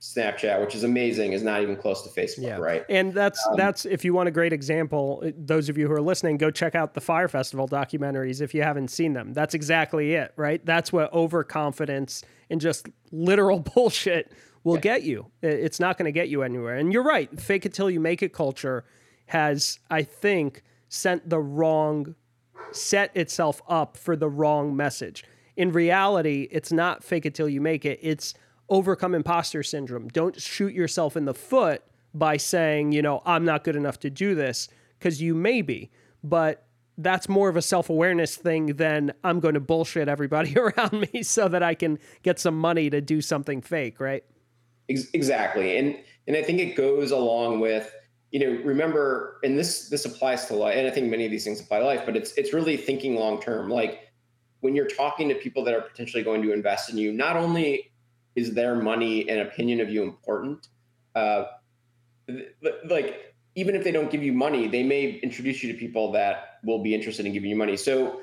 Snapchat, 0.00 0.60
which 0.60 0.74
is 0.74 0.84
amazing, 0.84 1.32
is 1.32 1.42
not 1.42 1.60
even 1.62 1.76
close 1.76 2.02
to 2.02 2.08
Facebook, 2.08 2.42
yeah. 2.42 2.56
right? 2.56 2.84
And 2.88 3.12
that's 3.12 3.44
um, 3.48 3.56
that's 3.56 3.84
if 3.84 4.04
you 4.04 4.14
want 4.14 4.28
a 4.28 4.30
great 4.30 4.52
example, 4.52 5.22
those 5.36 5.68
of 5.68 5.76
you 5.76 5.88
who 5.88 5.92
are 5.92 6.00
listening, 6.00 6.36
go 6.36 6.50
check 6.50 6.74
out 6.74 6.94
the 6.94 7.00
Fyre 7.00 7.28
Festival 7.28 7.68
documentaries 7.68 8.40
if 8.40 8.54
you 8.54 8.62
haven't 8.62 8.88
seen 8.88 9.12
them. 9.12 9.32
That's 9.32 9.54
exactly 9.54 10.14
it, 10.14 10.32
right? 10.36 10.64
That's 10.64 10.92
what 10.92 11.12
overconfidence 11.12 12.22
and 12.48 12.60
just 12.60 12.88
literal 13.10 13.60
bullshit 13.74 14.32
will 14.62 14.76
yeah. 14.76 14.80
get 14.80 15.02
you. 15.02 15.26
It's 15.42 15.80
not 15.80 15.98
going 15.98 16.06
to 16.06 16.12
get 16.12 16.28
you 16.28 16.42
anywhere. 16.42 16.76
And 16.76 16.92
you're 16.92 17.02
right, 17.02 17.40
fake 17.40 17.66
it 17.66 17.74
till 17.74 17.90
you 17.90 18.00
make 18.00 18.22
it 18.22 18.32
culture 18.32 18.84
has 19.26 19.78
I 19.90 20.04
think 20.04 20.62
sent 20.88 21.28
the 21.28 21.38
wrong 21.38 22.14
set 22.72 23.14
itself 23.16 23.60
up 23.68 23.96
for 23.96 24.16
the 24.16 24.28
wrong 24.28 24.76
message 24.76 25.24
in 25.58 25.72
reality, 25.72 26.46
it's 26.52 26.70
not 26.70 27.02
fake 27.02 27.26
it 27.26 27.34
till 27.34 27.48
you 27.48 27.60
make 27.60 27.84
it. 27.84 27.98
It's 28.00 28.32
overcome 28.68 29.14
imposter 29.14 29.62
syndrome. 29.62 30.08
Don't 30.08 30.40
shoot 30.40 30.74
yourself 30.74 31.16
in 31.16 31.24
the 31.24 31.34
foot 31.34 31.82
by 32.14 32.36
saying, 32.36 32.92
you 32.92 33.02
know, 33.02 33.22
I'm 33.24 33.44
not 33.44 33.64
good 33.64 33.76
enough 33.76 33.98
to 34.00 34.10
do 34.10 34.34
this 34.34 34.68
because 34.98 35.20
you 35.22 35.34
may 35.34 35.62
be. 35.62 35.90
But 36.22 36.66
that's 36.96 37.28
more 37.28 37.48
of 37.48 37.56
a 37.56 37.62
self 37.62 37.90
awareness 37.90 38.36
thing 38.36 38.76
than 38.76 39.12
I'm 39.22 39.40
going 39.40 39.54
to 39.54 39.60
bullshit 39.60 40.08
everybody 40.08 40.58
around 40.58 41.08
me 41.12 41.22
so 41.22 41.48
that 41.48 41.62
I 41.62 41.74
can 41.74 41.98
get 42.22 42.38
some 42.38 42.58
money 42.58 42.90
to 42.90 43.00
do 43.00 43.20
something 43.20 43.62
fake, 43.62 44.00
right? 44.00 44.24
Exactly. 44.88 45.76
And 45.76 45.96
and 46.26 46.36
I 46.36 46.42
think 46.42 46.60
it 46.60 46.76
goes 46.76 47.10
along 47.10 47.60
with 47.60 47.94
you 48.30 48.40
know 48.40 48.62
remember 48.62 49.38
and 49.42 49.58
this 49.58 49.88
this 49.88 50.04
applies 50.04 50.46
to 50.46 50.54
life 50.54 50.76
and 50.76 50.86
i 50.86 50.90
think 50.90 51.10
many 51.10 51.24
of 51.24 51.30
these 51.30 51.44
things 51.44 51.60
apply 51.60 51.78
to 51.78 51.84
life 51.84 52.02
but 52.04 52.16
it's 52.16 52.32
it's 52.32 52.52
really 52.52 52.76
thinking 52.76 53.16
long 53.16 53.40
term 53.40 53.70
like 53.70 54.10
when 54.60 54.74
you're 54.74 54.88
talking 54.88 55.28
to 55.28 55.34
people 55.34 55.64
that 55.64 55.74
are 55.74 55.80
potentially 55.80 56.22
going 56.22 56.42
to 56.42 56.52
invest 56.52 56.90
in 56.90 56.98
you 56.98 57.12
not 57.12 57.36
only 57.36 57.90
is 58.38 58.54
their 58.54 58.74
money 58.74 59.28
and 59.28 59.40
opinion 59.40 59.80
of 59.80 59.90
you 59.90 60.02
important? 60.02 60.68
Uh, 61.14 61.44
like 62.84 63.34
even 63.54 63.74
if 63.74 63.82
they 63.82 63.90
don't 63.90 64.10
give 64.10 64.22
you 64.22 64.32
money 64.32 64.68
they 64.68 64.82
may 64.82 65.18
introduce 65.22 65.62
you 65.62 65.72
to 65.72 65.78
people 65.78 66.12
that 66.12 66.58
will 66.62 66.82
be 66.82 66.94
interested 66.94 67.26
in 67.26 67.32
giving 67.32 67.50
you 67.50 67.56
money. 67.56 67.76
So 67.76 68.20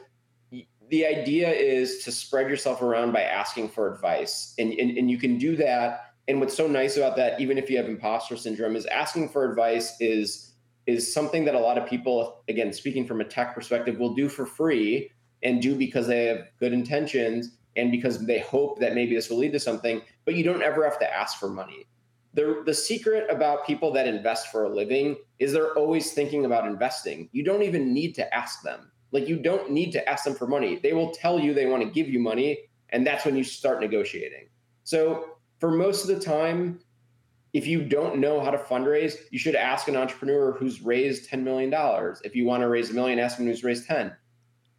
the 0.89 1.05
idea 1.05 1.49
is 1.49 2.03
to 2.03 2.11
spread 2.11 2.49
yourself 2.49 2.81
around 2.81 3.11
by 3.11 3.23
asking 3.23 3.69
for 3.69 3.93
advice 3.93 4.53
and, 4.59 4.71
and, 4.73 4.97
and 4.97 5.09
you 5.09 5.17
can 5.17 5.37
do 5.37 5.55
that. 5.57 6.13
And 6.27 6.39
what's 6.39 6.55
so 6.55 6.67
nice 6.67 6.97
about 6.97 7.15
that 7.17 7.39
even 7.41 7.57
if 7.57 7.69
you 7.69 7.77
have 7.77 7.87
imposter 7.87 8.37
syndrome 8.37 8.75
is 8.75 8.85
asking 8.87 9.29
for 9.29 9.49
advice 9.49 9.95
is 9.99 10.53
is 10.87 11.11
something 11.11 11.45
that 11.45 11.55
a 11.55 11.59
lot 11.59 11.77
of 11.79 11.89
people 11.89 12.43
again 12.47 12.71
speaking 12.71 13.05
from 13.07 13.21
a 13.21 13.25
tech 13.25 13.53
perspective 13.55 13.97
will 13.97 14.13
do 14.13 14.29
for 14.29 14.45
free 14.45 15.11
and 15.43 15.61
do 15.61 15.75
because 15.75 16.07
they 16.07 16.25
have 16.25 16.41
good 16.59 16.73
intentions 16.73 17.57
and 17.75 17.91
because 17.91 18.25
they 18.25 18.39
hope 18.39 18.79
that 18.79 18.95
maybe 18.95 19.15
this 19.15 19.29
will 19.29 19.37
lead 19.37 19.53
to 19.53 19.59
something 19.59 20.01
but 20.25 20.35
you 20.35 20.43
don't 20.43 20.63
ever 20.63 20.83
have 20.83 20.99
to 20.99 21.13
ask 21.13 21.39
for 21.39 21.49
money. 21.49 21.85
The, 22.33 22.63
the 22.65 22.73
secret 22.73 23.27
about 23.29 23.65
people 23.65 23.91
that 23.93 24.07
invest 24.07 24.51
for 24.51 24.65
a 24.65 24.69
living 24.69 25.15
is 25.39 25.53
they're 25.53 25.73
always 25.73 26.11
thinking 26.11 26.45
about 26.45 26.67
investing. 26.67 27.29
You 27.31 27.43
don't 27.43 27.63
even 27.63 27.93
need 27.93 28.13
to 28.15 28.33
ask 28.35 28.61
them. 28.61 28.91
Like 29.11 29.29
you 29.29 29.37
don't 29.37 29.71
need 29.71 29.91
to 29.93 30.09
ask 30.09 30.25
them 30.25 30.35
for 30.35 30.45
money. 30.45 30.77
They 30.77 30.91
will 30.91 31.11
tell 31.11 31.39
you 31.39 31.53
they 31.53 31.65
want 31.65 31.83
to 31.83 31.89
give 31.89 32.09
you 32.09 32.19
money 32.19 32.59
and 32.89 33.07
that's 33.07 33.25
when 33.25 33.35
you 33.35 33.43
start 33.43 33.79
negotiating. 33.79 34.49
So 34.83 35.37
for 35.59 35.71
most 35.71 36.07
of 36.07 36.15
the 36.15 36.19
time, 36.23 36.79
if 37.53 37.65
you 37.65 37.83
don't 37.85 38.19
know 38.19 38.41
how 38.41 38.51
to 38.51 38.57
fundraise, 38.57 39.15
you 39.31 39.39
should 39.39 39.55
ask 39.55 39.87
an 39.87 39.95
entrepreneur 39.95 40.51
who's 40.51 40.81
raised 40.81 41.29
$10 41.29 41.41
million. 41.41 41.73
If 42.25 42.35
you 42.35 42.45
want 42.45 42.61
to 42.61 42.67
raise 42.67 42.89
a 42.89 42.93
million, 42.93 43.17
ask 43.17 43.37
someone 43.37 43.53
who's 43.53 43.63
raised 43.63 43.87
10. 43.87 44.13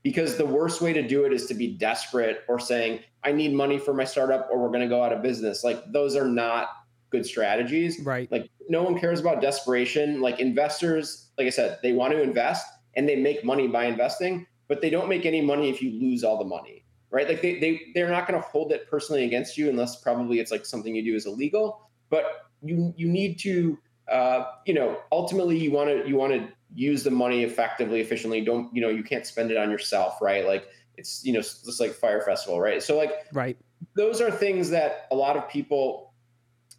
Because 0.06 0.36
the 0.36 0.46
worst 0.46 0.80
way 0.80 0.92
to 0.92 1.02
do 1.02 1.24
it 1.24 1.32
is 1.32 1.46
to 1.46 1.54
be 1.54 1.76
desperate 1.76 2.44
or 2.46 2.60
saying, 2.60 3.00
I 3.24 3.32
need 3.32 3.52
money 3.52 3.76
for 3.76 3.92
my 3.92 4.04
startup 4.04 4.46
or 4.52 4.60
we're 4.60 4.68
going 4.68 4.82
to 4.82 4.86
go 4.86 5.02
out 5.02 5.12
of 5.12 5.20
business. 5.20 5.64
Like 5.64 5.82
those 5.90 6.14
are 6.14 6.28
not 6.28 6.68
good 7.10 7.26
strategies. 7.26 7.98
Right. 8.04 8.30
Like 8.30 8.48
no 8.68 8.84
one 8.84 8.96
cares 9.00 9.18
about 9.18 9.40
desperation. 9.40 10.20
Like 10.20 10.38
investors, 10.38 11.32
like 11.36 11.48
I 11.48 11.50
said, 11.50 11.80
they 11.82 11.92
want 11.92 12.12
to 12.12 12.22
invest 12.22 12.64
and 12.94 13.08
they 13.08 13.16
make 13.16 13.44
money 13.44 13.66
by 13.66 13.86
investing, 13.86 14.46
but 14.68 14.80
they 14.80 14.90
don't 14.90 15.08
make 15.08 15.26
any 15.26 15.40
money 15.40 15.70
if 15.70 15.82
you 15.82 15.90
lose 16.00 16.22
all 16.22 16.38
the 16.38 16.44
money 16.44 16.84
right? 17.10 17.28
Like 17.28 17.40
they, 17.40 17.58
they 17.60 17.80
they're 17.94 18.10
not 18.10 18.28
going 18.28 18.40
to 18.40 18.46
hold 18.46 18.72
it 18.72 18.90
personally 18.90 19.24
against 19.24 19.56
you 19.56 19.70
unless 19.70 19.96
probably 20.02 20.38
it's 20.38 20.50
like 20.50 20.66
something 20.66 20.94
you 20.94 21.04
do 21.04 21.14
is 21.14 21.24
illegal. 21.24 21.88
But 22.10 22.46
you 22.62 22.92
you 22.96 23.08
need 23.08 23.38
to 23.40 23.78
uh, 24.10 24.44
you 24.66 24.74
know 24.74 24.98
ultimately 25.12 25.58
you 25.58 25.70
want 25.70 25.88
to 25.88 26.08
you 26.08 26.16
want 26.16 26.32
to 26.32 26.48
use 26.76 27.02
the 27.02 27.10
money 27.10 27.42
effectively, 27.42 28.00
efficiently. 28.00 28.42
Don't 28.42 28.74
you 28.74 28.80
know 28.80 28.88
you 28.88 29.02
can't 29.02 29.26
spend 29.26 29.50
it 29.50 29.56
on 29.56 29.70
yourself, 29.70 30.20
right? 30.20 30.46
Like 30.46 30.68
it's 30.96 31.24
you 31.24 31.32
know 31.32 31.40
just 31.40 31.80
like 31.80 31.92
Fyre 31.92 32.22
Festival, 32.22 32.60
right? 32.60 32.82
So 32.82 32.96
like 32.96 33.26
right 33.32 33.56
those 33.94 34.20
are 34.20 34.30
things 34.30 34.70
that 34.70 35.06
a 35.10 35.14
lot 35.14 35.36
of 35.36 35.48
people 35.48 36.12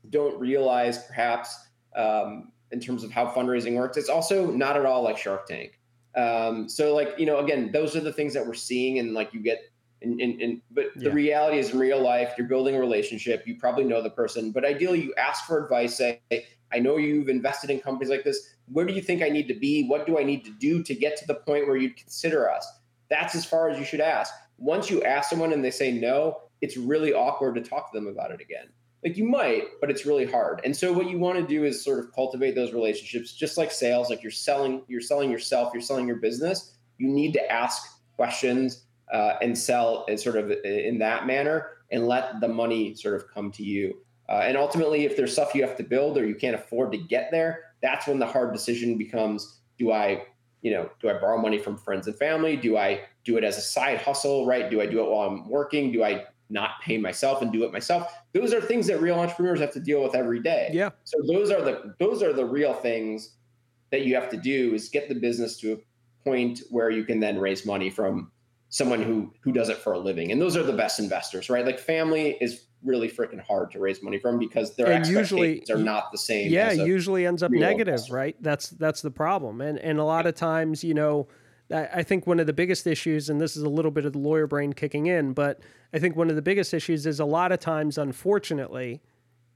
don't 0.09 0.39
realize 0.39 1.05
perhaps 1.05 1.67
um, 1.95 2.51
in 2.71 2.79
terms 2.79 3.03
of 3.03 3.11
how 3.11 3.27
fundraising 3.27 3.75
works. 3.75 3.97
It's 3.97 4.09
also 4.09 4.51
not 4.51 4.77
at 4.77 4.85
all 4.85 5.03
like 5.03 5.17
Shark 5.17 5.47
Tank. 5.47 5.79
Um, 6.15 6.67
so 6.69 6.95
like 6.95 7.09
you 7.17 7.25
know 7.25 7.39
again 7.39 7.71
those 7.71 7.95
are 7.95 7.99
the 7.99 8.13
things 8.13 8.33
that 8.33 8.45
we're 8.45 8.55
seeing 8.55 8.99
and 8.99 9.13
like 9.13 9.33
you 9.33 9.39
get 9.39 9.71
and, 10.01 10.19
and, 10.19 10.41
and 10.41 10.61
but 10.71 10.85
yeah. 10.95 11.09
the 11.09 11.11
reality 11.11 11.59
is 11.59 11.71
in 11.71 11.79
real 11.79 12.01
life 12.01 12.33
you're 12.37 12.47
building 12.47 12.75
a 12.75 12.79
relationship 12.79 13.45
you 13.45 13.55
probably 13.55 13.83
know 13.83 14.01
the 14.01 14.09
person 14.09 14.51
but 14.51 14.65
ideally 14.65 15.01
you 15.01 15.13
ask 15.15 15.45
for 15.45 15.63
advice 15.63 15.95
say 15.97 16.19
i 16.71 16.79
know 16.79 16.97
you've 16.97 17.29
invested 17.29 17.69
in 17.69 17.79
companies 17.79 18.09
like 18.09 18.23
this 18.23 18.55
where 18.71 18.85
do 18.85 18.93
you 18.93 19.01
think 19.01 19.21
i 19.21 19.29
need 19.29 19.47
to 19.47 19.53
be? 19.53 19.87
What 19.87 20.05
do 20.05 20.19
i 20.19 20.23
need 20.23 20.43
to 20.45 20.51
do 20.51 20.83
to 20.83 20.95
get 20.95 21.17
to 21.17 21.27
the 21.27 21.35
point 21.35 21.67
where 21.67 21.77
you'd 21.77 21.97
consider 21.97 22.49
us? 22.49 22.67
That's 23.09 23.35
as 23.35 23.45
far 23.45 23.69
as 23.69 23.79
you 23.79 23.85
should 23.85 24.01
ask. 24.01 24.33
Once 24.57 24.89
you 24.89 25.01
ask 25.03 25.29
someone 25.29 25.53
and 25.53 25.63
they 25.63 25.71
say 25.71 25.91
no 25.91 26.41
it's 26.59 26.75
really 26.75 27.13
awkward 27.13 27.53
to 27.55 27.61
talk 27.61 27.91
to 27.91 27.97
them 27.97 28.07
about 28.07 28.31
it 28.31 28.41
again. 28.41 28.67
Like 29.03 29.15
you 29.15 29.25
might 29.25 29.65
but 29.79 29.91
it's 29.91 30.05
really 30.05 30.25
hard. 30.25 30.61
And 30.63 30.75
so 30.75 30.91
what 30.91 31.09
you 31.09 31.19
want 31.19 31.37
to 31.37 31.45
do 31.45 31.63
is 31.63 31.83
sort 31.83 31.99
of 31.99 32.13
cultivate 32.13 32.55
those 32.55 32.73
relationships 32.73 33.33
just 33.33 33.57
like 33.57 33.71
sales 33.71 34.09
like 34.09 34.23
you're 34.23 34.31
selling 34.31 34.83
you're 34.87 35.01
selling 35.01 35.31
yourself 35.31 35.71
you're 35.73 35.81
selling 35.81 36.07
your 36.07 36.17
business. 36.17 36.73
You 36.97 37.07
need 37.07 37.33
to 37.33 37.51
ask 37.51 37.83
questions 38.15 38.85
uh, 39.13 39.35
and 39.41 39.57
sell 39.57 40.05
in 40.07 40.17
sort 40.17 40.35
of 40.35 40.51
in 40.51 40.97
that 40.99 41.25
manner 41.25 41.77
and 41.91 42.07
let 42.07 42.41
the 42.41 42.47
money 42.47 42.95
sort 42.95 43.15
of 43.15 43.31
come 43.33 43.51
to 43.53 43.63
you. 43.63 43.97
Uh, 44.29 44.41
and 44.43 44.57
ultimately, 44.57 45.05
if 45.05 45.15
there's 45.15 45.31
stuff 45.31 45.55
you 45.55 45.61
have 45.61 45.77
to 45.77 45.83
build 45.83 46.17
or 46.17 46.25
you 46.25 46.35
can't 46.35 46.55
afford 46.55 46.91
to 46.91 46.97
get 46.97 47.31
there, 47.31 47.61
that's 47.81 48.07
when 48.07 48.19
the 48.19 48.25
hard 48.25 48.53
decision 48.53 48.97
becomes: 48.97 49.59
Do 49.77 49.91
I, 49.91 50.23
you 50.61 50.71
know, 50.71 50.89
do 50.99 51.09
I 51.09 51.13
borrow 51.13 51.37
money 51.37 51.57
from 51.57 51.77
friends 51.77 52.07
and 52.07 52.15
family? 52.15 52.55
Do 52.55 52.77
I 52.77 53.01
do 53.23 53.37
it 53.37 53.43
as 53.43 53.57
a 53.57 53.61
side 53.61 53.99
hustle? 53.99 54.45
Right? 54.45 54.69
Do 54.69 54.81
I 54.81 54.85
do 54.85 54.99
it 54.99 55.09
while 55.09 55.27
I'm 55.27 55.49
working? 55.49 55.91
Do 55.91 56.03
I 56.03 56.25
not 56.49 56.81
pay 56.81 56.97
myself 56.97 57.41
and 57.41 57.51
do 57.51 57.63
it 57.63 57.71
myself? 57.71 58.11
Those 58.33 58.53
are 58.53 58.61
things 58.61 58.87
that 58.87 59.01
real 59.01 59.19
entrepreneurs 59.19 59.59
have 59.59 59.71
to 59.73 59.79
deal 59.79 60.01
with 60.01 60.15
every 60.15 60.39
day. 60.39 60.69
Yeah. 60.73 60.91
So 61.03 61.17
those 61.27 61.51
are 61.51 61.61
the 61.61 61.95
those 61.99 62.23
are 62.23 62.33
the 62.33 62.45
real 62.45 62.73
things 62.73 63.31
that 63.91 64.05
you 64.05 64.15
have 64.15 64.29
to 64.29 64.37
do 64.37 64.73
is 64.73 64.89
get 64.89 65.09
the 65.09 65.15
business 65.15 65.57
to 65.59 65.73
a 65.73 65.77
point 66.23 66.61
where 66.69 66.89
you 66.89 67.05
can 67.05 67.19
then 67.19 67.39
raise 67.39 67.65
money 67.65 67.89
from 67.89 68.31
someone 68.69 69.01
who 69.01 69.33
who 69.41 69.51
does 69.51 69.69
it 69.69 69.77
for 69.77 69.93
a 69.93 69.99
living. 69.99 70.31
And 70.31 70.41
those 70.41 70.57
are 70.57 70.63
the 70.63 70.73
best 70.73 70.99
investors 70.99 71.49
right? 71.49 71.65
Like 71.65 71.79
family 71.79 72.37
is 72.41 72.65
really 72.83 73.09
freaking 73.09 73.41
hard 73.41 73.71
to 73.71 73.79
raise 73.79 74.03
money 74.03 74.19
from 74.19 74.37
because 74.37 74.75
their 74.75 74.87
and 74.87 74.99
expectations 74.99 75.31
usually, 75.31 75.63
are 75.71 75.83
not 75.83 76.11
the 76.11 76.17
same 76.17 76.51
yeah 76.51 76.71
usually 76.71 77.25
ends 77.25 77.41
up 77.41 77.51
negative 77.51 77.93
investor. 77.93 78.13
right? 78.13 78.35
That's 78.41 78.69
that's 78.71 79.01
the 79.01 79.11
problem. 79.11 79.61
And 79.61 79.79
and 79.79 79.99
a 79.99 80.03
lot 80.03 80.25
of 80.25 80.35
times 80.35 80.83
you 80.83 80.93
know 80.93 81.27
I 81.69 82.03
think 82.03 82.25
one 82.25 82.39
of 82.39 82.47
the 82.47 82.53
biggest 82.53 82.87
issues, 82.87 83.29
and 83.29 83.41
this 83.41 83.57
is 83.57 83.63
a 83.63 83.69
little 83.69 83.91
bit 83.91 84.05
of 84.05 84.13
the 84.13 84.19
lawyer 84.19 84.47
brain 84.47 84.71
kicking 84.71 85.07
in, 85.07 85.33
but 85.33 85.59
I 85.93 85.99
think 85.99 86.15
one 86.15 86.29
of 86.29 86.37
the 86.37 86.41
biggest 86.41 86.73
issues 86.73 87.05
is 87.05 87.19
a 87.19 87.25
lot 87.25 87.51
of 87.51 87.59
times, 87.59 87.97
unfortunately, 87.97 89.01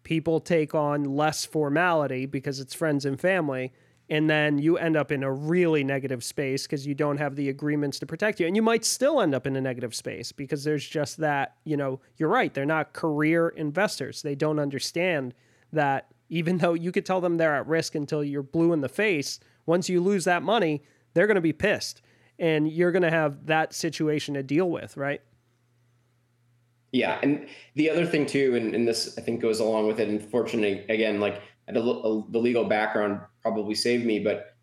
people 0.03 0.41
take 0.41 0.75
on 0.75 1.05
less 1.05 1.45
formality 1.45 2.25
because 2.25 2.59
it's 2.59 2.73
friends 2.73 3.05
and 3.05 3.19
family 3.19 3.71
and 4.11 4.29
then 4.29 4.59
you 4.59 4.77
end 4.77 4.97
up 4.97 5.09
in 5.09 5.23
a 5.23 5.31
really 5.31 5.85
negative 5.85 6.21
space 6.21 6.63
because 6.63 6.85
you 6.85 6.93
don't 6.93 7.15
have 7.15 7.37
the 7.37 7.47
agreements 7.47 7.97
to 7.97 8.05
protect 8.05 8.41
you. 8.41 8.45
And 8.45 8.57
you 8.57 8.61
might 8.61 8.83
still 8.83 9.21
end 9.21 9.33
up 9.33 9.47
in 9.47 9.55
a 9.55 9.61
negative 9.61 9.95
space 9.95 10.33
because 10.33 10.65
there's 10.65 10.85
just 10.85 11.17
that 11.17 11.55
you 11.63 11.77
know 11.77 12.01
you're 12.17 12.29
right 12.29 12.53
they're 12.53 12.65
not 12.65 12.91
career 12.91 13.47
investors. 13.49 14.21
They 14.21 14.35
don't 14.35 14.59
understand 14.59 15.33
that 15.71 16.11
even 16.27 16.57
though 16.57 16.73
you 16.73 16.91
could 16.91 17.05
tell 17.05 17.21
them 17.21 17.37
they're 17.37 17.55
at 17.55 17.65
risk 17.67 17.95
until 17.95 18.21
you're 18.21 18.43
blue 18.43 18.73
in 18.73 18.81
the 18.81 18.89
face 18.89 19.39
once 19.65 19.87
you 19.87 20.01
lose 20.01 20.25
that 20.25 20.43
money 20.43 20.83
they're 21.13 21.27
going 21.27 21.35
to 21.35 21.41
be 21.41 21.53
pissed. 21.53 22.01
And 22.37 22.69
you're 22.69 22.91
going 22.91 23.03
to 23.03 23.11
have 23.11 23.45
that 23.45 23.73
situation 23.73 24.33
to 24.33 24.43
deal 24.43 24.69
with 24.69 24.97
right? 24.97 25.21
Yeah 26.91 27.17
and 27.23 27.47
the 27.75 27.89
other 27.89 28.05
thing 28.05 28.25
too 28.25 28.57
and, 28.57 28.75
and 28.75 28.85
this 28.85 29.17
i 29.17 29.21
think 29.21 29.39
goes 29.39 29.61
along 29.61 29.87
with 29.87 30.01
it 30.01 30.09
unfortunately 30.09 30.85
again 30.89 31.21
like 31.21 31.41
the, 31.73 31.81
uh, 31.81 32.23
the 32.29 32.39
legal 32.39 32.65
background 32.65 33.21
probably 33.41 33.75
saved 33.75 34.05
me. 34.05 34.19
But 34.19 34.55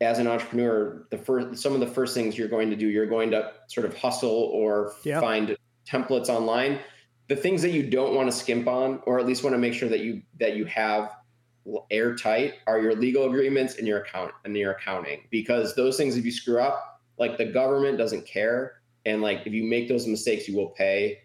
as 0.00 0.18
an 0.18 0.26
entrepreneur, 0.26 1.06
the 1.10 1.18
first 1.18 1.62
some 1.62 1.72
of 1.72 1.80
the 1.80 1.86
first 1.86 2.14
things 2.14 2.36
you're 2.36 2.48
going 2.48 2.70
to 2.70 2.76
do, 2.76 2.88
you're 2.88 3.06
going 3.06 3.30
to 3.30 3.52
sort 3.68 3.86
of 3.86 3.96
hustle 3.96 4.50
or 4.52 4.92
yep. 5.04 5.20
find 5.20 5.56
templates 5.86 6.28
online. 6.28 6.80
The 7.28 7.36
things 7.36 7.62
that 7.62 7.70
you 7.70 7.88
don't 7.88 8.14
want 8.14 8.30
to 8.30 8.36
skimp 8.36 8.66
on, 8.68 9.00
or 9.06 9.18
at 9.18 9.26
least 9.26 9.42
want 9.42 9.54
to 9.54 9.58
make 9.58 9.72
sure 9.72 9.88
that 9.88 10.00
you 10.00 10.22
that 10.40 10.56
you 10.56 10.64
have 10.66 11.12
airtight, 11.90 12.54
are 12.66 12.78
your 12.78 12.94
legal 12.94 13.26
agreements 13.26 13.76
and 13.78 13.86
your 13.86 14.00
account 14.02 14.32
and 14.44 14.56
your 14.56 14.72
accounting. 14.72 15.26
Because 15.30 15.74
those 15.74 15.96
things, 15.96 16.16
if 16.16 16.24
you 16.24 16.32
screw 16.32 16.60
up, 16.60 17.00
like 17.18 17.38
the 17.38 17.46
government 17.46 17.96
doesn't 17.96 18.26
care, 18.26 18.82
and 19.06 19.22
like 19.22 19.46
if 19.46 19.52
you 19.52 19.64
make 19.64 19.88
those 19.88 20.06
mistakes, 20.06 20.48
you 20.48 20.56
will 20.56 20.70
pay 20.70 21.20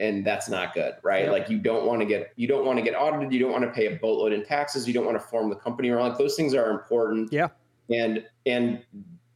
and 0.00 0.26
that's 0.26 0.48
not 0.48 0.74
good 0.74 0.94
right? 1.02 1.30
Like 1.30 1.48
you 1.48 1.58
don't 1.58 1.86
want 1.86 2.00
to 2.00 2.06
get 2.06 2.32
you 2.36 2.48
don't 2.48 2.64
want 2.64 2.78
to 2.78 2.82
get 2.82 2.94
audited 2.94 3.32
you 3.32 3.38
don't 3.38 3.52
want 3.52 3.64
to 3.64 3.70
pay 3.70 3.86
a 3.86 3.96
boatload 3.96 4.32
in 4.32 4.44
taxes 4.44 4.88
you 4.88 4.94
don't 4.94 5.04
want 5.04 5.16
to 5.16 5.24
form 5.24 5.48
the 5.50 5.56
company 5.56 5.90
or 5.90 6.00
like 6.00 6.18
those 6.18 6.34
things 6.34 6.54
are 6.54 6.70
important. 6.70 7.32
Yeah. 7.32 7.48
And 7.90 8.24
and 8.46 8.82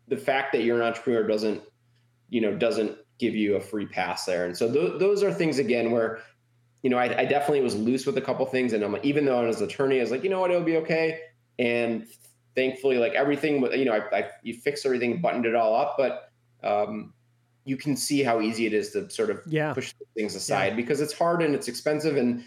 the 0.08 0.16
fact 0.16 0.52
that 0.52 0.62
you're 0.62 0.76
an 0.76 0.82
entrepreneur 0.82 1.26
doesn't 1.26 1.62
you 2.30 2.40
know 2.40 2.54
doesn't 2.54 2.98
give 3.18 3.34
you 3.34 3.56
a 3.56 3.60
free 3.60 3.86
pass 3.86 4.24
there. 4.24 4.46
And 4.46 4.56
so 4.56 4.72
th- 4.72 4.98
those 4.98 5.22
are 5.22 5.32
things 5.32 5.58
again 5.58 5.92
where 5.92 6.20
you 6.82 6.90
know 6.90 6.98
I, 6.98 7.20
I, 7.20 7.24
definitely 7.24 7.62
was 7.62 7.74
loose 7.76 8.04
with 8.04 8.18
a 8.18 8.20
couple 8.20 8.44
things 8.44 8.74
and 8.74 8.84
i'm 8.84 8.92
like 8.92 9.06
even 9.06 9.24
though 9.24 9.38
i 9.38 9.46
was 9.46 9.62
an 9.62 9.68
attorney 9.68 10.00
i 10.00 10.02
was 10.02 10.10
like 10.10 10.22
you 10.22 10.28
know 10.28 10.40
what? 10.40 10.50
It'll 10.50 10.62
be 10.62 10.76
okay. 10.78 11.20
And 11.58 12.06
thankfully 12.54 12.98
like 12.98 13.14
everything 13.14 13.62
you 13.72 13.84
know 13.84 13.92
i, 13.92 14.18
I 14.18 14.30
you 14.42 14.54
fixed 14.54 14.84
everything 14.86 15.20
buttoned 15.20 15.46
it 15.46 15.54
all 15.54 15.74
up 15.74 15.96
but 15.96 16.30
um 16.62 17.13
you 17.64 17.76
can 17.76 17.96
see 17.96 18.22
how 18.22 18.40
easy 18.40 18.66
it 18.66 18.74
is 18.74 18.90
to 18.90 19.08
sort 19.10 19.30
of 19.30 19.40
yeah. 19.46 19.72
push 19.72 19.94
things 20.16 20.34
aside 20.34 20.68
yeah. 20.68 20.76
because 20.76 21.00
it's 21.00 21.12
hard 21.12 21.42
and 21.42 21.54
it's 21.54 21.68
expensive 21.68 22.16
and 22.16 22.44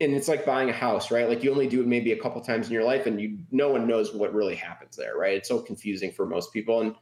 and 0.00 0.14
it's 0.14 0.26
like 0.26 0.44
buying 0.44 0.68
a 0.68 0.72
house, 0.72 1.12
right? 1.12 1.28
Like 1.28 1.44
you 1.44 1.52
only 1.52 1.68
do 1.68 1.80
it 1.80 1.86
maybe 1.86 2.10
a 2.10 2.20
couple 2.20 2.40
times 2.40 2.66
in 2.66 2.72
your 2.72 2.82
life 2.82 3.06
and 3.06 3.20
you 3.20 3.38
no 3.50 3.70
one 3.70 3.86
knows 3.86 4.12
what 4.12 4.34
really 4.34 4.56
happens 4.56 4.96
there, 4.96 5.16
right? 5.16 5.36
It's 5.36 5.48
so 5.48 5.60
confusing 5.60 6.10
for 6.10 6.26
most 6.26 6.52
people 6.52 6.80
and 6.80 6.94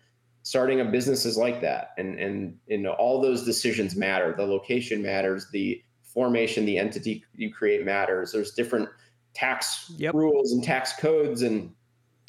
starting 0.42 0.80
a 0.80 0.84
business 0.84 1.24
is 1.24 1.36
like 1.36 1.60
that. 1.62 1.90
And 1.96 2.18
and 2.18 2.58
and 2.68 2.86
all 2.86 3.20
those 3.20 3.44
decisions 3.44 3.96
matter. 3.96 4.34
The 4.36 4.44
location 4.44 5.02
matters, 5.02 5.46
the 5.52 5.82
formation, 6.02 6.66
the 6.66 6.78
entity 6.78 7.24
you 7.34 7.52
create 7.52 7.84
matters. 7.84 8.32
There's 8.32 8.52
different 8.52 8.88
tax 9.34 9.92
yep. 9.96 10.14
rules 10.14 10.52
and 10.52 10.62
tax 10.62 10.92
codes 10.94 11.42
and 11.42 11.72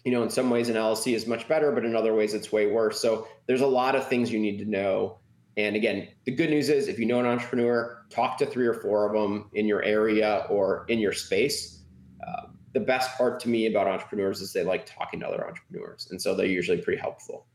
you 0.04 0.12
know 0.12 0.24
in 0.24 0.30
some 0.30 0.50
ways 0.50 0.70
an 0.70 0.76
llc 0.76 1.14
is 1.14 1.28
much 1.28 1.48
better 1.48 1.72
but 1.72 1.86
in 1.86 1.96
other 1.96 2.14
ways 2.14 2.34
it's 2.34 2.52
way 2.52 2.68
worse. 2.68 3.00
So 3.00 3.28
there's 3.48 3.62
a 3.62 3.68
lot 3.68 3.96
of 3.96 4.08
things 4.08 4.32
you 4.32 4.40
need 4.40 4.58
to 4.60 4.66
know. 4.66 5.20
And 5.58 5.76
again 5.76 6.08
the 6.26 6.32
good 6.32 6.50
news 6.50 6.70
is 6.70 6.88
if 6.88 6.98
you 7.00 7.06
know 7.06 7.20
an 7.20 7.26
entrepreneur 7.26 8.06
talk 8.10 8.38
to 8.40 8.46
three 8.46 8.68
or 8.68 8.74
four 8.74 9.06
of 9.06 9.14
them 9.14 9.50
in 9.54 9.68
your 9.68 9.84
area 9.84 10.46
or 10.50 10.86
in 10.90 11.00
your 11.00 11.14
space. 11.14 11.84
Uh, 12.28 12.48
the 12.74 12.80
best 12.80 13.18
part 13.18 13.40
to 13.42 13.50
me 13.50 13.66
about 13.66 13.88
entrepreneurs 13.88 14.42
is 14.42 14.54
they 14.54 14.64
like 14.64 14.86
talking 14.86 15.20
to 15.20 15.28
other 15.28 15.46
entrepreneurs 15.46 16.08
and 16.12 16.22
so 16.22 16.36
they're 16.36 16.46
usually 16.46 16.82
pretty 16.82 17.00
helpful. 17.00 17.46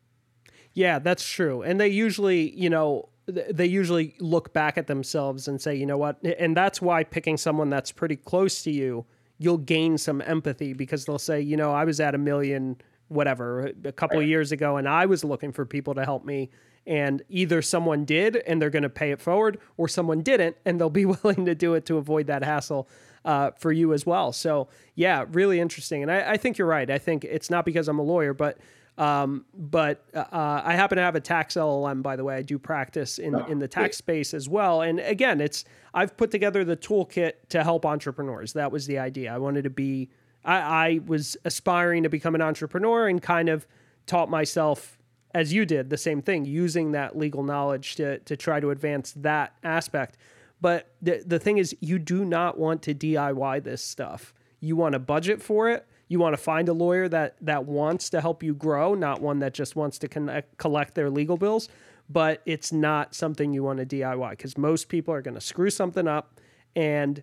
Yeah 0.74 0.98
that's 0.98 1.26
true. 1.28 1.62
And 1.62 1.80
they 1.80 1.88
usually 1.88 2.50
you 2.56 2.70
know 2.70 3.08
they 3.26 3.66
usually 3.66 4.14
look 4.20 4.52
back 4.52 4.78
at 4.78 4.86
themselves 4.86 5.48
and 5.48 5.60
say 5.60 5.74
you 5.74 5.86
know 5.86 5.98
what? 5.98 6.22
And 6.22 6.56
that's 6.56 6.80
why 6.80 7.02
picking 7.02 7.36
someone 7.36 7.70
that's 7.70 7.90
pretty 7.90 8.16
close 8.16 8.62
to 8.62 8.70
you 8.70 9.04
you'll 9.38 9.58
gain 9.58 9.98
some 9.98 10.20
empathy 10.22 10.72
because 10.72 11.04
they'll 11.04 11.18
say, 11.18 11.40
you 11.40 11.56
know, 11.56 11.72
I 11.72 11.84
was 11.84 12.00
at 12.00 12.14
a 12.14 12.18
million 12.18 12.76
whatever 13.08 13.72
a 13.84 13.92
couple 13.92 14.18
right. 14.18 14.24
of 14.24 14.28
years 14.28 14.50
ago 14.50 14.76
and 14.76 14.88
I 14.88 15.06
was 15.06 15.22
looking 15.22 15.52
for 15.52 15.64
people 15.64 15.94
to 15.94 16.04
help 16.04 16.24
me 16.24 16.50
and 16.86 17.22
either 17.28 17.62
someone 17.62 18.04
did 18.04 18.36
and 18.36 18.60
they're 18.60 18.70
going 18.70 18.82
to 18.82 18.88
pay 18.88 19.12
it 19.12 19.20
forward 19.20 19.58
or 19.76 19.88
someone 19.88 20.22
didn't 20.22 20.56
and 20.64 20.80
they'll 20.80 20.90
be 20.90 21.04
willing 21.22 21.44
to 21.46 21.54
do 21.54 21.74
it 21.74 21.86
to 21.86 21.98
avoid 21.98 22.26
that 22.26 22.42
hassle 22.42 22.88
uh, 23.24 23.50
for 23.58 23.72
you 23.72 23.92
as 23.92 24.06
well. 24.06 24.32
So 24.32 24.68
yeah, 24.94 25.24
really 25.30 25.60
interesting. 25.60 26.02
And 26.02 26.10
I, 26.10 26.32
I 26.32 26.36
think 26.36 26.58
you're 26.58 26.68
right. 26.68 26.90
I 26.90 26.98
think 26.98 27.24
it's 27.24 27.50
not 27.50 27.64
because 27.64 27.88
I'm 27.88 27.98
a 27.98 28.02
lawyer, 28.02 28.34
but 28.34 28.58
um, 28.98 29.44
but 29.54 30.04
uh, 30.14 30.24
I 30.32 30.74
happen 30.74 30.96
to 30.96 31.02
have 31.02 31.16
a 31.16 31.20
tax 31.20 31.54
LLM, 31.54 32.02
by 32.02 32.16
the 32.16 32.24
way. 32.24 32.36
I 32.36 32.42
do 32.42 32.58
practice 32.58 33.18
in, 33.18 33.34
oh, 33.34 33.44
in 33.46 33.58
the 33.58 33.68
tax 33.68 33.98
space 33.98 34.32
as 34.32 34.48
well. 34.48 34.80
And 34.80 35.00
again, 35.00 35.40
it's 35.40 35.64
I've 35.92 36.16
put 36.16 36.30
together 36.30 36.64
the 36.64 36.76
toolkit 36.76 37.32
to 37.50 37.62
help 37.62 37.84
entrepreneurs. 37.84 38.54
That 38.54 38.72
was 38.72 38.86
the 38.86 38.98
idea. 38.98 39.34
I 39.34 39.38
wanted 39.38 39.64
to 39.64 39.70
be, 39.70 40.08
I, 40.44 40.56
I 40.56 41.00
was 41.04 41.36
aspiring 41.44 42.04
to 42.04 42.08
become 42.08 42.34
an 42.34 42.40
entrepreneur 42.40 43.06
and 43.08 43.20
kind 43.20 43.50
of 43.50 43.66
taught 44.06 44.30
myself, 44.30 44.98
as 45.34 45.52
you 45.52 45.66
did, 45.66 45.90
the 45.90 45.98
same 45.98 46.22
thing, 46.22 46.46
using 46.46 46.92
that 46.92 47.18
legal 47.18 47.42
knowledge 47.42 47.96
to, 47.96 48.18
to 48.20 48.34
try 48.34 48.60
to 48.60 48.70
advance 48.70 49.12
that 49.16 49.56
aspect. 49.62 50.16
But 50.58 50.94
the, 51.02 51.22
the 51.26 51.38
thing 51.38 51.58
is, 51.58 51.76
you 51.80 51.98
do 51.98 52.24
not 52.24 52.56
want 52.56 52.80
to 52.84 52.94
DIY 52.94 53.62
this 53.62 53.82
stuff. 53.82 54.32
You 54.58 54.74
want 54.74 54.94
to 54.94 54.98
budget 54.98 55.42
for 55.42 55.68
it 55.68 55.86
you 56.08 56.18
want 56.18 56.34
to 56.34 56.36
find 56.36 56.68
a 56.68 56.72
lawyer 56.72 57.08
that 57.08 57.36
that 57.40 57.64
wants 57.64 58.10
to 58.10 58.20
help 58.20 58.42
you 58.42 58.54
grow, 58.54 58.94
not 58.94 59.20
one 59.20 59.40
that 59.40 59.54
just 59.54 59.76
wants 59.76 59.98
to 59.98 60.08
connect, 60.08 60.56
collect 60.58 60.94
their 60.94 61.10
legal 61.10 61.36
bills. 61.36 61.68
But 62.08 62.40
it's 62.46 62.72
not 62.72 63.14
something 63.14 63.52
you 63.52 63.64
want 63.64 63.80
to 63.80 63.86
DIY 63.86 64.30
because 64.30 64.56
most 64.56 64.88
people 64.88 65.12
are 65.12 65.22
going 65.22 65.34
to 65.34 65.40
screw 65.40 65.70
something 65.70 66.06
up, 66.06 66.40
and 66.76 67.22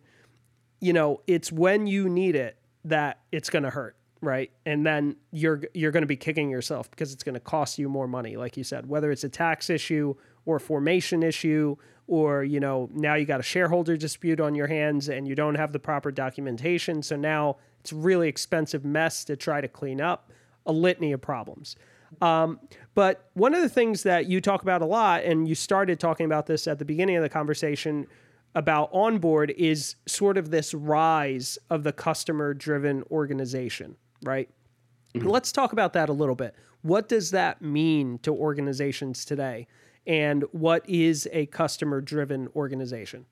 you 0.81 0.91
know 0.91 1.21
it's 1.27 1.51
when 1.51 1.87
you 1.87 2.09
need 2.09 2.35
it 2.35 2.57
that 2.83 3.21
it's 3.31 3.49
going 3.49 3.63
to 3.63 3.69
hurt, 3.69 3.95
right? 4.19 4.51
And 4.65 4.85
then 4.85 5.15
you're 5.31 5.61
you're 5.73 5.91
going 5.91 6.03
to 6.03 6.07
be 6.07 6.17
kicking 6.17 6.49
yourself 6.49 6.91
because 6.91 7.13
it's 7.13 7.23
going 7.23 7.35
to 7.35 7.39
cost 7.39 7.79
you 7.79 7.87
more 7.87 8.07
money, 8.07 8.35
like 8.35 8.57
you 8.57 8.65
said, 8.65 8.87
whether 8.87 9.11
it's 9.11 9.23
a 9.23 9.29
tax 9.29 9.69
issue 9.69 10.15
or 10.45 10.57
a 10.57 10.59
formation 10.59 11.23
issue 11.23 11.77
or 12.07 12.43
you 12.43 12.59
know 12.59 12.89
now 12.93 13.15
you 13.15 13.25
got 13.25 13.39
a 13.39 13.43
shareholder 13.43 13.95
dispute 13.95 14.39
on 14.39 14.55
your 14.55 14.67
hands 14.67 15.09
and 15.09 15.27
you 15.27 15.35
don't 15.35 15.55
have 15.55 15.71
the 15.71 15.79
proper 15.79 16.11
documentation 16.11 17.01
so 17.01 17.15
now 17.15 17.55
it's 17.83 17.91
a 17.91 17.95
really 17.95 18.29
expensive 18.29 18.85
mess 18.85 19.25
to 19.25 19.35
try 19.35 19.59
to 19.59 19.67
clean 19.67 19.99
up, 19.99 20.31
a 20.65 20.71
litany 20.71 21.11
of 21.11 21.19
problems. 21.19 21.75
Um, 22.21 22.61
but 22.95 23.29
one 23.33 23.53
of 23.53 23.61
the 23.61 23.67
things 23.67 24.03
that 24.03 24.27
you 24.27 24.39
talk 24.39 24.61
about 24.61 24.81
a 24.81 24.85
lot, 24.85 25.25
and 25.25 25.49
you 25.49 25.53
started 25.53 25.99
talking 25.99 26.25
about 26.25 26.45
this 26.45 26.65
at 26.65 26.79
the 26.79 26.85
beginning 26.85 27.17
of 27.17 27.23
the 27.23 27.29
conversation 27.29 28.07
about 28.55 28.89
onboard, 28.93 29.51
is 29.57 29.95
sort 30.05 30.37
of 30.37 30.49
this 30.49 30.73
rise 30.73 31.57
of 31.69 31.83
the 31.83 31.91
customer 31.91 32.53
driven 32.53 33.03
organization, 33.11 33.97
right? 34.23 34.49
Mm-hmm. 35.13 35.27
Let's 35.27 35.51
talk 35.51 35.73
about 35.73 35.91
that 35.93 36.07
a 36.07 36.13
little 36.13 36.35
bit. 36.35 36.55
What 36.83 37.09
does 37.09 37.31
that 37.31 37.61
mean 37.61 38.17
to 38.19 38.33
organizations 38.33 39.25
today? 39.25 39.67
And 40.07 40.45
what 40.53 40.89
is 40.89 41.27
a 41.33 41.47
customer 41.47 41.99
driven 41.99 42.47
organization? 42.55 43.25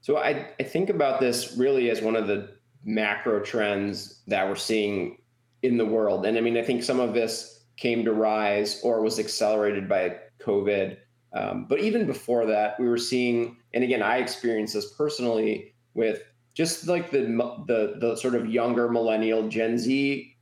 So 0.00 0.16
I, 0.16 0.48
I 0.58 0.64
think 0.64 0.90
about 0.90 1.20
this 1.20 1.56
really 1.56 1.90
as 1.90 2.00
one 2.00 2.16
of 2.16 2.26
the 2.26 2.59
macro 2.84 3.40
trends 3.40 4.20
that 4.26 4.48
we're 4.48 4.56
seeing 4.56 5.18
in 5.62 5.76
the 5.76 5.84
world. 5.84 6.24
And 6.26 6.38
I 6.38 6.40
mean, 6.40 6.56
I 6.56 6.62
think 6.62 6.82
some 6.82 7.00
of 7.00 7.14
this 7.14 7.64
came 7.76 8.04
to 8.04 8.12
rise 8.12 8.80
or 8.82 9.02
was 9.02 9.18
accelerated 9.18 9.88
by 9.88 10.16
COVID. 10.40 10.96
Um, 11.32 11.66
but 11.68 11.80
even 11.80 12.06
before 12.06 12.46
that, 12.46 12.78
we 12.80 12.88
were 12.88 12.98
seeing, 12.98 13.56
and 13.74 13.84
again, 13.84 14.02
I 14.02 14.18
experienced 14.18 14.74
this 14.74 14.92
personally 14.94 15.74
with 15.94 16.22
just 16.54 16.88
like 16.88 17.10
the 17.10 17.20
the 17.66 17.96
the 18.00 18.16
sort 18.16 18.34
of 18.34 18.50
younger 18.50 18.88
millennial 18.88 19.48
Gen 19.48 19.78
Z, 19.78 20.36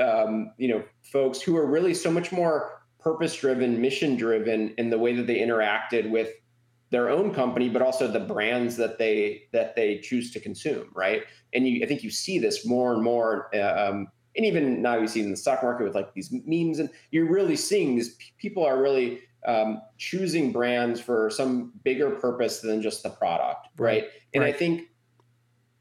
um, 0.00 0.52
you 0.56 0.68
know, 0.68 0.82
folks 1.02 1.42
who 1.42 1.56
are 1.56 1.66
really 1.66 1.94
so 1.94 2.10
much 2.10 2.32
more 2.32 2.82
purpose 2.98 3.36
driven, 3.36 3.80
mission 3.80 4.16
driven 4.16 4.74
in 4.78 4.88
the 4.88 4.98
way 4.98 5.14
that 5.14 5.26
they 5.26 5.38
interacted 5.38 6.10
with 6.10 6.30
their 6.92 7.08
own 7.08 7.32
company, 7.34 7.70
but 7.70 7.80
also 7.80 8.06
the 8.06 8.20
brands 8.20 8.76
that 8.76 8.98
they 8.98 9.44
that 9.52 9.74
they 9.74 9.98
choose 9.98 10.30
to 10.30 10.38
consume, 10.38 10.90
right? 10.94 11.22
And 11.54 11.66
you, 11.66 11.82
I 11.82 11.88
think 11.88 12.04
you 12.04 12.10
see 12.10 12.38
this 12.38 12.66
more 12.66 12.92
and 12.92 13.02
more, 13.02 13.50
um, 13.56 14.08
and 14.36 14.44
even 14.44 14.82
now 14.82 14.98
you 14.98 15.08
see 15.08 15.20
in 15.20 15.30
the 15.30 15.36
stock 15.36 15.62
market 15.62 15.84
with 15.84 15.94
like 15.94 16.12
these 16.12 16.30
memes, 16.30 16.78
and 16.78 16.90
you're 17.10 17.28
really 17.28 17.56
seeing 17.56 17.96
these 17.96 18.16
people 18.38 18.62
are 18.64 18.80
really 18.80 19.22
um, 19.46 19.80
choosing 19.96 20.52
brands 20.52 21.00
for 21.00 21.30
some 21.30 21.72
bigger 21.82 22.10
purpose 22.10 22.60
than 22.60 22.82
just 22.82 23.02
the 23.02 23.10
product, 23.10 23.68
right? 23.78 24.02
right. 24.02 24.10
And 24.34 24.44
right. 24.44 24.54
I 24.54 24.56
think, 24.56 24.82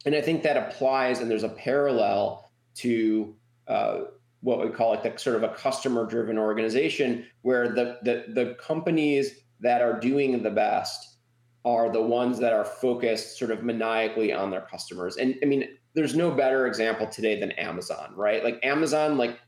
and 0.05 0.16
I 0.16 0.22
think 0.22 0.43
that 0.43 0.55
applies, 0.55 1.20
and 1.20 1.30
there's 1.30 1.43
a 1.43 1.49
parallel 1.49 2.49
to. 2.76 3.36
Uh, 3.68 3.99
what 4.43 4.59
we 4.59 4.72
call 4.72 4.89
like 4.89 5.03
the 5.03 5.16
sort 5.20 5.36
of 5.36 5.43
a 5.43 5.49
customer 5.49 6.03
driven 6.03 6.36
organization 6.36 7.28
where 7.43 7.70
the, 7.70 7.99
the 8.01 8.26
the 8.34 8.55
companies 8.55 9.41
that 9.62 9.82
are 9.82 9.99
doing 9.99 10.43
the 10.43 10.51
best 10.51 11.16
are 11.64 11.91
the 11.91 12.01
ones 12.01 12.39
that 12.39 12.53
are 12.53 12.66
focused 12.66 13.38
sort 13.38 13.51
of 13.51 13.64
maniacally 13.64 14.34
on 14.34 14.49
their 14.49 14.62
customers. 14.62 15.18
And 15.18 15.36
I 15.43 15.45
mean, 15.45 15.68
there's 15.93 16.16
no 16.16 16.32
better 16.32 16.68
example 16.68 17.07
today 17.07 17.39
than 17.39 17.51
Amazon, 17.53 18.14
right? 18.16 18.43
Like 18.43 18.59
Amazon, 18.64 19.18
like 19.18 19.39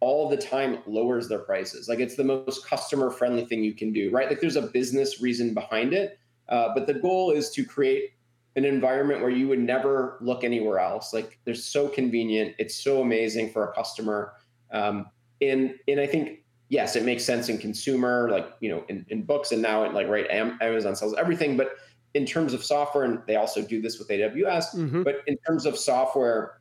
all 0.00 0.28
the 0.28 0.36
time 0.36 0.78
lowers 0.86 1.28
their 1.28 1.40
prices. 1.40 1.88
Like 1.88 1.98
it's 1.98 2.16
the 2.16 2.24
most 2.24 2.66
customer 2.66 3.10
friendly 3.10 3.44
thing 3.44 3.62
you 3.62 3.74
can 3.74 3.92
do, 3.92 4.10
right? 4.10 4.28
Like 4.28 4.40
there's 4.40 4.56
a 4.56 4.62
business 4.62 5.20
reason 5.20 5.52
behind 5.52 5.92
it. 5.92 6.18
Uh, 6.48 6.68
but 6.74 6.86
the 6.86 6.94
goal 6.94 7.30
is 7.30 7.50
to 7.50 7.64
create 7.64 8.10
an 8.56 8.64
environment 8.64 9.20
where 9.20 9.30
you 9.30 9.46
would 9.48 9.60
never 9.60 10.18
look 10.20 10.42
anywhere 10.42 10.78
else. 10.78 11.12
Like 11.12 11.38
they're 11.44 11.54
so 11.54 11.88
convenient. 11.88 12.54
It's 12.58 12.76
so 12.76 13.02
amazing 13.02 13.52
for 13.52 13.68
a 13.68 13.72
customer. 13.72 14.34
Um, 14.72 15.06
and, 15.40 15.74
and 15.86 16.00
I 16.00 16.06
think 16.06 16.40
yes, 16.70 16.96
it 16.96 17.04
makes 17.04 17.24
sense 17.24 17.50
in 17.50 17.58
consumer, 17.58 18.30
like 18.30 18.50
you 18.60 18.70
know, 18.70 18.84
in, 18.88 19.04
in 19.10 19.22
books, 19.22 19.52
and 19.52 19.60
now 19.60 19.84
it, 19.84 19.92
like 19.92 20.08
right, 20.08 20.26
Amazon 20.30 20.96
sells 20.96 21.14
everything. 21.14 21.58
But 21.58 21.72
in 22.14 22.24
terms 22.24 22.54
of 22.54 22.64
software, 22.64 23.04
and 23.04 23.20
they 23.26 23.36
also 23.36 23.60
do 23.60 23.82
this 23.82 23.98
with 23.98 24.08
AWS. 24.08 24.74
Mm-hmm. 24.74 25.02
But 25.02 25.16
in 25.26 25.36
terms 25.46 25.66
of 25.66 25.76
software, 25.76 26.60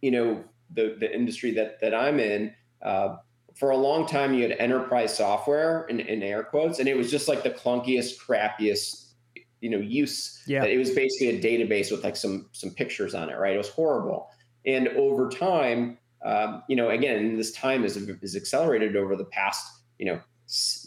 you 0.00 0.12
know, 0.12 0.44
the 0.72 0.96
the 1.00 1.12
industry 1.12 1.50
that 1.54 1.80
that 1.80 1.92
I'm 1.92 2.20
in. 2.20 2.54
Uh, 2.80 3.16
for 3.54 3.70
a 3.70 3.76
long 3.76 4.06
time, 4.06 4.32
you 4.32 4.42
had 4.48 4.52
enterprise 4.52 5.14
software 5.14 5.86
in, 5.88 6.00
in 6.00 6.22
air 6.22 6.42
quotes, 6.42 6.78
and 6.78 6.88
it 6.88 6.96
was 6.96 7.10
just 7.10 7.28
like 7.28 7.42
the 7.42 7.50
clunkiest, 7.50 8.18
crappiest, 8.18 9.12
you 9.60 9.68
know, 9.68 9.76
use. 9.76 10.42
Yeah. 10.46 10.64
It 10.64 10.78
was 10.78 10.90
basically 10.90 11.36
a 11.36 11.40
database 11.40 11.90
with 11.90 12.02
like 12.02 12.16
some 12.16 12.48
some 12.52 12.70
pictures 12.70 13.14
on 13.14 13.28
it, 13.28 13.38
right? 13.38 13.54
It 13.54 13.58
was 13.58 13.68
horrible. 13.68 14.30
And 14.64 14.88
over 14.88 15.28
time, 15.28 15.98
um, 16.24 16.62
you 16.68 16.76
know, 16.76 16.90
again, 16.90 17.36
this 17.36 17.52
time 17.52 17.84
is 17.84 17.96
is 17.96 18.36
accelerated 18.36 18.96
over 18.96 19.16
the 19.16 19.24
past, 19.24 19.66
you 19.98 20.06
know, 20.06 20.20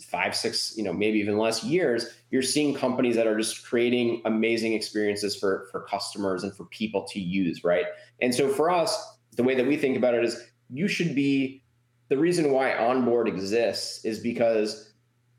five, 0.08 0.36
six, 0.36 0.78
you 0.78 0.84
know, 0.84 0.94
maybe 0.94 1.20
even 1.20 1.38
less 1.38 1.64
years. 1.64 2.08
You're 2.32 2.42
seeing 2.42 2.74
companies 2.74 3.16
that 3.16 3.28
are 3.28 3.38
just 3.38 3.66
creating 3.66 4.22
amazing 4.26 4.74
experiences 4.74 5.36
for 5.36 5.68
for 5.72 5.82
customers 5.82 6.44
and 6.44 6.54
for 6.54 6.66
people 6.66 7.06
to 7.10 7.20
use, 7.20 7.64
right? 7.64 7.86
And 8.22 8.34
so 8.34 8.50
for 8.50 8.70
us, 8.70 9.18
the 9.36 9.44
way 9.44 9.56
that 9.56 9.68
we 9.68 9.78
think 9.78 9.98
about 9.98 10.14
it 10.14 10.24
is, 10.24 10.42
you 10.70 10.88
should 10.88 11.16
be 11.16 11.64
the 12.10 12.18
reason 12.18 12.52
why 12.52 12.76
onboard 12.76 13.28
exists 13.28 14.06
is 14.06 14.20
because 14.20 14.94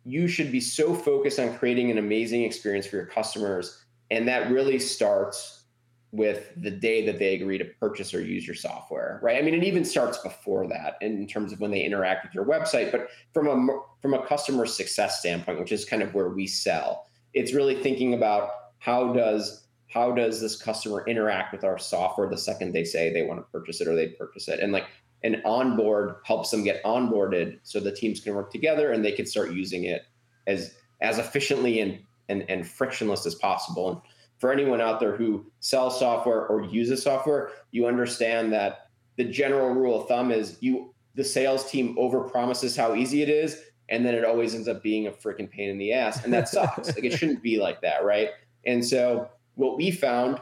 you 0.04 0.28
should 0.28 0.52
be 0.52 0.60
so 0.60 0.94
focused 0.94 1.38
on 1.38 1.56
creating 1.56 1.90
an 1.90 1.98
amazing 1.98 2.42
experience 2.44 2.86
for 2.86 2.96
your 2.96 3.06
customers 3.06 3.82
and 4.10 4.28
that 4.28 4.50
really 4.50 4.78
starts 4.78 5.55
with 6.12 6.52
the 6.56 6.70
day 6.70 7.04
that 7.04 7.18
they 7.18 7.34
agree 7.34 7.58
to 7.58 7.64
purchase 7.64 8.14
or 8.14 8.22
use 8.22 8.46
your 8.46 8.54
software, 8.54 9.20
right? 9.22 9.36
I 9.36 9.42
mean, 9.42 9.54
it 9.54 9.64
even 9.64 9.84
starts 9.84 10.18
before 10.18 10.66
that 10.68 10.96
in 11.00 11.26
terms 11.26 11.52
of 11.52 11.60
when 11.60 11.70
they 11.70 11.82
interact 11.82 12.24
with 12.24 12.34
your 12.34 12.44
website. 12.44 12.92
But 12.92 13.08
from 13.34 13.48
a 13.48 13.80
from 14.00 14.14
a 14.14 14.24
customer 14.26 14.66
success 14.66 15.18
standpoint, 15.18 15.58
which 15.58 15.72
is 15.72 15.84
kind 15.84 16.02
of 16.02 16.14
where 16.14 16.28
we 16.28 16.46
sell, 16.46 17.06
it's 17.34 17.52
really 17.52 17.82
thinking 17.82 18.14
about 18.14 18.50
how 18.78 19.12
does 19.12 19.66
how 19.92 20.12
does 20.12 20.40
this 20.40 20.60
customer 20.60 21.04
interact 21.06 21.52
with 21.52 21.64
our 21.64 21.78
software 21.78 22.28
the 22.28 22.36
second 22.36 22.72
they 22.72 22.84
say 22.84 23.12
they 23.12 23.22
want 23.22 23.40
to 23.40 23.50
purchase 23.50 23.80
it 23.80 23.88
or 23.88 23.94
they 23.94 24.08
purchase 24.08 24.48
it, 24.48 24.60
and 24.60 24.72
like 24.72 24.86
an 25.22 25.42
onboard 25.44 26.16
helps 26.24 26.50
them 26.50 26.62
get 26.62 26.82
onboarded 26.84 27.58
so 27.62 27.80
the 27.80 27.92
teams 27.92 28.20
can 28.20 28.34
work 28.34 28.52
together 28.52 28.92
and 28.92 29.04
they 29.04 29.12
can 29.12 29.26
start 29.26 29.52
using 29.52 29.84
it 29.84 30.02
as 30.46 30.76
as 31.00 31.18
efficiently 31.18 31.80
and 31.80 31.98
and, 32.28 32.44
and 32.48 32.66
frictionless 32.66 33.26
as 33.26 33.34
possible. 33.34 33.90
And 33.90 34.00
for 34.38 34.52
anyone 34.52 34.80
out 34.80 35.00
there 35.00 35.16
who 35.16 35.50
sells 35.60 35.98
software 35.98 36.46
or 36.46 36.64
uses 36.64 37.02
software, 37.02 37.50
you 37.70 37.86
understand 37.86 38.52
that 38.52 38.90
the 39.16 39.24
general 39.24 39.70
rule 39.70 40.00
of 40.00 40.08
thumb 40.08 40.30
is 40.30 40.58
you 40.60 40.92
the 41.14 41.24
sales 41.24 41.70
team 41.70 41.96
over 41.98 42.20
promises 42.20 42.76
how 42.76 42.94
easy 42.94 43.22
it 43.22 43.30
is, 43.30 43.62
and 43.88 44.04
then 44.04 44.14
it 44.14 44.24
always 44.24 44.54
ends 44.54 44.68
up 44.68 44.82
being 44.82 45.06
a 45.06 45.10
freaking 45.10 45.50
pain 45.50 45.70
in 45.70 45.78
the 45.78 45.92
ass, 45.92 46.22
and 46.24 46.32
that 46.32 46.48
sucks. 46.48 46.88
like 46.88 47.04
it 47.04 47.12
shouldn't 47.18 47.42
be 47.42 47.58
like 47.58 47.80
that, 47.80 48.04
right? 48.04 48.30
And 48.66 48.84
so 48.84 49.30
what 49.54 49.76
we 49.78 49.90
found, 49.90 50.40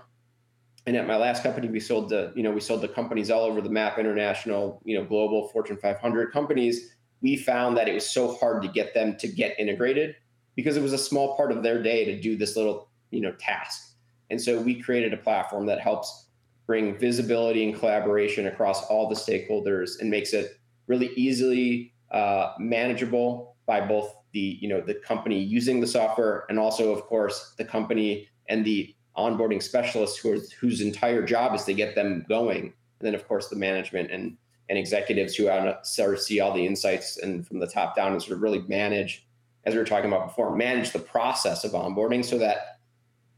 and 0.87 0.97
at 0.97 1.07
my 1.07 1.17
last 1.17 1.43
company, 1.43 1.69
we 1.69 1.81
sold 1.81 2.09
the 2.09 2.33
you 2.35 2.43
know 2.43 2.51
we 2.51 2.61
sold 2.61 2.81
the 2.81 2.89
companies 2.89 3.31
all 3.31 3.45
over 3.45 3.61
the 3.61 3.71
map, 3.71 3.99
international, 3.99 4.83
you 4.85 4.99
know, 4.99 5.05
global 5.05 5.49
Fortune 5.49 5.77
500 5.77 6.33
companies. 6.33 6.91
We 7.23 7.37
found 7.37 7.77
that 7.77 7.89
it 7.89 7.95
was 7.95 8.09
so 8.09 8.35
hard 8.35 8.63
to 8.63 8.69
get 8.69 8.93
them 8.93 9.17
to 9.19 9.29
get 9.29 9.59
integrated 9.59 10.17
because 10.57 10.77
it 10.77 10.83
was 10.83 10.93
a 10.93 10.99
small 10.99 11.37
part 11.37 11.53
of 11.53 11.63
their 11.63 11.83
day 11.83 12.05
to 12.05 12.21
do 12.21 12.37
this 12.37 12.57
little 12.57 12.89
you 13.15 13.21
know 13.21 13.33
task 13.33 13.95
and 14.31 14.41
so 14.41 14.61
we 14.61 14.81
created 14.81 15.13
a 15.13 15.19
platform 15.19 15.67
that 15.67 15.81
helps 15.81 16.27
bring 16.67 16.97
visibility 16.99 17.65
and 17.65 17.79
collaboration 17.79 18.47
across 18.47 18.85
all 18.87 19.09
the 19.09 19.15
stakeholders 19.15 20.01
and 20.01 20.11
makes 20.11 20.33
it 20.33 20.59
really 20.87 21.11
easily 21.15 21.93
uh, 22.11 22.53
manageable 22.59 23.57
by 23.67 23.81
both 23.81 24.15
the 24.33 24.59
you 24.61 24.69
know 24.69 24.81
the 24.81 24.95
company 24.95 25.39
using 25.39 25.81
the 25.81 25.87
software 25.87 26.45
and 26.49 26.59
also 26.59 26.93
of 26.93 27.03
course 27.03 27.55
the 27.59 27.65
company 27.65 28.29
and 28.49 28.65
the 28.65 28.95
onboarding 29.17 29.63
specialists 29.63 30.19
who 30.19 30.33
are, 30.33 30.39
whose 30.61 30.81
entire 30.81 31.25
job 31.25 31.55
is 31.55 31.65
to 31.65 31.73
get 31.73 31.95
them 31.95 32.25
going. 32.29 32.65
And 32.65 32.73
then 33.01 33.15
of 33.15 33.27
course 33.27 33.49
the 33.49 33.57
management 33.57 34.11
and 34.11 34.37
and 34.69 34.79
executives 34.79 35.35
who 35.35 35.45
sort 35.83 36.15
of 36.15 36.21
see 36.21 36.41
all 36.41 36.55
the 36.55 36.67
insights 36.67 37.19
and 37.19 37.47
from 37.47 37.59
the 37.59 37.67
top 37.67 37.95
down 37.95 38.13
and 38.13 38.23
sort 38.23 38.37
of 38.37 38.43
really 38.43 38.65
manage 38.67 39.27
as 39.67 39.75
we 39.75 39.79
were 39.79 39.87
talking 39.87 40.11
about 40.11 40.29
before, 40.29 40.55
manage 40.55 40.93
the 40.93 40.99
process 40.99 41.65
of 41.65 41.73
onboarding 41.73 42.25
so 42.25 42.39
that 42.39 42.74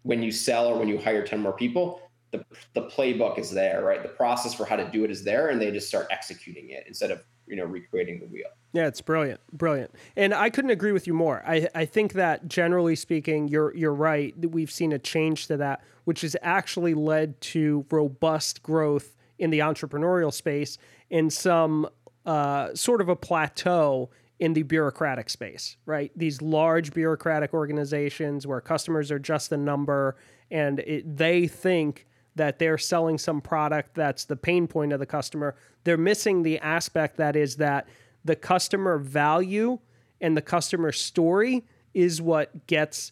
when 0.07 0.23
you 0.23 0.31
sell 0.31 0.69
or 0.69 0.79
when 0.79 0.89
you 0.89 0.99
hire 0.99 1.27
10 1.27 1.41
more 1.41 1.53
people, 1.53 2.01
the, 2.31 2.45
the 2.75 2.83
playbook 2.83 3.39
is 3.39 3.51
there, 3.51 3.85
right? 3.85 4.03
The 4.03 4.09
process 4.09 4.55
for 4.55 4.65
how 4.65 4.77
to 4.77 4.89
do 4.91 5.05
it 5.05 5.11
is 5.11 5.25
there, 5.25 5.49
and 5.49 5.61
they 5.61 5.71
just 5.71 5.89
start 5.89 6.07
executing 6.11 6.71
it 6.71 6.85
instead 6.87 7.11
of 7.11 7.23
you 7.47 7.57
know 7.57 7.65
recreating 7.65 8.19
the 8.19 8.27
wheel. 8.27 8.49
Yeah, 8.73 8.87
it's 8.89 9.01
brilliant, 9.01 9.41
brilliant, 9.53 9.95
and 10.17 10.35
I 10.35 10.51
couldn't 10.51 10.71
agree 10.71 10.93
with 10.93 11.07
you 11.07 11.15
more. 11.15 11.43
I 11.47 11.69
I 11.75 11.85
think 11.85 12.15
that 12.15 12.49
generally 12.49 12.97
speaking, 12.97 13.49
you're 13.49 13.75
you're 13.77 13.95
right. 13.95 14.35
We've 14.45 14.71
seen 14.71 14.93
a 14.93 14.99
change 14.99 15.47
to 15.47 15.57
that, 15.59 15.83
which 16.05 16.23
has 16.23 16.37
actually 16.43 16.95
led 16.95 17.41
to 17.43 17.87
robust 17.91 18.63
growth 18.63 19.17
in 19.39 19.51
the 19.51 19.61
entrepreneurial 19.61 20.33
space 20.33 20.79
and 21.11 21.33
some 21.33 21.89
uh, 22.25 22.75
sort 22.75 23.01
of 23.01 23.09
a 23.09 23.17
plateau 23.17 24.11
in 24.39 24.53
the 24.53 24.63
bureaucratic 24.63 25.31
space, 25.31 25.77
right? 25.87 26.13
These 26.15 26.43
large 26.43 26.93
bureaucratic 26.93 27.55
organizations 27.55 28.47
where 28.47 28.61
customers 28.61 29.11
are 29.11 29.19
just 29.19 29.51
a 29.53 29.57
number 29.57 30.17
and 30.51 30.81
it, 30.81 31.17
they 31.17 31.47
think 31.47 32.07
that 32.35 32.59
they're 32.59 32.79
selling 32.79 33.17
some 33.17 33.41
product 33.41 33.95
that's 33.95 34.25
the 34.27 34.37
pain 34.37 34.67
point 34.67 34.93
of 34.93 35.01
the 35.01 35.07
customer. 35.07 35.57
They're 35.85 35.97
missing 35.97 36.43
the 36.43 36.59
aspect 36.59 37.17
that 37.17 37.35
is 37.35 37.57
that 37.57 37.89
the 38.25 38.37
customer 38.37 38.99
value 38.99 39.79
and 40.21 40.37
the 40.37 40.43
customer 40.43 40.93
story 40.93 41.65
is 41.95 42.21
what 42.21 42.67
gets 42.67 43.11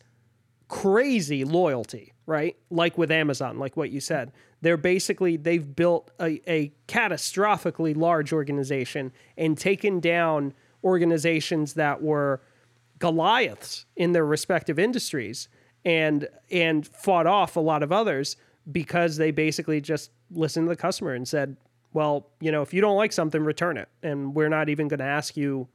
crazy 0.69 1.45
loyalty, 1.45 2.13
right? 2.27 2.57
Like 2.71 2.99
with 2.99 3.11
Amazon, 3.11 3.59
like 3.59 3.77
what 3.77 3.91
you 3.91 4.01
said. 4.01 4.33
They're 4.61 4.77
basically, 4.77 5.37
they've 5.37 5.75
built 5.75 6.11
a, 6.21 6.41
a 6.51 6.73
catastrophically 6.87 7.97
large 7.97 8.33
organization 8.33 9.13
and 9.37 9.57
taken 9.57 10.01
down 10.01 10.55
organizations 10.85 11.75
that 11.75 12.03
were 12.03 12.41
Goliaths 12.99 13.87
in 13.97 14.13
their 14.13 14.25
respective 14.25 14.79
industries 14.79 15.49
and 15.85 16.29
and 16.51 16.87
fought 16.87 17.27
off 17.27 17.57
a 17.57 17.61
lot 17.61 17.83
of 17.83 17.93
others 17.93 18.37
because 18.71 19.17
they 19.17 19.31
basically 19.31 19.81
just 19.81 20.11
listened 20.31 20.67
to 20.67 20.69
the 20.71 20.77
customer 20.77 21.15
and 21.15 21.27
said, 21.27 21.57
"Well, 21.93 22.29
you 22.41 22.53
know, 22.53 22.63
if 22.63 22.73
you 22.73 22.81
don't 22.81 22.97
like 22.97 23.13
something, 23.13 23.43
return 23.43 23.77
it, 23.77 23.89
and 24.03 24.35
we're 24.35 24.49
not 24.49 24.69
even 24.69 24.89
going 24.89 24.99
to 24.99 25.05
ask 25.05 25.37
you 25.37 25.69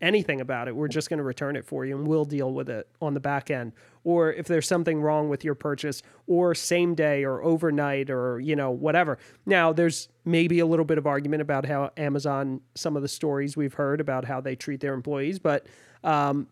anything 0.00 0.40
about 0.40 0.68
it. 0.68 0.76
We're 0.76 0.88
just 0.88 1.08
going 1.08 1.18
to 1.18 1.24
return 1.24 1.56
it 1.56 1.64
for 1.64 1.84
you 1.84 1.96
and 1.96 2.06
we'll 2.06 2.24
deal 2.24 2.52
with 2.52 2.68
it 2.68 2.88
on 3.00 3.14
the 3.14 3.20
back 3.20 3.50
end. 3.50 3.72
Or 4.02 4.32
if 4.32 4.46
there's 4.46 4.68
something 4.68 5.00
wrong 5.00 5.28
with 5.28 5.44
your 5.44 5.54
purchase 5.54 6.02
or 6.26 6.54
same 6.54 6.94
day 6.94 7.24
or 7.24 7.42
overnight 7.42 8.10
or, 8.10 8.40
you 8.40 8.54
know, 8.56 8.70
whatever. 8.70 9.18
Now, 9.46 9.72
there's 9.72 10.08
maybe 10.24 10.58
a 10.58 10.66
little 10.66 10.84
bit 10.84 10.98
of 10.98 11.06
argument 11.06 11.42
about 11.42 11.64
how 11.64 11.90
Amazon, 11.96 12.60
some 12.74 12.96
of 12.96 13.02
the 13.02 13.08
stories 13.08 13.56
we've 13.56 13.74
heard 13.74 14.00
about 14.00 14.24
how 14.24 14.40
they 14.40 14.56
treat 14.56 14.80
their 14.80 14.94
employees, 14.94 15.38
but, 15.38 15.66
um, 16.02 16.48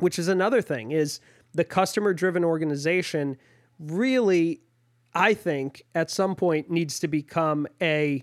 which 0.00 0.18
is 0.18 0.28
another 0.28 0.60
thing, 0.60 0.90
is 0.90 1.20
the 1.54 1.64
customer 1.64 2.12
driven 2.12 2.44
organization 2.44 3.36
really, 3.78 4.60
I 5.14 5.34
think, 5.34 5.82
at 5.94 6.10
some 6.10 6.34
point 6.34 6.70
needs 6.70 6.98
to 7.00 7.08
become 7.08 7.66
a 7.80 8.22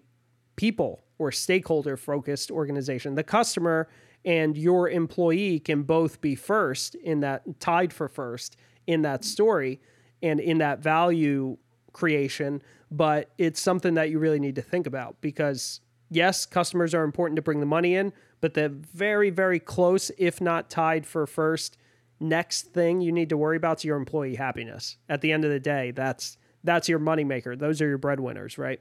people 0.56 1.04
or 1.18 1.32
stakeholder 1.32 1.98
focused 1.98 2.50
organization. 2.50 3.16
The 3.16 3.24
customer 3.24 3.88
and 4.26 4.58
your 4.58 4.90
employee 4.90 5.60
can 5.60 5.84
both 5.84 6.22
be 6.22 6.36
first 6.36 6.96
in 6.96 7.22
that 7.22 7.60
tied 7.60 7.94
for 7.94 8.08
first 8.08 8.58
in 8.88 9.02
that 9.02 9.24
story 9.24 9.80
and 10.22 10.40
in 10.40 10.58
that 10.58 10.80
value 10.80 11.58
creation 11.94 12.62
but 12.92 13.32
it's 13.38 13.62
something 13.62 13.94
that 13.94 14.10
you 14.10 14.20
really 14.20 14.40
need 14.40 14.56
to 14.56 14.62
think 14.62 14.88
about 14.88 15.20
because 15.22 15.82
yes 16.10 16.46
customers 16.46 16.94
are 16.94 17.04
important 17.04 17.36
to 17.36 17.42
bring 17.42 17.60
the 17.60 17.66
money 17.66 17.96
in 17.96 18.12
but 18.42 18.54
the 18.54 18.70
very 18.70 19.30
very 19.30 19.60
close 19.60 20.12
if 20.18 20.40
not 20.40 20.70
tied 20.70 21.06
for 21.06 21.26
first 21.26 21.78
next 22.20 22.74
thing 22.74 23.02
you 23.02 23.12
need 23.12 23.30
to 23.30 23.38
worry 23.38 23.58
about 23.58 23.80
is 23.80 23.86
your 23.86 23.98
employee 23.98 24.36
happiness. 24.36 24.98
At 25.08 25.22
the 25.22 25.32
end 25.32 25.46
of 25.46 25.52
the 25.52 25.60
day 25.60 25.92
that's 25.92 26.38
that's 26.64 26.90
your 26.90 27.00
moneymaker. 27.00 27.58
Those 27.58 27.82
are 27.82 27.88
your 27.88 27.98
breadwinners 27.98 28.58
right? 28.58 28.80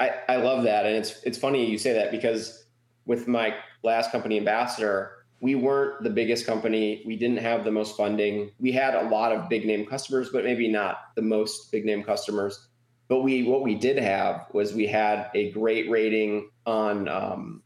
I, 0.00 0.12
I 0.28 0.36
love 0.36 0.64
that. 0.64 0.86
And 0.86 0.96
it's 0.96 1.22
it's 1.22 1.38
funny 1.38 1.68
you 1.70 1.78
say 1.78 1.92
that 1.94 2.10
because 2.10 2.64
with 3.08 3.26
my 3.26 3.56
last 3.82 4.12
company, 4.12 4.36
Ambassador, 4.36 5.24
we 5.40 5.54
weren't 5.54 6.04
the 6.04 6.10
biggest 6.10 6.46
company. 6.46 7.02
We 7.06 7.16
didn't 7.16 7.38
have 7.38 7.64
the 7.64 7.70
most 7.72 7.96
funding. 7.96 8.52
We 8.60 8.70
had 8.70 8.94
a 8.94 9.08
lot 9.08 9.32
of 9.32 9.48
big 9.48 9.64
name 9.64 9.86
customers, 9.86 10.28
but 10.30 10.44
maybe 10.44 10.68
not 10.68 11.14
the 11.16 11.22
most 11.22 11.72
big 11.72 11.84
name 11.84 12.04
customers. 12.04 12.68
But 13.08 13.22
we, 13.22 13.44
what 13.44 13.62
we 13.62 13.74
did 13.74 13.98
have 13.98 14.46
was 14.52 14.74
we 14.74 14.86
had 14.86 15.30
a 15.34 15.50
great 15.52 15.90
rating 15.90 16.50
on, 16.66 17.08
um, 17.08 17.62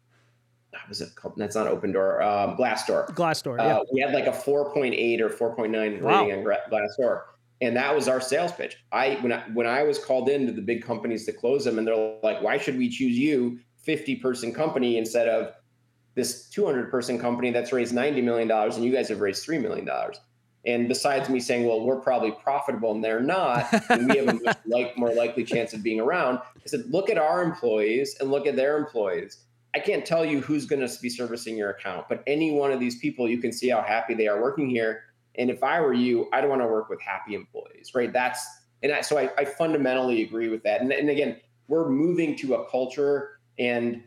what 0.71 0.89
was 0.89 1.01
it 1.01 1.15
called? 1.17 1.35
That's 1.37 1.57
not 1.57 1.67
Opendoor, 1.67 2.23
um, 2.23 2.57
Glassdoor. 2.57 3.09
Glassdoor. 3.15 3.59
Yeah. 3.59 3.79
Uh, 3.79 3.85
we 3.93 4.01
had 4.01 4.15
like 4.15 4.27
a 4.27 4.33
4.8 4.33 5.21
or 5.21 5.29
4.9 5.29 6.01
wow. 6.01 6.25
rating 6.25 6.47
on 6.47 6.57
Glassdoor, 6.71 7.23
and 7.61 7.77
that 7.77 7.95
was 7.95 8.07
our 8.07 8.21
sales 8.21 8.53
pitch. 8.53 8.77
I 8.93 9.17
when 9.21 9.33
I 9.33 9.41
when 9.53 9.67
I 9.67 9.83
was 9.83 9.99
called 9.99 10.29
into 10.29 10.53
the 10.53 10.63
big 10.63 10.83
companies 10.83 11.27
to 11.27 11.33
close 11.33 11.65
them, 11.65 11.79
and 11.79 11.87
they're 11.87 12.17
like, 12.23 12.41
"Why 12.41 12.57
should 12.57 12.79
we 12.79 12.89
choose 12.89 13.19
you?" 13.19 13.59
50 13.83 14.17
person 14.17 14.53
company 14.53 14.99
instead 14.99 15.29
of 15.29 15.55
this 16.15 16.49
200 16.51 16.91
person 16.91 17.19
company 17.19 17.51
that's 17.51 17.73
raised 17.73 17.95
$90 17.95 18.23
million 18.23 18.51
and 18.51 18.85
you 18.85 18.93
guys 18.93 19.09
have 19.09 19.21
raised 19.21 19.47
$3 19.47 19.61
million. 19.61 19.89
And 20.65 20.87
besides 20.87 21.29
me 21.29 21.41
saying, 21.41 21.67
well, 21.67 21.85
we're 21.85 22.01
probably 22.01 22.33
profitable 22.33 22.93
and 22.93 23.03
they're 23.03 23.21
not, 23.21 23.67
and 23.91 24.09
we 24.09 24.19
have 24.19 24.29
a 24.29 24.57
like, 24.67 24.97
more 24.97 25.13
likely 25.13 25.45
chance 25.45 25.73
of 25.73 25.83
being 25.83 26.01
around, 26.01 26.39
I 26.39 26.67
said, 26.67 26.85
look 26.89 27.11
at 27.11 27.19
our 27.19 27.43
employees 27.43 28.17
and 28.21 28.31
look 28.31 28.47
at 28.47 28.57
their 28.57 28.77
employees. 28.77 29.45
I 29.75 29.81
can't 29.81 30.05
tell 30.05 30.25
you 30.25 30.41
who's 30.41 30.67
going 30.67 30.87
to 30.87 31.01
be 31.01 31.09
servicing 31.09 31.57
your 31.57 31.71
account, 31.71 32.09
but 32.09 32.23
any 32.27 32.53
one 32.53 32.73
of 32.73 32.79
these 32.79 32.99
people, 32.99 33.29
you 33.29 33.39
can 33.39 33.53
see 33.53 33.71
how 33.71 33.83
happy 33.83 34.15
they 34.15 34.29
are 34.29 34.41
working 34.41 34.69
here. 34.69 35.05
And 35.37 35.51
if 35.51 35.63
I 35.63 35.81
were 35.81 35.95
you, 35.95 36.29
I'd 36.33 36.47
want 36.47 36.61
to 36.61 36.67
work 36.67 36.91
with 36.91 37.01
happy 37.01 37.35
employees, 37.35 37.93
right? 37.95 38.13
That's, 38.13 38.47
and 38.83 38.93
I, 38.93 39.01
so 39.01 39.17
I, 39.17 39.31
I 39.39 39.47
fundamentally 39.47 40.23
agree 40.23 40.49
with 40.49 40.63
that. 40.65 40.83
And, 40.83 40.93
and 40.93 41.09
again, 41.09 41.39
we're 41.69 41.89
moving 41.89 42.37
to 42.37 42.55
a 42.57 42.71
culture 42.71 43.32
and 43.59 44.03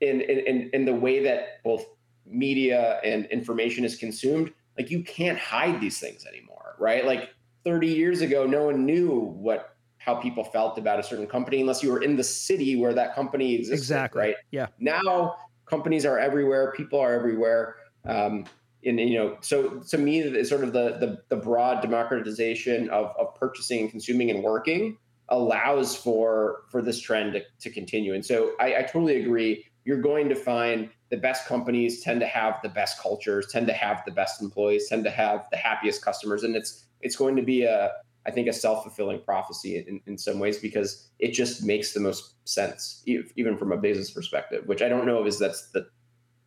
in, 0.00 0.20
in 0.20 0.70
in 0.72 0.84
the 0.84 0.94
way 0.94 1.22
that 1.22 1.62
both 1.62 1.84
media 2.26 3.00
and 3.04 3.26
information 3.26 3.84
is 3.84 3.96
consumed 3.96 4.52
like 4.76 4.90
you 4.90 5.02
can't 5.02 5.38
hide 5.38 5.80
these 5.80 5.98
things 5.98 6.24
anymore 6.26 6.54
right? 6.78 7.04
Like 7.04 7.30
30 7.64 7.88
years 7.88 8.20
ago 8.20 8.46
no 8.46 8.64
one 8.64 8.84
knew 8.84 9.10
what 9.10 9.76
how 9.98 10.14
people 10.14 10.44
felt 10.44 10.76
about 10.76 11.00
a 11.00 11.02
certain 11.02 11.26
company 11.26 11.60
unless 11.60 11.82
you 11.82 11.90
were 11.90 12.02
in 12.02 12.16
the 12.16 12.24
city 12.24 12.76
where 12.76 12.92
that 12.92 13.14
company 13.14 13.54
existed 13.54 13.78
exactly. 13.78 14.20
right? 14.20 14.34
Yeah. 14.50 14.66
Now 14.78 15.36
companies 15.66 16.04
are 16.04 16.18
everywhere 16.18 16.72
people 16.76 17.00
are 17.00 17.14
everywhere 17.14 17.76
um, 18.06 18.44
and 18.84 19.00
you 19.00 19.18
know 19.18 19.38
so 19.40 19.80
to 19.88 19.96
me 19.96 20.20
it's 20.20 20.50
sort 20.50 20.62
of 20.62 20.72
the, 20.72 20.98
the 20.98 21.22
the 21.30 21.36
broad 21.36 21.80
democratization 21.80 22.90
of, 22.90 23.14
of 23.18 23.34
purchasing 23.34 23.80
and 23.80 23.90
consuming 23.90 24.30
and 24.30 24.42
working 24.42 24.98
allows 25.28 25.96
for 25.96 26.62
for 26.70 26.82
this 26.82 27.00
trend 27.00 27.32
to, 27.34 27.42
to 27.60 27.70
continue. 27.70 28.14
And 28.14 28.24
so 28.24 28.52
I, 28.60 28.76
I 28.76 28.82
totally 28.82 29.22
agree. 29.22 29.64
You're 29.84 30.00
going 30.00 30.28
to 30.28 30.34
find 30.34 30.90
the 31.10 31.16
best 31.16 31.46
companies 31.46 32.02
tend 32.02 32.20
to 32.20 32.26
have 32.26 32.60
the 32.62 32.68
best 32.68 32.98
cultures, 32.98 33.48
tend 33.50 33.66
to 33.66 33.72
have 33.72 34.02
the 34.06 34.12
best 34.12 34.40
employees, 34.42 34.88
tend 34.88 35.04
to 35.04 35.10
have 35.10 35.46
the 35.50 35.56
happiest 35.56 36.04
customers, 36.04 36.44
and 36.44 36.56
it's 36.56 36.86
it's 37.00 37.16
going 37.16 37.36
to 37.36 37.42
be 37.42 37.64
a 37.64 37.92
I 38.26 38.30
think 38.30 38.48
a 38.48 38.52
self 38.52 38.82
fulfilling 38.82 39.20
prophecy 39.20 39.84
in, 39.86 40.00
in 40.06 40.18
some 40.18 40.38
ways 40.38 40.58
because 40.58 41.08
it 41.18 41.32
just 41.32 41.64
makes 41.64 41.92
the 41.92 42.00
most 42.00 42.34
sense, 42.48 43.02
even 43.06 43.56
from 43.56 43.72
a 43.72 43.76
business 43.76 44.10
perspective. 44.10 44.66
Which 44.66 44.82
I 44.82 44.88
don't 44.88 45.06
know 45.06 45.20
if 45.20 45.28
is 45.28 45.38
that's 45.38 45.70
the 45.70 45.86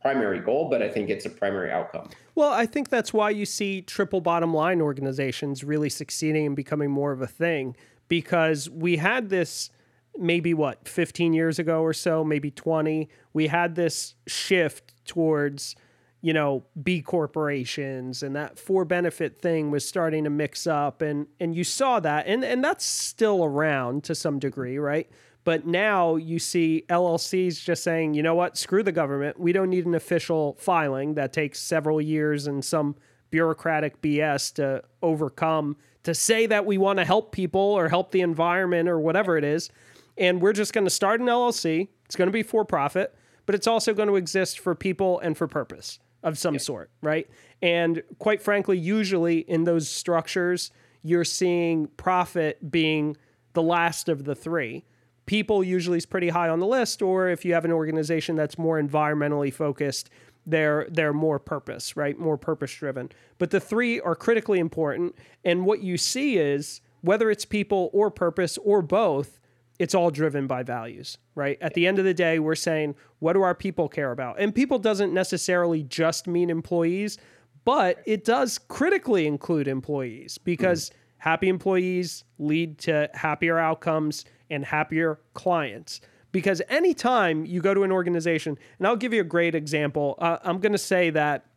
primary 0.02 0.40
goal, 0.40 0.70
but 0.70 0.82
I 0.82 0.90
think 0.90 1.10
it's 1.10 1.26
a 1.26 1.30
primary 1.30 1.72
outcome. 1.72 2.10
Well, 2.36 2.52
I 2.52 2.66
think 2.66 2.90
that's 2.90 3.14
why 3.14 3.32
you 3.32 3.46
see 3.46 3.82
triple 3.82 4.22
bottom 4.22 4.54
line 4.54 4.82
organizations 4.82 5.64
really 5.64 5.90
succeeding 5.90 6.46
and 6.46 6.56
becoming 6.56 6.92
more 6.92 7.12
of 7.12 7.22
a 7.22 7.28
thing 7.28 7.76
because 8.08 8.70
we 8.70 8.98
had 8.98 9.30
this 9.30 9.70
maybe 10.18 10.54
what 10.54 10.88
15 10.88 11.34
years 11.34 11.60
ago 11.60 11.82
or 11.82 11.94
so, 11.94 12.24
maybe 12.24 12.52
20, 12.52 13.10
we 13.34 13.48
had 13.48 13.76
this 13.76 14.16
shift 14.28 14.94
towards 15.06 15.76
you 16.22 16.34
know 16.34 16.66
B 16.82 17.02
corporations 17.02 18.24
and 18.24 18.36
that 18.36 18.58
for 18.58 18.84
benefit 18.86 19.40
thing 19.40 19.70
was 19.70 19.88
starting 19.88 20.24
to 20.24 20.32
mix 20.32 20.66
up 20.66 21.04
and 21.04 21.28
and 21.40 21.56
you 21.56 21.64
saw 21.64 22.00
that 22.00 22.26
and 22.26 22.44
and 22.44 22.64
that's 22.64 22.84
still 22.84 23.44
around 23.44 24.04
to 24.06 24.16
some 24.16 24.40
degree, 24.40 24.78
right? 24.78 25.10
But 25.44 25.66
now 25.66 26.18
you 26.18 26.40
see 26.40 26.84
LLCs 26.90 27.64
just 27.64 27.82
saying, 27.82 28.16
you 28.16 28.22
know 28.22 28.36
what, 28.36 28.58
screw 28.58 28.84
the 28.84 28.92
government. 28.92 29.40
We 29.40 29.54
don't 29.54 29.70
need 29.70 29.86
an 29.86 29.96
official 29.96 30.58
filing 30.60 31.14
that 31.14 31.32
takes 31.32 31.62
several 31.62 32.02
years 32.02 32.48
and 32.48 32.66
some 32.66 32.96
bureaucratic 33.30 34.02
BS 34.02 34.54
to 34.56 34.84
overcome 35.02 35.78
to 36.08 36.16
say 36.16 36.46
that 36.46 36.66
we 36.66 36.78
want 36.78 37.00
to 37.00 37.04
help 37.04 37.34
people 37.34 37.60
or 37.60 37.90
help 37.90 38.12
the 38.12 38.22
environment 38.22 38.88
or 38.88 38.98
whatever 38.98 39.38
it 39.38 39.44
is. 39.44 39.70
And 40.18 40.42
we're 40.42 40.54
just 40.54 40.72
going 40.72 40.86
to 40.86 40.90
start 40.90 41.20
an 41.20 41.28
LLC. 41.28 41.90
It's 42.06 42.16
going 42.16 42.30
to 42.30 42.32
be 42.32 42.44
for 42.44 42.64
profit, 42.64 43.14
but 43.46 43.56
it's 43.56 43.68
also 43.68 43.94
going 43.94 44.08
to 44.08 44.16
exist 44.16 44.60
for 44.60 44.74
people 44.74 45.20
and 45.20 45.38
for 45.38 45.48
purpose 45.48 46.00
of 46.24 46.38
some 46.38 46.60
sort, 46.60 46.92
right? 47.02 47.30
And 47.62 48.02
quite 48.20 48.42
frankly, 48.42 48.78
usually 48.78 49.40
in 49.40 49.66
those 49.66 49.90
structures, 49.90 50.72
you're 51.02 51.26
seeing 51.26 51.88
profit 51.98 52.72
being 52.72 53.18
the 53.52 53.62
last 53.62 54.08
of 54.08 54.24
the 54.24 54.34
three 54.34 54.86
people 55.28 55.62
usually 55.62 55.98
is 55.98 56.06
pretty 56.06 56.30
high 56.30 56.50
on 56.50 56.60
the 56.60 56.66
list 56.66 57.02
or 57.02 57.28
if 57.28 57.46
you 57.46 57.54
have 57.54 57.66
an 57.66 57.72
organization 57.72 58.36
that's 58.36 58.58
more 58.58 58.82
environmentally 58.82 59.54
focused 59.54 60.10
they're 60.48 60.88
they're 60.90 61.14
more 61.14 61.38
purpose 61.38 61.96
right 61.96 62.18
more 62.18 62.38
purpose 62.38 62.74
driven 62.74 63.10
but 63.38 63.52
the 63.52 63.60
three 63.60 64.00
are 64.00 64.16
critically 64.16 64.60
important 64.60 65.16
and 65.44 65.66
what 65.66 65.82
you 65.82 65.98
see 65.98 66.38
is 66.38 66.82
whether 67.02 67.30
it's 67.30 67.46
people 67.46 67.90
or 67.94 68.10
purpose 68.10 68.58
or 68.64 68.82
both 68.82 69.40
it's 69.78 69.94
all 69.94 70.10
driven 70.10 70.48
by 70.48 70.64
values 70.64 71.18
right 71.36 71.58
at 71.62 71.74
the 71.76 71.86
end 71.86 72.00
of 72.00 72.06
the 72.06 72.14
day 72.14 72.40
we're 72.40 72.56
saying 72.56 72.96
what 73.20 73.34
do 73.34 73.42
our 73.42 73.54
people 73.54 73.88
care 73.88 74.12
about 74.12 74.40
and 74.40 74.56
people 74.56 74.80
doesn't 74.80 75.14
necessarily 75.14 75.84
just 75.84 76.26
mean 76.26 76.50
employees 76.50 77.20
but 77.68 78.02
it 78.06 78.24
does 78.24 78.58
critically 78.58 79.28
include 79.28 79.68
employees 79.68 80.38
because 80.38 80.90
mm. 80.90 80.94
happy 81.18 81.50
employees 81.50 82.24
lead 82.40 82.78
to 82.78 83.10
happier 83.14 83.58
outcomes 83.58 84.24
and 84.50 84.64
happier 84.64 85.20
clients. 85.34 86.00
Because 86.38 86.62
anytime 86.70 87.48
you 87.48 87.62
go 87.62 87.74
to 87.74 87.82
an 87.82 87.92
organization, 87.92 88.60
and 88.78 88.86
I'll 88.86 88.96
give 88.96 89.12
you 89.12 89.22
a 89.22 89.24
great 89.24 89.56
example, 89.56 90.14
uh, 90.20 90.38
I'm 90.44 90.60
going 90.60 90.74
to 90.74 90.78
say 90.78 91.10
that 91.10 91.48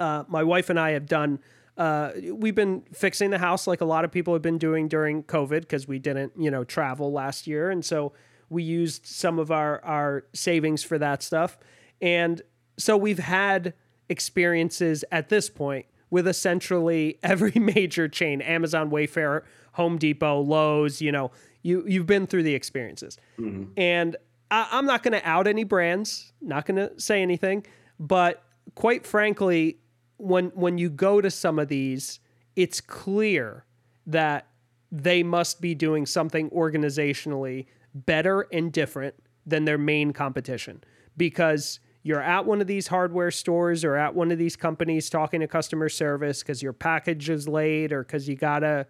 uh, 0.00 0.24
my 0.26 0.42
wife 0.42 0.70
and 0.70 0.80
I 0.80 0.90
have 0.90 1.06
done. 1.06 1.38
Uh, 1.76 2.10
we've 2.32 2.56
been 2.56 2.82
fixing 2.92 3.30
the 3.30 3.38
house 3.38 3.68
like 3.68 3.80
a 3.80 3.84
lot 3.84 4.04
of 4.04 4.10
people 4.10 4.32
have 4.32 4.42
been 4.42 4.58
doing 4.58 4.88
during 4.88 5.22
COVID 5.22 5.60
because 5.60 5.86
we 5.86 6.00
didn't, 6.00 6.32
you 6.36 6.50
know, 6.50 6.64
travel 6.64 7.12
last 7.12 7.46
year, 7.46 7.70
and 7.70 7.84
so 7.84 8.12
we 8.50 8.64
used 8.64 9.06
some 9.06 9.38
of 9.38 9.52
our 9.52 9.80
our 9.84 10.24
savings 10.32 10.82
for 10.82 10.98
that 10.98 11.22
stuff. 11.22 11.56
And 12.02 12.42
so 12.76 12.96
we've 12.96 13.20
had 13.20 13.72
experiences 14.08 15.04
at 15.12 15.28
this 15.28 15.48
point 15.48 15.86
with 16.10 16.26
essentially 16.26 17.20
every 17.22 17.52
major 17.52 18.08
chain: 18.08 18.40
Amazon, 18.40 18.90
Wayfair, 18.90 19.42
Home 19.74 19.96
Depot, 19.96 20.40
Lowe's, 20.40 21.00
you 21.00 21.12
know, 21.12 21.30
you 21.62 21.84
you've 21.86 22.06
been 22.06 22.26
through 22.26 22.44
the 22.44 22.54
experiences, 22.54 23.18
mm-hmm. 23.38 23.64
and 23.76 24.16
I, 24.50 24.68
I'm 24.70 24.86
not 24.86 25.02
going 25.02 25.12
to 25.12 25.28
out 25.28 25.46
any 25.46 25.64
brands. 25.64 26.32
Not 26.40 26.66
going 26.66 26.76
to 26.76 26.98
say 27.00 27.22
anything, 27.22 27.66
but 27.98 28.42
quite 28.74 29.06
frankly, 29.06 29.78
when 30.16 30.46
when 30.50 30.78
you 30.78 30.90
go 30.90 31.20
to 31.20 31.30
some 31.30 31.58
of 31.58 31.68
these, 31.68 32.20
it's 32.56 32.80
clear 32.80 33.64
that 34.06 34.48
they 34.90 35.22
must 35.22 35.60
be 35.60 35.74
doing 35.74 36.06
something 36.06 36.50
organizationally 36.50 37.66
better 37.94 38.46
and 38.52 38.72
different 38.72 39.14
than 39.46 39.64
their 39.64 39.78
main 39.78 40.12
competition 40.12 40.82
because 41.16 41.80
you're 42.02 42.22
at 42.22 42.46
one 42.46 42.60
of 42.60 42.66
these 42.66 42.86
hardware 42.86 43.30
stores 43.30 43.84
or 43.84 43.96
at 43.96 44.14
one 44.14 44.30
of 44.30 44.38
these 44.38 44.56
companies 44.56 45.10
talking 45.10 45.40
to 45.40 45.48
customer 45.48 45.88
service 45.88 46.42
because 46.42 46.62
your 46.62 46.72
package 46.72 47.28
is 47.28 47.48
late 47.48 47.92
or 47.92 48.02
because 48.02 48.28
you 48.28 48.36
gotta 48.36 48.86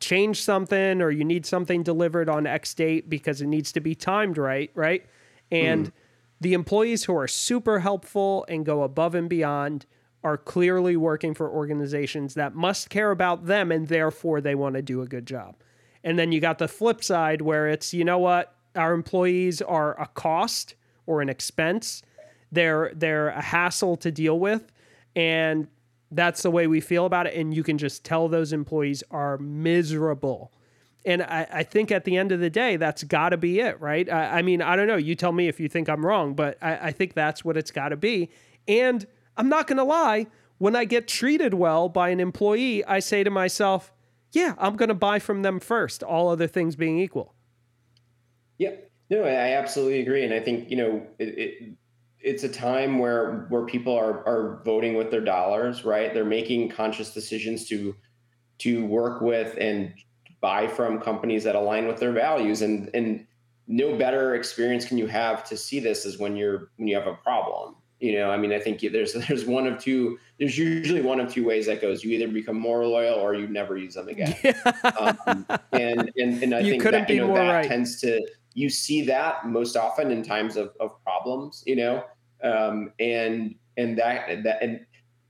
change 0.00 0.42
something 0.42 1.00
or 1.00 1.10
you 1.10 1.24
need 1.24 1.46
something 1.46 1.82
delivered 1.82 2.28
on 2.28 2.46
X 2.46 2.74
date 2.74 3.08
because 3.08 3.40
it 3.40 3.46
needs 3.46 3.72
to 3.72 3.80
be 3.80 3.94
timed 3.94 4.38
right, 4.38 4.70
right? 4.74 5.04
And 5.50 5.86
mm. 5.86 5.92
the 6.40 6.54
employees 6.54 7.04
who 7.04 7.16
are 7.16 7.28
super 7.28 7.80
helpful 7.80 8.44
and 8.48 8.64
go 8.64 8.82
above 8.82 9.14
and 9.14 9.28
beyond 9.28 9.86
are 10.22 10.36
clearly 10.36 10.96
working 10.96 11.34
for 11.34 11.48
organizations 11.48 12.34
that 12.34 12.54
must 12.54 12.90
care 12.90 13.10
about 13.10 13.46
them 13.46 13.70
and 13.70 13.88
therefore 13.88 14.40
they 14.40 14.54
want 14.54 14.74
to 14.74 14.82
do 14.82 15.02
a 15.02 15.06
good 15.06 15.26
job. 15.26 15.54
And 16.02 16.18
then 16.18 16.32
you 16.32 16.40
got 16.40 16.58
the 16.58 16.68
flip 16.68 17.02
side 17.02 17.42
where 17.42 17.68
it's, 17.68 17.94
you 17.94 18.04
know 18.04 18.18
what, 18.18 18.54
our 18.74 18.92
employees 18.92 19.62
are 19.62 20.00
a 20.00 20.06
cost 20.06 20.74
or 21.06 21.22
an 21.22 21.28
expense. 21.28 22.02
They're 22.52 22.92
they're 22.94 23.28
a 23.28 23.42
hassle 23.42 23.96
to 23.98 24.10
deal 24.10 24.38
with 24.38 24.72
and 25.16 25.68
that's 26.16 26.42
the 26.42 26.50
way 26.50 26.66
we 26.66 26.80
feel 26.80 27.06
about 27.06 27.26
it. 27.26 27.34
And 27.34 27.54
you 27.54 27.62
can 27.62 27.78
just 27.78 28.04
tell 28.04 28.28
those 28.28 28.52
employees 28.52 29.02
are 29.10 29.38
miserable. 29.38 30.52
And 31.04 31.22
I, 31.22 31.46
I 31.52 31.62
think 31.62 31.92
at 31.92 32.04
the 32.04 32.16
end 32.16 32.32
of 32.32 32.40
the 32.40 32.50
day, 32.50 32.76
that's 32.76 33.04
got 33.04 33.28
to 33.28 33.36
be 33.36 33.60
it, 33.60 33.80
right? 33.80 34.10
I, 34.10 34.38
I, 34.38 34.42
mean, 34.42 34.60
I 34.60 34.74
don't 34.74 34.88
know. 34.88 34.96
You 34.96 35.14
tell 35.14 35.32
me 35.32 35.46
if 35.46 35.60
you 35.60 35.68
think 35.68 35.88
I'm 35.88 36.04
wrong, 36.04 36.34
but 36.34 36.58
I, 36.60 36.88
I 36.88 36.92
think 36.92 37.14
that's 37.14 37.44
what 37.44 37.56
it's 37.56 37.70
got 37.70 37.90
to 37.90 37.96
be. 37.96 38.30
And 38.66 39.06
I'm 39.36 39.48
not 39.48 39.68
going 39.68 39.76
to 39.76 39.84
lie, 39.84 40.26
when 40.58 40.74
I 40.74 40.84
get 40.84 41.06
treated 41.06 41.54
well 41.54 41.88
by 41.88 42.08
an 42.08 42.18
employee, 42.18 42.84
I 42.84 42.98
say 42.98 43.22
to 43.22 43.30
myself, 43.30 43.92
yeah, 44.32 44.54
I'm 44.58 44.76
going 44.76 44.88
to 44.88 44.94
buy 44.94 45.18
from 45.18 45.42
them 45.42 45.60
first, 45.60 46.02
all 46.02 46.28
other 46.28 46.46
things 46.46 46.74
being 46.74 46.98
equal. 46.98 47.34
Yeah, 48.58 48.72
no, 49.10 49.22
I 49.22 49.52
absolutely 49.52 50.00
agree. 50.00 50.24
And 50.24 50.34
I 50.34 50.40
think, 50.40 50.70
you 50.70 50.76
know, 50.76 51.06
it, 51.18 51.38
it 51.38 51.72
it's 52.26 52.42
a 52.42 52.48
time 52.48 52.98
where 52.98 53.46
where 53.50 53.64
people 53.64 53.96
are 53.96 54.26
are 54.26 54.60
voting 54.64 54.96
with 54.96 55.12
their 55.12 55.20
dollars, 55.20 55.84
right? 55.84 56.12
They're 56.12 56.24
making 56.24 56.70
conscious 56.70 57.14
decisions 57.14 57.68
to 57.68 57.94
to 58.58 58.84
work 58.86 59.20
with 59.20 59.56
and 59.60 59.94
buy 60.40 60.66
from 60.66 61.00
companies 61.00 61.44
that 61.44 61.54
align 61.54 61.86
with 61.86 61.98
their 61.98 62.12
values. 62.12 62.62
And 62.62 62.90
and 62.94 63.24
no 63.68 63.96
better 63.96 64.34
experience 64.34 64.84
can 64.84 64.98
you 64.98 65.06
have 65.06 65.44
to 65.44 65.56
see 65.56 65.78
this 65.78 66.04
is 66.04 66.18
when 66.18 66.36
you're 66.36 66.72
when 66.76 66.88
you 66.88 66.96
have 66.96 67.06
a 67.06 67.14
problem. 67.14 67.76
You 68.00 68.12
know 68.18 68.30
i 68.30 68.36
mean 68.36 68.52
i 68.52 68.58
think 68.58 68.80
there's 68.80 69.12
there's 69.26 69.46
one 69.46 69.66
of 69.66 69.78
two 69.78 70.18
there's 70.38 70.58
usually 70.58 71.00
one 71.00 71.18
of 71.18 71.32
two 71.32 71.46
ways 71.46 71.64
that 71.66 71.80
goes. 71.80 72.02
You 72.02 72.10
either 72.10 72.28
become 72.28 72.58
more 72.58 72.84
loyal 72.84 73.14
or 73.14 73.34
you 73.34 73.46
never 73.46 73.76
use 73.76 73.94
them 73.94 74.08
again. 74.08 74.34
Um, 74.84 75.46
and, 75.72 76.10
and 76.16 76.42
and 76.42 76.54
i 76.54 76.58
you 76.58 76.72
think 76.72 76.82
that, 76.82 77.08
you 77.08 77.20
know, 77.20 77.34
that 77.34 77.52
right. 77.52 77.68
tends 77.68 78.00
to 78.00 78.20
you 78.54 78.68
see 78.70 79.02
that 79.02 79.46
most 79.46 79.76
often 79.76 80.10
in 80.10 80.22
times 80.22 80.56
of, 80.56 80.72
of 80.80 80.90
problems, 81.04 81.62
you 81.66 81.76
know, 81.76 82.02
um, 82.42 82.92
and 82.98 83.54
and 83.76 83.98
that 83.98 84.42
that 84.44 84.62
and 84.62 84.80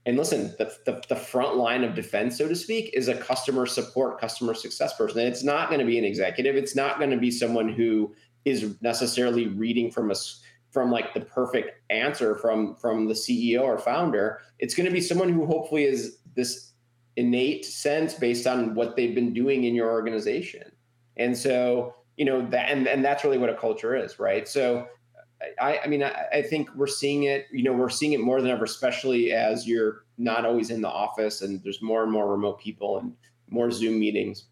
and 0.05 0.15
listen, 0.15 0.53
the, 0.57 0.73
the, 0.85 1.03
the 1.09 1.17
front 1.17 1.57
line 1.57 1.83
of 1.83 1.93
defense, 1.93 2.37
so 2.37 2.47
to 2.47 2.55
speak, 2.55 2.91
is 2.93 3.09
a 3.09 3.13
customer 3.13 3.65
support, 3.65 4.21
customer 4.21 4.53
success 4.53 4.95
person. 4.95 5.19
And 5.19 5.27
it's 5.27 5.43
not 5.43 5.67
going 5.67 5.81
to 5.81 5.85
be 5.85 5.97
an 5.97 6.05
executive. 6.05 6.55
It's 6.55 6.77
not 6.77 6.97
going 6.97 7.11
to 7.11 7.17
be 7.17 7.29
someone 7.29 7.67
who 7.67 8.15
is 8.45 8.77
necessarily 8.79 9.47
reading 9.47 9.91
from 9.91 10.09
us 10.09 10.41
from 10.71 10.91
like 10.91 11.13
the 11.13 11.19
perfect 11.19 11.81
answer 11.89 12.35
from 12.35 12.75
from 12.75 13.07
the 13.07 13.13
CEO 13.13 13.63
or 13.63 13.77
founder. 13.77 14.39
It's 14.59 14.75
going 14.75 14.85
to 14.85 14.93
be 14.93 15.01
someone 15.01 15.29
who 15.29 15.45
hopefully 15.45 15.83
is 15.83 16.19
this 16.35 16.71
innate 17.17 17.65
sense 17.65 18.13
based 18.13 18.47
on 18.47 18.75
what 18.75 18.95
they've 18.95 19.15
been 19.15 19.33
doing 19.33 19.65
in 19.65 19.75
your 19.75 19.91
organization. 19.91 20.71
And 21.17 21.37
so 21.37 21.95
you 22.17 22.25
know 22.25 22.45
that 22.49 22.69
and, 22.69 22.87
and 22.87 23.05
that's 23.05 23.23
really 23.23 23.37
what 23.37 23.49
a 23.49 23.55
culture 23.55 23.95
is 23.95 24.19
right 24.19 24.47
so 24.47 24.87
I, 25.61 25.79
I 25.83 25.87
mean, 25.87 26.03
I, 26.03 26.25
I, 26.33 26.41
think 26.41 26.69
we're 26.75 26.87
seeing 26.87 27.23
it. 27.23 27.47
You 27.51 27.63
know, 27.63 27.73
we're 27.73 27.89
seeing 27.89 28.13
it 28.13 28.19
more 28.19 28.41
than 28.41 28.49
ever, 28.49 28.63
especially 28.63 29.31
as 29.31 29.67
you're 29.67 30.05
not 30.17 30.45
always 30.45 30.69
in 30.71 30.81
the 30.81 30.89
office, 30.89 31.41
and 31.41 31.61
there's 31.63 31.81
more 31.81 32.03
and 32.03 32.11
more 32.11 32.31
remote 32.31 32.59
people 32.59 32.97
and 32.97 33.13
more 33.49 33.69
Zoom 33.69 33.99
meetings. 33.99 34.45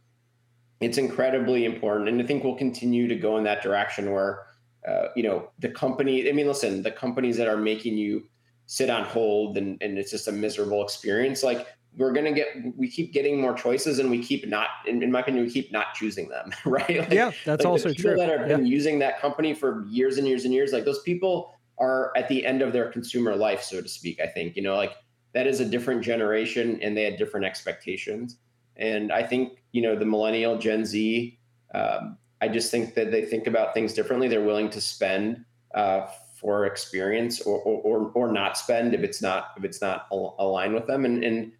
It's 0.81 0.97
incredibly 0.97 1.65
important, 1.65 2.09
and 2.09 2.21
I 2.21 2.25
think 2.25 2.43
we'll 2.43 2.55
continue 2.55 3.07
to 3.07 3.15
go 3.15 3.38
in 3.38 3.43
that 3.45 3.63
direction 3.63 4.11
where, 4.11 4.43
uh, 4.88 5.07
you 5.15 5.23
know, 5.23 5.49
the 5.59 5.69
company. 5.69 6.29
I 6.29 6.33
mean, 6.33 6.47
listen, 6.47 6.83
the 6.83 6.91
companies 6.91 7.38
that 7.38 7.47
are 7.47 7.57
making 7.57 7.97
you 7.97 8.27
sit 8.67 8.89
on 8.89 9.03
hold 9.05 9.57
and 9.57 9.81
and 9.81 9.97
it's 9.97 10.11
just 10.11 10.27
a 10.27 10.31
miserable 10.31 10.83
experience. 10.83 11.43
Like 11.43 11.67
we're 11.97 12.13
gonna 12.13 12.33
get 12.33 12.47
we 12.75 12.89
keep 12.89 13.13
getting 13.13 13.39
more 13.39 13.53
choices 13.53 13.99
and 13.99 14.09
we 14.09 14.21
keep 14.21 14.47
not 14.47 14.69
in, 14.87 15.01
in 15.01 15.11
my 15.11 15.19
opinion 15.21 15.45
we 15.45 15.51
keep 15.51 15.71
not 15.71 15.93
choosing 15.93 16.27
them 16.29 16.51
right? 16.65 16.99
Like, 16.99 17.11
yeah 17.11 17.31
that's 17.45 17.63
like 17.63 17.71
also 17.71 17.89
people 17.89 18.11
true. 18.11 18.17
that 18.17 18.29
have 18.29 18.49
yeah. 18.49 18.57
been 18.57 18.65
using 18.65 18.99
that 18.99 19.19
company 19.19 19.53
for 19.53 19.85
years 19.87 20.17
and 20.17 20.27
years 20.27 20.45
and 20.45 20.53
years 20.53 20.73
like 20.73 20.85
those 20.85 21.01
people 21.03 21.53
are 21.77 22.11
at 22.15 22.27
the 22.29 22.45
end 22.45 22.61
of 22.61 22.73
their 22.73 22.89
consumer 22.89 23.35
life 23.35 23.61
so 23.61 23.81
to 23.81 23.87
speak 23.87 24.19
i 24.19 24.27
think 24.27 24.55
you 24.55 24.61
know 24.61 24.75
like 24.75 24.93
that 25.35 25.47
is 25.47 25.59
a 25.59 25.65
different 25.65 26.01
generation 26.01 26.79
and 26.81 26.95
they 26.95 27.03
had 27.03 27.17
different 27.17 27.45
expectations. 27.45 28.37
And 28.77 29.11
i 29.11 29.21
think 29.21 29.59
you 29.73 29.81
know 29.81 29.95
the 29.95 30.05
millennial 30.05 30.57
gen 30.57 30.85
z 30.85 31.37
um, 31.73 32.17
i 32.41 32.47
just 32.47 32.71
think 32.71 32.95
that 32.95 33.11
they 33.11 33.25
think 33.25 33.47
about 33.47 33.73
things 33.73 33.93
differently. 33.93 34.27
They're 34.27 34.43
willing 34.43 34.69
to 34.71 34.81
spend 34.81 35.45
uh, 35.73 36.07
for 36.35 36.65
experience 36.65 37.41
or, 37.41 37.59
or 37.59 38.11
or 38.13 38.31
not 38.31 38.57
spend 38.57 38.93
if 38.93 39.01
it's 39.01 39.21
not 39.21 39.51
if 39.57 39.63
it's 39.63 39.81
not 39.81 40.07
aligned 40.11 40.73
with 40.73 40.87
them. 40.87 41.05
And 41.05 41.23
and 41.23 41.51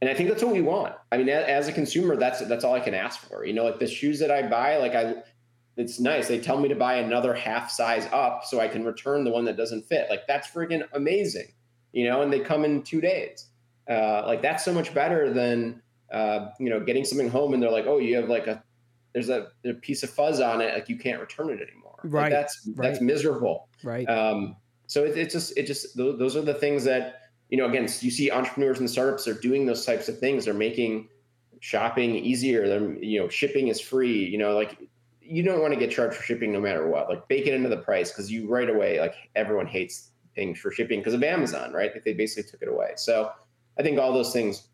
and 0.00 0.08
I 0.08 0.14
think 0.14 0.30
that's 0.30 0.42
what 0.42 0.52
we 0.52 0.62
want. 0.62 0.94
I 1.12 1.18
mean, 1.18 1.28
as 1.28 1.68
a 1.68 1.72
consumer, 1.72 2.16
that's 2.16 2.40
that's 2.46 2.64
all 2.64 2.74
I 2.74 2.80
can 2.80 2.94
ask 2.94 3.20
for. 3.28 3.44
You 3.44 3.52
know, 3.52 3.64
like 3.64 3.78
the 3.78 3.86
shoes 3.86 4.18
that 4.20 4.30
I 4.30 4.42
buy, 4.48 4.78
like 4.78 4.94
I, 4.94 5.16
it's 5.76 6.00
nice. 6.00 6.28
They 6.28 6.38
tell 6.38 6.58
me 6.58 6.68
to 6.68 6.74
buy 6.74 6.94
another 6.94 7.34
half 7.34 7.70
size 7.70 8.08
up 8.12 8.44
so 8.44 8.60
I 8.60 8.68
can 8.68 8.84
return 8.84 9.24
the 9.24 9.30
one 9.30 9.44
that 9.44 9.56
doesn't 9.56 9.86
fit. 9.86 10.08
Like 10.08 10.26
that's 10.26 10.48
freaking 10.48 10.86
amazing. 10.94 11.52
You 11.92 12.08
know, 12.08 12.22
and 12.22 12.32
they 12.32 12.40
come 12.40 12.64
in 12.64 12.82
two 12.82 13.00
days. 13.00 13.46
Uh, 13.88 14.22
like 14.26 14.40
that's 14.40 14.64
so 14.64 14.72
much 14.72 14.94
better 14.94 15.32
than 15.32 15.82
uh, 16.12 16.48
you 16.58 16.70
know 16.70 16.80
getting 16.80 17.04
something 17.04 17.28
home 17.28 17.52
and 17.52 17.62
they're 17.62 17.70
like, 17.70 17.86
oh, 17.86 17.98
you 17.98 18.16
have 18.16 18.28
like 18.28 18.46
a 18.46 18.62
there's 19.12 19.28
a, 19.28 19.48
a 19.64 19.74
piece 19.74 20.02
of 20.02 20.10
fuzz 20.10 20.40
on 20.40 20.60
it, 20.60 20.72
like 20.72 20.88
you 20.88 20.96
can't 20.96 21.20
return 21.20 21.50
it 21.50 21.60
anymore. 21.60 21.98
Right. 22.04 22.22
Like 22.22 22.30
that's 22.30 22.68
right. 22.74 22.88
that's 22.88 23.02
miserable. 23.02 23.68
Right. 23.82 24.08
Um, 24.08 24.56
so 24.86 25.04
it, 25.04 25.18
it's 25.18 25.34
just 25.34 25.56
it 25.58 25.66
just 25.66 25.96
those 25.96 26.36
are 26.36 26.42
the 26.42 26.54
things 26.54 26.84
that 26.84 27.19
you 27.50 27.58
know, 27.58 27.68
again, 27.68 27.88
you 28.00 28.10
see 28.10 28.30
entrepreneurs 28.30 28.78
and 28.78 28.88
startups 28.88 29.26
are 29.26 29.34
doing 29.34 29.66
those 29.66 29.84
types 29.84 30.08
of 30.08 30.18
things. 30.18 30.44
They're 30.44 30.54
making 30.54 31.08
shopping 31.60 32.14
easier. 32.14 32.68
They're, 32.68 32.92
you 33.02 33.20
know, 33.20 33.28
shipping 33.28 33.68
is 33.68 33.80
free. 33.80 34.24
You 34.24 34.38
know, 34.38 34.54
like 34.54 34.78
you 35.20 35.42
don't 35.42 35.60
want 35.60 35.74
to 35.74 35.78
get 35.78 35.90
charged 35.90 36.16
for 36.16 36.22
shipping 36.22 36.52
no 36.52 36.60
matter 36.60 36.86
what. 36.86 37.08
Like 37.08 37.26
bake 37.28 37.46
it 37.46 37.54
into 37.54 37.68
the 37.68 37.76
price 37.76 38.10
because 38.10 38.30
you 38.30 38.48
right 38.48 38.70
away, 38.70 39.00
like 39.00 39.14
everyone 39.34 39.66
hates 39.66 40.10
paying 40.34 40.54
for 40.54 40.70
shipping 40.70 41.00
because 41.00 41.14
of 41.14 41.22
Amazon, 41.24 41.72
right? 41.72 41.92
They 42.04 42.14
basically 42.14 42.48
took 42.50 42.62
it 42.62 42.68
away. 42.68 42.92
So 42.96 43.32
I 43.78 43.82
think 43.82 43.98
all 43.98 44.12
those 44.12 44.32
things 44.32 44.68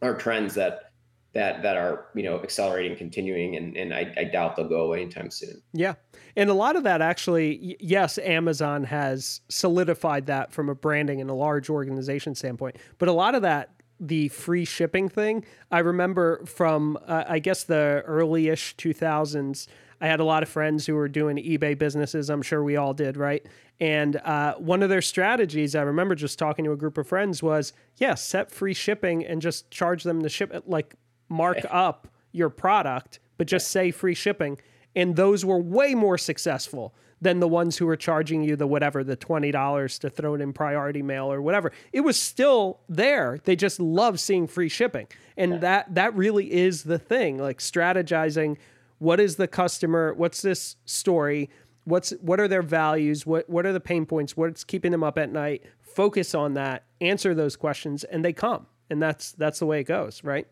are 0.00 0.14
trends 0.14 0.54
that 0.54 0.87
that 1.34 1.62
that 1.62 1.76
are 1.76 2.06
you 2.14 2.22
know 2.22 2.42
accelerating, 2.42 2.96
continuing, 2.96 3.56
and 3.56 3.76
and 3.76 3.92
I, 3.94 4.12
I 4.16 4.24
doubt 4.24 4.56
they'll 4.56 4.68
go 4.68 4.84
away 4.84 5.02
anytime 5.02 5.30
soon. 5.30 5.62
Yeah, 5.72 5.94
and 6.36 6.50
a 6.50 6.54
lot 6.54 6.76
of 6.76 6.84
that 6.84 7.02
actually, 7.02 7.76
yes, 7.80 8.18
Amazon 8.18 8.84
has 8.84 9.40
solidified 9.48 10.26
that 10.26 10.52
from 10.52 10.68
a 10.68 10.74
branding 10.74 11.20
and 11.20 11.30
a 11.30 11.34
large 11.34 11.68
organization 11.70 12.34
standpoint, 12.34 12.76
but 12.98 13.08
a 13.08 13.12
lot 13.12 13.34
of 13.34 13.42
that 13.42 13.70
the 14.00 14.28
free 14.28 14.64
shipping 14.64 15.08
thing. 15.08 15.44
I 15.70 15.80
remember 15.80 16.44
from 16.46 16.98
uh, 17.06 17.24
I 17.28 17.38
guess 17.40 17.64
the 17.64 18.02
early-ish 18.06 18.76
2000s. 18.76 19.66
I 20.00 20.06
had 20.06 20.20
a 20.20 20.24
lot 20.24 20.44
of 20.44 20.48
friends 20.48 20.86
who 20.86 20.94
were 20.94 21.08
doing 21.08 21.36
eBay 21.38 21.76
businesses. 21.76 22.30
I'm 22.30 22.42
sure 22.42 22.62
we 22.62 22.76
all 22.76 22.94
did, 22.94 23.16
right? 23.16 23.44
And 23.80 24.16
uh, 24.16 24.54
one 24.54 24.82
of 24.84 24.90
their 24.90 25.02
strategies, 25.02 25.74
I 25.74 25.82
remember 25.82 26.14
just 26.14 26.38
talking 26.38 26.64
to 26.64 26.72
a 26.72 26.76
group 26.76 26.98
of 26.98 27.08
friends, 27.08 27.42
was 27.42 27.72
yeah, 27.96 28.14
set 28.14 28.52
free 28.52 28.74
shipping 28.74 29.24
and 29.24 29.42
just 29.42 29.70
charge 29.70 30.04
them 30.04 30.22
to 30.22 30.28
ship 30.28 30.54
it 30.54 30.68
like 30.68 30.94
mark 31.28 31.58
up 31.70 32.08
your 32.32 32.50
product, 32.50 33.20
but 33.36 33.46
just 33.46 33.68
say 33.68 33.90
free 33.90 34.14
shipping. 34.14 34.58
And 34.94 35.16
those 35.16 35.44
were 35.44 35.58
way 35.58 35.94
more 35.94 36.18
successful 36.18 36.94
than 37.20 37.40
the 37.40 37.48
ones 37.48 37.76
who 37.76 37.86
were 37.86 37.96
charging 37.96 38.42
you 38.42 38.56
the 38.56 38.66
whatever, 38.66 39.02
the 39.02 39.16
$20 39.16 39.98
to 40.00 40.10
throw 40.10 40.34
it 40.34 40.40
in 40.40 40.52
priority 40.52 41.02
mail 41.02 41.30
or 41.32 41.42
whatever. 41.42 41.72
It 41.92 42.02
was 42.02 42.18
still 42.18 42.80
there. 42.88 43.38
They 43.44 43.56
just 43.56 43.80
love 43.80 44.20
seeing 44.20 44.46
free 44.46 44.68
shipping. 44.68 45.08
And 45.36 45.52
yeah. 45.52 45.58
that 45.58 45.94
that 45.94 46.14
really 46.14 46.52
is 46.52 46.84
the 46.84 46.98
thing, 46.98 47.38
like 47.38 47.58
strategizing 47.58 48.56
what 48.98 49.20
is 49.20 49.36
the 49.36 49.48
customer, 49.48 50.14
what's 50.14 50.42
this 50.42 50.76
story, 50.84 51.50
what's 51.84 52.10
what 52.20 52.40
are 52.40 52.48
their 52.48 52.62
values, 52.62 53.26
what 53.26 53.48
what 53.48 53.66
are 53.66 53.72
the 53.72 53.80
pain 53.80 54.06
points, 54.06 54.36
what's 54.36 54.64
keeping 54.64 54.92
them 54.92 55.04
up 55.04 55.18
at 55.18 55.32
night, 55.32 55.64
focus 55.80 56.34
on 56.34 56.54
that, 56.54 56.84
answer 57.00 57.34
those 57.34 57.56
questions 57.56 58.04
and 58.04 58.24
they 58.24 58.32
come. 58.32 58.66
And 58.90 59.02
that's 59.02 59.32
that's 59.32 59.58
the 59.58 59.66
way 59.66 59.80
it 59.80 59.84
goes, 59.84 60.22
right? 60.22 60.46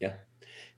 Yeah. 0.00 0.14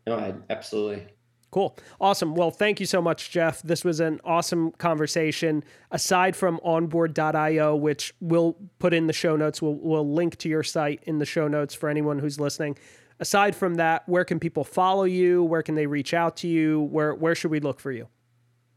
No, 0.07 0.19
I, 0.19 0.35
absolutely. 0.51 1.07
Cool. 1.53 1.77
Awesome. 2.01 2.35
Well, 2.35 2.51
thank 2.51 2.81
you 2.81 2.87
so 2.87 3.03
much, 3.03 3.31
Jeff. 3.31 3.61
This 3.63 3.85
was 3.85 4.01
an 4.01 4.21
awesome 4.25 4.73
conversation. 4.73 5.63
Aside 5.91 6.35
from 6.35 6.59
onboard.io, 6.65 7.77
which 7.77 8.15
we'll 8.21 8.57
put 8.79 8.95
in 8.95 9.07
the 9.07 9.13
show 9.13 9.37
notes, 9.37 9.61
we'll, 9.61 9.75
we'll 9.75 10.11
link 10.11 10.37
to 10.39 10.49
your 10.49 10.63
site 10.63 11.03
in 11.05 11.19
the 11.19 11.27
show 11.27 11.49
notes 11.49 11.75
for 11.75 11.91
anyone 11.91 12.19
who's 12.19 12.41
listening. 12.41 12.79
Aside 13.21 13.55
from 13.55 13.75
that, 13.75 14.09
where 14.09 14.25
can 14.25 14.41
people 14.41 14.65
follow 14.65 15.05
you? 15.05 15.45
Where 15.45 15.63
can 15.63 15.75
they 15.75 15.87
reach 15.87 16.15
out 16.15 16.39
to 16.39 16.49
you? 16.49 16.81
Where, 16.81 17.15
where 17.15 17.35
should 17.35 17.51
we 17.51 17.61
look 17.61 17.81
for 17.81 17.93
you? 17.93 18.09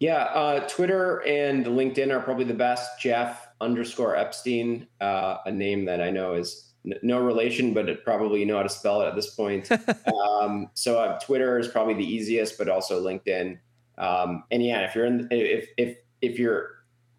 Yeah, 0.02 0.24
uh, 0.24 0.68
Twitter 0.68 1.26
and 1.26 1.66
LinkedIn 1.66 2.12
are 2.12 2.20
probably 2.20 2.44
the 2.44 2.54
best. 2.54 3.00
Jeff 3.00 3.48
underscore 3.62 4.18
Epstein, 4.18 4.86
uh, 5.00 5.38
a 5.46 5.52
name 5.52 5.86
that 5.86 6.02
I 6.02 6.12
know 6.12 6.34
is 6.34 6.74
no 7.02 7.20
relation, 7.20 7.74
but 7.74 7.90
it 7.90 8.04
probably 8.04 8.40
you 8.40 8.46
know 8.46 8.58
how 8.58 8.64
to 8.64 8.70
spell 8.70 9.02
it 9.02 9.08
at 9.08 9.16
this 9.16 9.34
point. 9.34 9.70
um, 10.30 10.70
so 10.74 11.00
uh, 11.00 11.20
Twitter 11.20 11.60
is 11.60 11.68
probably 11.68 11.94
the 11.94 12.06
easiest, 12.06 12.58
but 12.58 12.70
also 12.70 13.04
LinkedIn. 13.04 13.58
Um, 13.98 14.44
and 14.52 14.64
yeah, 14.64 14.82
if 14.82 14.96
you're 14.96 15.06
in, 15.06 15.28
if 15.32 15.70
if 15.78 15.98
if 16.22 16.40
you're 16.40 16.72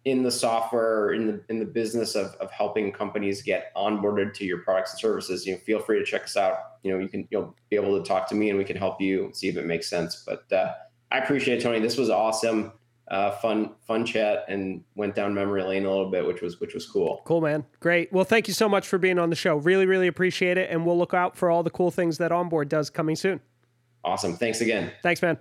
in 0.05 0.23
the 0.23 0.31
software 0.31 1.03
or 1.03 1.13
in 1.13 1.27
the 1.27 1.41
in 1.49 1.59
the 1.59 1.65
business 1.65 2.15
of 2.15 2.27
of 2.35 2.49
helping 2.51 2.91
companies 2.91 3.41
get 3.41 3.73
onboarded 3.75 4.33
to 4.35 4.45
your 4.45 4.59
products 4.59 4.93
and 4.93 4.99
services, 4.99 5.45
you 5.45 5.53
know, 5.53 5.59
feel 5.59 5.79
free 5.79 5.99
to 5.99 6.05
check 6.05 6.23
us 6.23 6.37
out. 6.37 6.57
You 6.83 6.93
know, 6.93 6.99
you 6.99 7.09
can 7.09 7.27
you'll 7.31 7.55
be 7.69 7.75
able 7.75 8.01
to 8.01 8.07
talk 8.07 8.27
to 8.29 8.35
me 8.35 8.49
and 8.49 8.57
we 8.57 8.63
can 8.63 8.77
help 8.77 9.01
you 9.01 9.31
see 9.33 9.47
if 9.47 9.57
it 9.57 9.65
makes 9.65 9.89
sense. 9.89 10.23
But 10.25 10.51
uh, 10.51 10.73
I 11.11 11.19
appreciate 11.19 11.59
it, 11.59 11.63
Tony. 11.63 11.79
This 11.79 11.97
was 11.97 12.09
awesome 12.09 12.71
uh, 13.09 13.31
fun 13.31 13.71
fun 13.85 14.05
chat 14.05 14.45
and 14.47 14.83
went 14.95 15.15
down 15.15 15.33
memory 15.33 15.63
lane 15.63 15.85
a 15.85 15.89
little 15.89 16.11
bit, 16.11 16.25
which 16.25 16.41
was 16.41 16.59
which 16.59 16.73
was 16.73 16.85
cool. 16.85 17.21
Cool, 17.25 17.41
man. 17.41 17.65
Great. 17.79 18.11
Well, 18.11 18.25
thank 18.25 18.47
you 18.47 18.53
so 18.53 18.67
much 18.67 18.87
for 18.87 18.97
being 18.97 19.19
on 19.19 19.29
the 19.29 19.35
show. 19.35 19.55
Really, 19.55 19.85
really 19.85 20.07
appreciate 20.07 20.57
it, 20.57 20.69
and 20.69 20.85
we'll 20.85 20.97
look 20.97 21.13
out 21.13 21.37
for 21.37 21.49
all 21.49 21.63
the 21.63 21.69
cool 21.69 21.91
things 21.91 22.17
that 22.17 22.31
Onboard 22.31 22.69
does 22.69 22.89
coming 22.89 23.15
soon. 23.15 23.39
Awesome. 24.03 24.35
Thanks 24.35 24.61
again. 24.61 24.91
Thanks, 25.03 25.21
man. 25.21 25.37